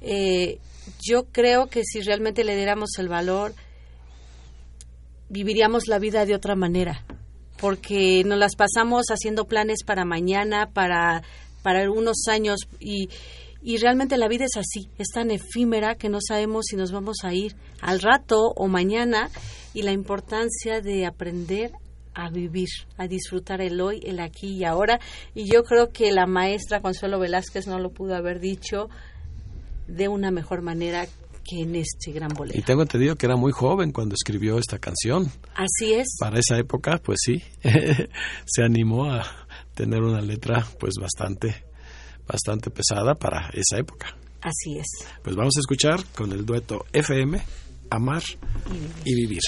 eh, 0.07 0.61
yo 1.04 1.24
creo 1.32 1.66
que 1.66 1.82
si 1.84 2.00
realmente 2.00 2.44
le 2.44 2.54
diéramos 2.54 2.90
el 2.98 3.09
valor, 3.09 3.54
viviríamos 5.28 5.88
la 5.88 5.98
vida 5.98 6.24
de 6.24 6.34
otra 6.36 6.54
manera, 6.54 7.04
porque 7.59 8.22
nos 8.24 8.38
las 8.38 8.54
pasamos 8.54 9.07
haciendo 9.09 9.46
planes 9.46 9.82
para 9.84 10.04
mañana, 10.04 10.70
para, 10.72 11.22
para 11.62 11.80
algunos 11.80 12.28
años 12.28 12.61
y, 12.78 13.09
y 13.62 13.78
realmente 13.78 14.16
la 14.16 14.28
vida 14.28 14.44
es 14.44 14.57
así, 14.57 14.88
es 14.96 15.09
tan 15.12 15.32
efímera 15.32 15.96
que 15.96 16.09
no 16.09 16.18
sabemos 16.20 16.66
si 16.68 16.76
nos 16.76 16.92
vamos 16.92 17.24
a 17.24 17.34
ir 17.34 17.57
al 17.80 18.00
rato 18.00 18.52
o 18.54 18.68
mañana 18.68 19.28
y 19.74 19.82
la 19.82 19.90
importancia 19.90 20.80
de 20.80 21.04
aprender 21.04 21.72
a 22.14 22.30
vivir, 22.30 22.68
a 22.96 23.09
disfrutar 23.09 23.61
el 23.61 23.80
hoy, 23.80 24.00
el 24.04 24.20
aquí 24.20 24.54
y 24.54 24.64
ahora. 24.64 25.00
Y 25.34 25.52
yo 25.52 25.64
creo 25.64 25.90
que 25.90 26.12
la 26.12 26.26
maestra 26.26 26.80
Consuelo 26.80 27.18
Velázquez 27.18 27.66
no 27.66 27.78
lo 27.78 27.90
pudo 27.90 28.14
haber 28.14 28.40
dicho 28.40 28.88
de 29.87 30.09
una 30.09 30.30
mejor 30.30 30.62
manera 30.62 31.07
que 31.45 31.62
en 31.62 31.76
este 31.76 32.12
gran 32.12 32.30
bolero. 32.30 32.59
Y 32.59 32.62
tengo 32.62 32.82
entendido 32.82 33.16
que 33.16 33.26
era 33.26 33.37
muy 33.37 33.53
joven 33.53 33.93
cuando 33.93 34.14
escribió 34.14 34.59
esta 34.59 34.78
canción. 34.78 35.30
Así 35.55 35.95
es. 35.95 36.16
Para 36.18 36.39
esa 36.39 36.59
época, 36.59 36.99
pues 36.99 37.20
sí, 37.24 37.43
se 38.45 38.62
animó 38.62 39.11
a 39.11 39.24
tener 39.74 40.03
una 40.03 40.20
letra 40.20 40.66
pues 40.80 40.95
bastante, 41.01 41.64
bastante 42.26 42.70
pesada 42.70 43.14
para 43.14 43.51
esa 43.51 43.78
época. 43.78 44.16
Así 44.41 44.78
es. 44.78 44.87
Pues 45.22 45.37
vamos 45.37 45.57
a 45.57 45.61
escuchar 45.61 46.05
con 46.14 46.32
el 46.32 46.45
dueto 46.45 46.84
FM, 46.93 47.41
Amar 47.91 48.22
y 49.05 49.14
Vivir. 49.14 49.43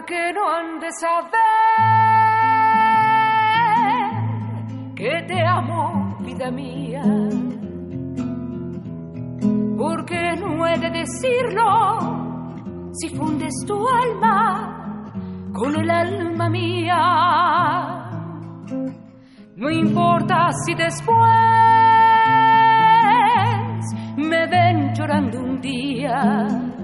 Porque 0.00 0.32
no 0.32 0.50
han 0.50 0.80
de 0.80 0.88
saber 0.98 1.30
que 4.96 5.22
te 5.28 5.46
amo, 5.46 6.16
vida 6.20 6.50
mía. 6.50 7.02
Porque 9.76 10.36
no 10.40 10.66
he 10.66 10.78
de 10.78 10.90
decirlo 10.90 11.98
si 12.92 13.10
fundes 13.10 13.52
tu 13.66 13.76
alma 13.86 15.04
con 15.52 15.78
el 15.78 15.90
alma 15.90 16.48
mía. 16.48 16.96
No 19.56 19.68
importa 19.70 20.48
si 20.64 20.74
después 20.76 21.10
me 24.16 24.46
ven 24.46 24.94
llorando 24.94 25.40
un 25.40 25.60
día. 25.60 26.79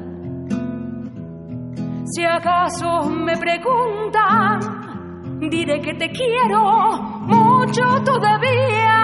Si 2.08 2.24
acaso 2.24 3.10
me 3.10 3.36
preguntan, 3.36 4.60
diré 5.50 5.80
que 5.80 5.94
te 5.94 6.08
quiero 6.10 6.92
mucho 7.22 7.82
todavía. 8.04 8.94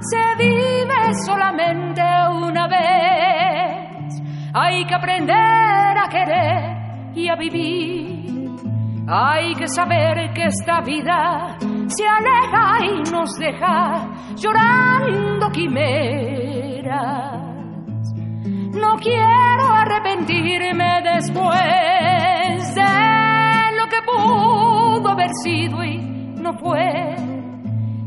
Se 0.00 0.34
vive 0.36 1.14
solamente 1.24 2.02
una 2.42 2.66
vez. 2.66 4.20
Hay 4.54 4.84
que 4.86 4.94
aprender 4.94 5.98
a 5.98 6.08
querer 6.10 7.12
y 7.14 7.28
a 7.28 7.36
vivir. 7.36 8.50
Hay 9.06 9.54
que 9.54 9.68
saber 9.68 10.32
que 10.34 10.46
esta 10.46 10.80
vida 10.80 11.56
se 11.86 12.04
aleja 12.08 12.84
y 12.86 13.02
nos 13.12 13.32
deja 13.38 14.08
llorando 14.34 15.48
quimeras. 15.52 17.45
No 18.80 18.96
quiero 18.96 19.72
arrepentirme 19.72 21.02
después 21.02 22.74
de 22.74 23.76
lo 23.78 23.88
que 23.88 24.02
pudo 24.04 25.08
haber 25.10 25.30
sido 25.42 25.82
y 25.84 25.98
no 25.98 26.52
fue. 26.58 27.16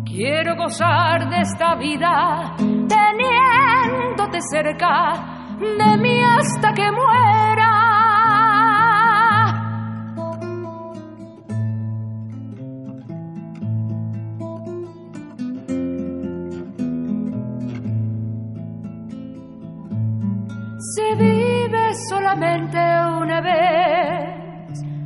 Quiero 0.06 0.56
gozar 0.56 1.30
de 1.30 1.42
esta 1.42 1.76
vida 1.76 2.56
teniéndote 2.58 4.40
cerca 4.52 5.48
de 5.60 5.98
mí 5.98 6.22
hasta 6.24 6.74
que 6.74 6.92
muera. 6.92 7.69
Solamente 22.10 22.78
una 22.78 23.42
vez. 23.42 24.40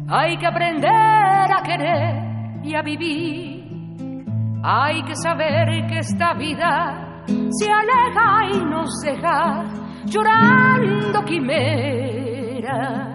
Hay 0.09 0.37
que 0.37 0.45
aprender 0.45 0.89
a 0.89 1.61
querer 1.63 2.63
y 2.63 2.75
a 2.75 2.81
vivir. 2.81 4.25
Hay 4.63 5.03
que 5.03 5.15
saber 5.15 5.87
que 5.87 5.99
esta 5.99 6.33
vida 6.33 7.23
se 7.25 7.71
aleja 7.71 8.45
y 8.53 8.65
nos 8.65 9.01
deja 9.01 9.63
llorando 10.05 11.23
quimeras. 11.25 13.13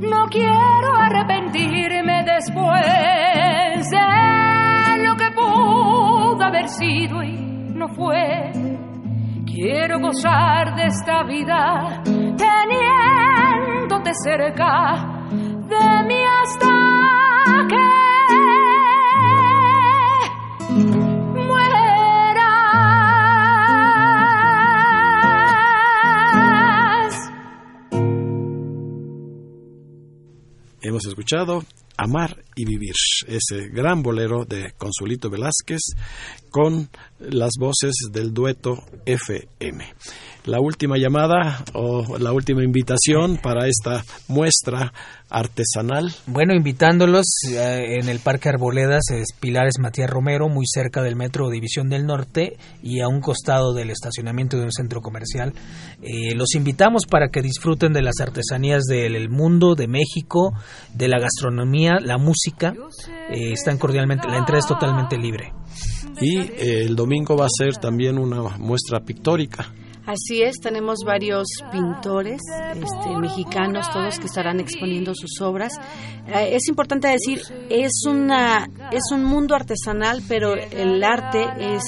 No 0.00 0.26
quiero 0.28 0.96
arrepentirme 0.96 2.24
después 2.24 3.90
de 3.90 5.06
lo 5.06 5.16
que 5.16 5.30
pudo 5.34 6.42
haber 6.44 6.68
sido 6.68 7.22
y 7.22 7.32
no 7.74 7.88
fue. 7.88 8.87
Quiero 9.60 9.98
gozar 9.98 10.76
de 10.76 10.86
esta 10.86 11.24
vida 11.24 12.00
teniéndote 12.04 14.12
cerca 14.22 15.26
de 15.66 16.04
mí 16.06 16.22
hasta 16.40 16.68
que 17.68 17.86
mueras. 21.34 22.38
Hemos 30.82 31.04
escuchado 31.04 31.64
Amar 31.96 32.44
y 32.58 32.64
Vivir, 32.64 32.94
ese 33.28 33.68
gran 33.68 34.02
bolero 34.02 34.44
de 34.44 34.72
Consuelito 34.76 35.30
Velázquez 35.30 35.78
con 36.50 36.88
las 37.20 37.52
voces 37.56 37.94
del 38.10 38.34
dueto 38.34 38.82
FM. 39.06 39.84
La 40.48 40.60
última 40.60 40.96
llamada 40.96 41.62
o 41.74 42.16
la 42.16 42.32
última 42.32 42.64
invitación 42.64 43.36
para 43.36 43.66
esta 43.66 44.02
muestra 44.28 44.94
artesanal. 45.28 46.10
Bueno, 46.26 46.54
invitándolos 46.54 47.26
eh, 47.52 47.98
en 48.00 48.08
el 48.08 48.18
Parque 48.20 48.48
Arboledas, 48.48 49.10
es 49.10 49.34
Pilares 49.38 49.74
Matías 49.78 50.08
Romero, 50.08 50.48
muy 50.48 50.64
cerca 50.66 51.02
del 51.02 51.16
Metro 51.16 51.50
División 51.50 51.90
del 51.90 52.06
Norte 52.06 52.56
y 52.82 53.00
a 53.00 53.08
un 53.08 53.20
costado 53.20 53.74
del 53.74 53.90
estacionamiento 53.90 54.56
de 54.56 54.64
un 54.64 54.72
centro 54.72 55.02
comercial. 55.02 55.52
Eh, 56.00 56.34
los 56.34 56.54
invitamos 56.54 57.02
para 57.04 57.28
que 57.28 57.42
disfruten 57.42 57.92
de 57.92 58.00
las 58.00 58.18
artesanías 58.18 58.84
del 58.84 59.28
mundo, 59.28 59.74
de 59.74 59.86
México, 59.86 60.54
de 60.94 61.08
la 61.08 61.18
gastronomía, 61.18 61.98
la 62.00 62.16
música. 62.16 62.72
Eh, 63.30 63.52
están 63.52 63.76
cordialmente, 63.76 64.28
la 64.28 64.38
entrada 64.38 64.60
es 64.60 64.66
totalmente 64.66 65.18
libre. 65.18 65.52
Y 66.22 66.38
el 66.56 66.96
domingo 66.96 67.36
va 67.36 67.44
a 67.44 67.50
ser 67.54 67.76
también 67.76 68.18
una 68.18 68.56
muestra 68.56 69.00
pictórica. 69.00 69.74
Así 70.08 70.42
es, 70.42 70.58
tenemos 70.58 71.00
varios 71.04 71.46
pintores 71.70 72.40
este, 72.74 73.16
mexicanos, 73.18 73.92
todos 73.92 74.18
que 74.18 74.24
estarán 74.24 74.58
exponiendo 74.58 75.12
sus 75.14 75.38
obras. 75.42 75.70
Eh, 76.26 76.56
es 76.56 76.66
importante 76.68 77.08
decir, 77.08 77.42
es 77.68 77.92
una 78.08 78.70
es 78.90 79.02
un 79.12 79.22
mundo 79.22 79.54
artesanal, 79.54 80.22
pero 80.26 80.54
el 80.54 81.04
arte 81.04 81.46
es 81.58 81.84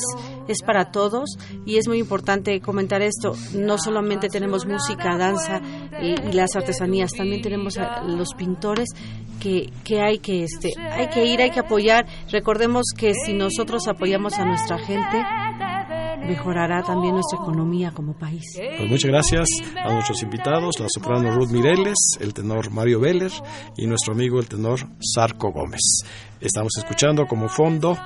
es 0.48 0.60
para 0.62 0.90
todos 0.90 1.30
y 1.64 1.78
es 1.78 1.88
muy 1.88 1.96
importante 1.96 2.60
comentar 2.60 3.00
esto. 3.00 3.32
No 3.54 3.78
solamente 3.78 4.28
tenemos 4.28 4.66
música, 4.66 5.16
danza 5.16 5.62
y, 6.02 6.08
y 6.28 6.32
las 6.32 6.56
artesanías, 6.56 7.12
también 7.12 7.40
tenemos 7.40 7.78
a 7.78 8.02
los 8.02 8.34
pintores 8.34 8.90
que, 9.40 9.72
que 9.82 10.02
hay 10.02 10.18
que 10.18 10.44
este 10.44 10.74
hay 10.78 11.08
que 11.08 11.24
ir, 11.24 11.40
hay 11.40 11.52
que 11.52 11.60
apoyar. 11.60 12.04
Recordemos 12.30 12.84
que 12.94 13.14
si 13.14 13.32
nosotros 13.32 13.88
apoyamos 13.88 14.34
a 14.34 14.44
nuestra 14.44 14.78
gente 14.78 15.24
mejorará 16.26 16.82
también 16.82 17.14
nuestra 17.14 17.38
economía 17.40 17.92
como 17.92 18.14
país. 18.14 18.44
Pues 18.56 18.90
muchas 18.90 19.10
gracias 19.10 19.48
a 19.82 19.92
nuestros 19.92 20.22
invitados, 20.22 20.78
la 20.78 20.86
soprano 20.88 21.30
Ruth 21.32 21.50
Mireles, 21.50 21.96
el 22.20 22.34
tenor 22.34 22.70
Mario 22.70 23.00
Veller 23.00 23.32
y 23.76 23.86
nuestro 23.86 24.14
amigo 24.14 24.38
el 24.40 24.48
tenor 24.48 24.80
Sarco 25.00 25.50
Gómez. 25.52 26.02
Estamos 26.40 26.72
escuchando 26.78 27.26
como 27.26 27.48
fondo 27.48 27.96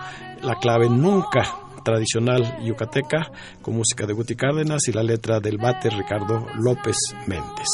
la 0.43 0.57
clave 0.57 0.89
nunca 0.89 1.65
tradicional 1.85 2.65
yucateca 2.65 3.31
con 3.63 3.77
música 3.77 4.07
de 4.07 4.15
Guti 4.15 4.35
Cárdenas 4.35 4.89
y 4.89 4.93
la 4.93 5.03
letra 5.03 5.39
del 5.39 5.59
bate 5.59 5.91
Ricardo 5.91 6.47
López 6.55 6.97
Méndez. 7.27 7.69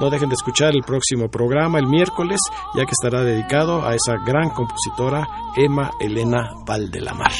No 0.00 0.10
dejen 0.10 0.30
de 0.30 0.34
escuchar 0.34 0.74
el 0.74 0.82
próximo 0.82 1.28
programa 1.28 1.78
el 1.78 1.86
miércoles, 1.86 2.40
ya 2.74 2.84
que 2.84 2.92
estará 2.92 3.22
dedicado 3.22 3.86
a 3.86 3.94
esa 3.94 4.14
gran 4.24 4.50
compositora 4.50 5.28
Emma 5.56 5.90
Elena 6.00 6.50
Valdelamar 6.66 7.32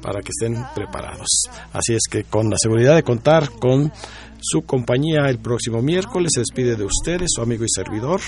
para 0.00 0.20
que 0.20 0.30
estén 0.30 0.64
preparados. 0.74 1.28
Así 1.72 1.94
es 1.94 2.02
que 2.10 2.24
con 2.24 2.50
la 2.50 2.56
seguridad 2.58 2.94
de 2.94 3.02
contar 3.02 3.50
con 3.50 3.92
su 4.42 4.62
compañía 4.62 5.28
el 5.28 5.38
próximo 5.38 5.82
miércoles 5.82 6.30
se 6.34 6.40
despide 6.40 6.74
de 6.74 6.84
ustedes 6.84 7.28
su 7.34 7.42
amigo 7.42 7.64
y 7.64 7.68
servidor, 7.68 8.20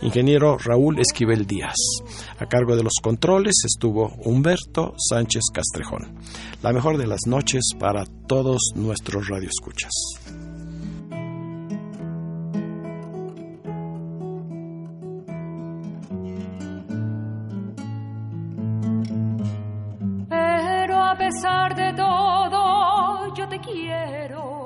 ingeniero 0.00 0.56
Raúl 0.56 0.98
Esquivel 0.98 1.46
Díaz. 1.46 1.76
A 2.38 2.46
cargo 2.46 2.74
de 2.74 2.82
los 2.82 2.94
controles 3.02 3.54
estuvo 3.66 4.14
Humberto 4.24 4.94
Sánchez 4.96 5.42
Castrejón. 5.52 6.14
La 6.62 6.72
mejor 6.72 6.96
de 6.96 7.06
las 7.06 7.20
noches 7.26 7.62
para 7.78 8.04
todos 8.26 8.72
nuestros 8.74 9.28
radioescuchas. 9.28 9.92
pesar 21.38 21.72
de 21.76 21.92
todo, 21.92 23.32
yo 23.32 23.48
te 23.48 23.60
quiero. 23.60 24.57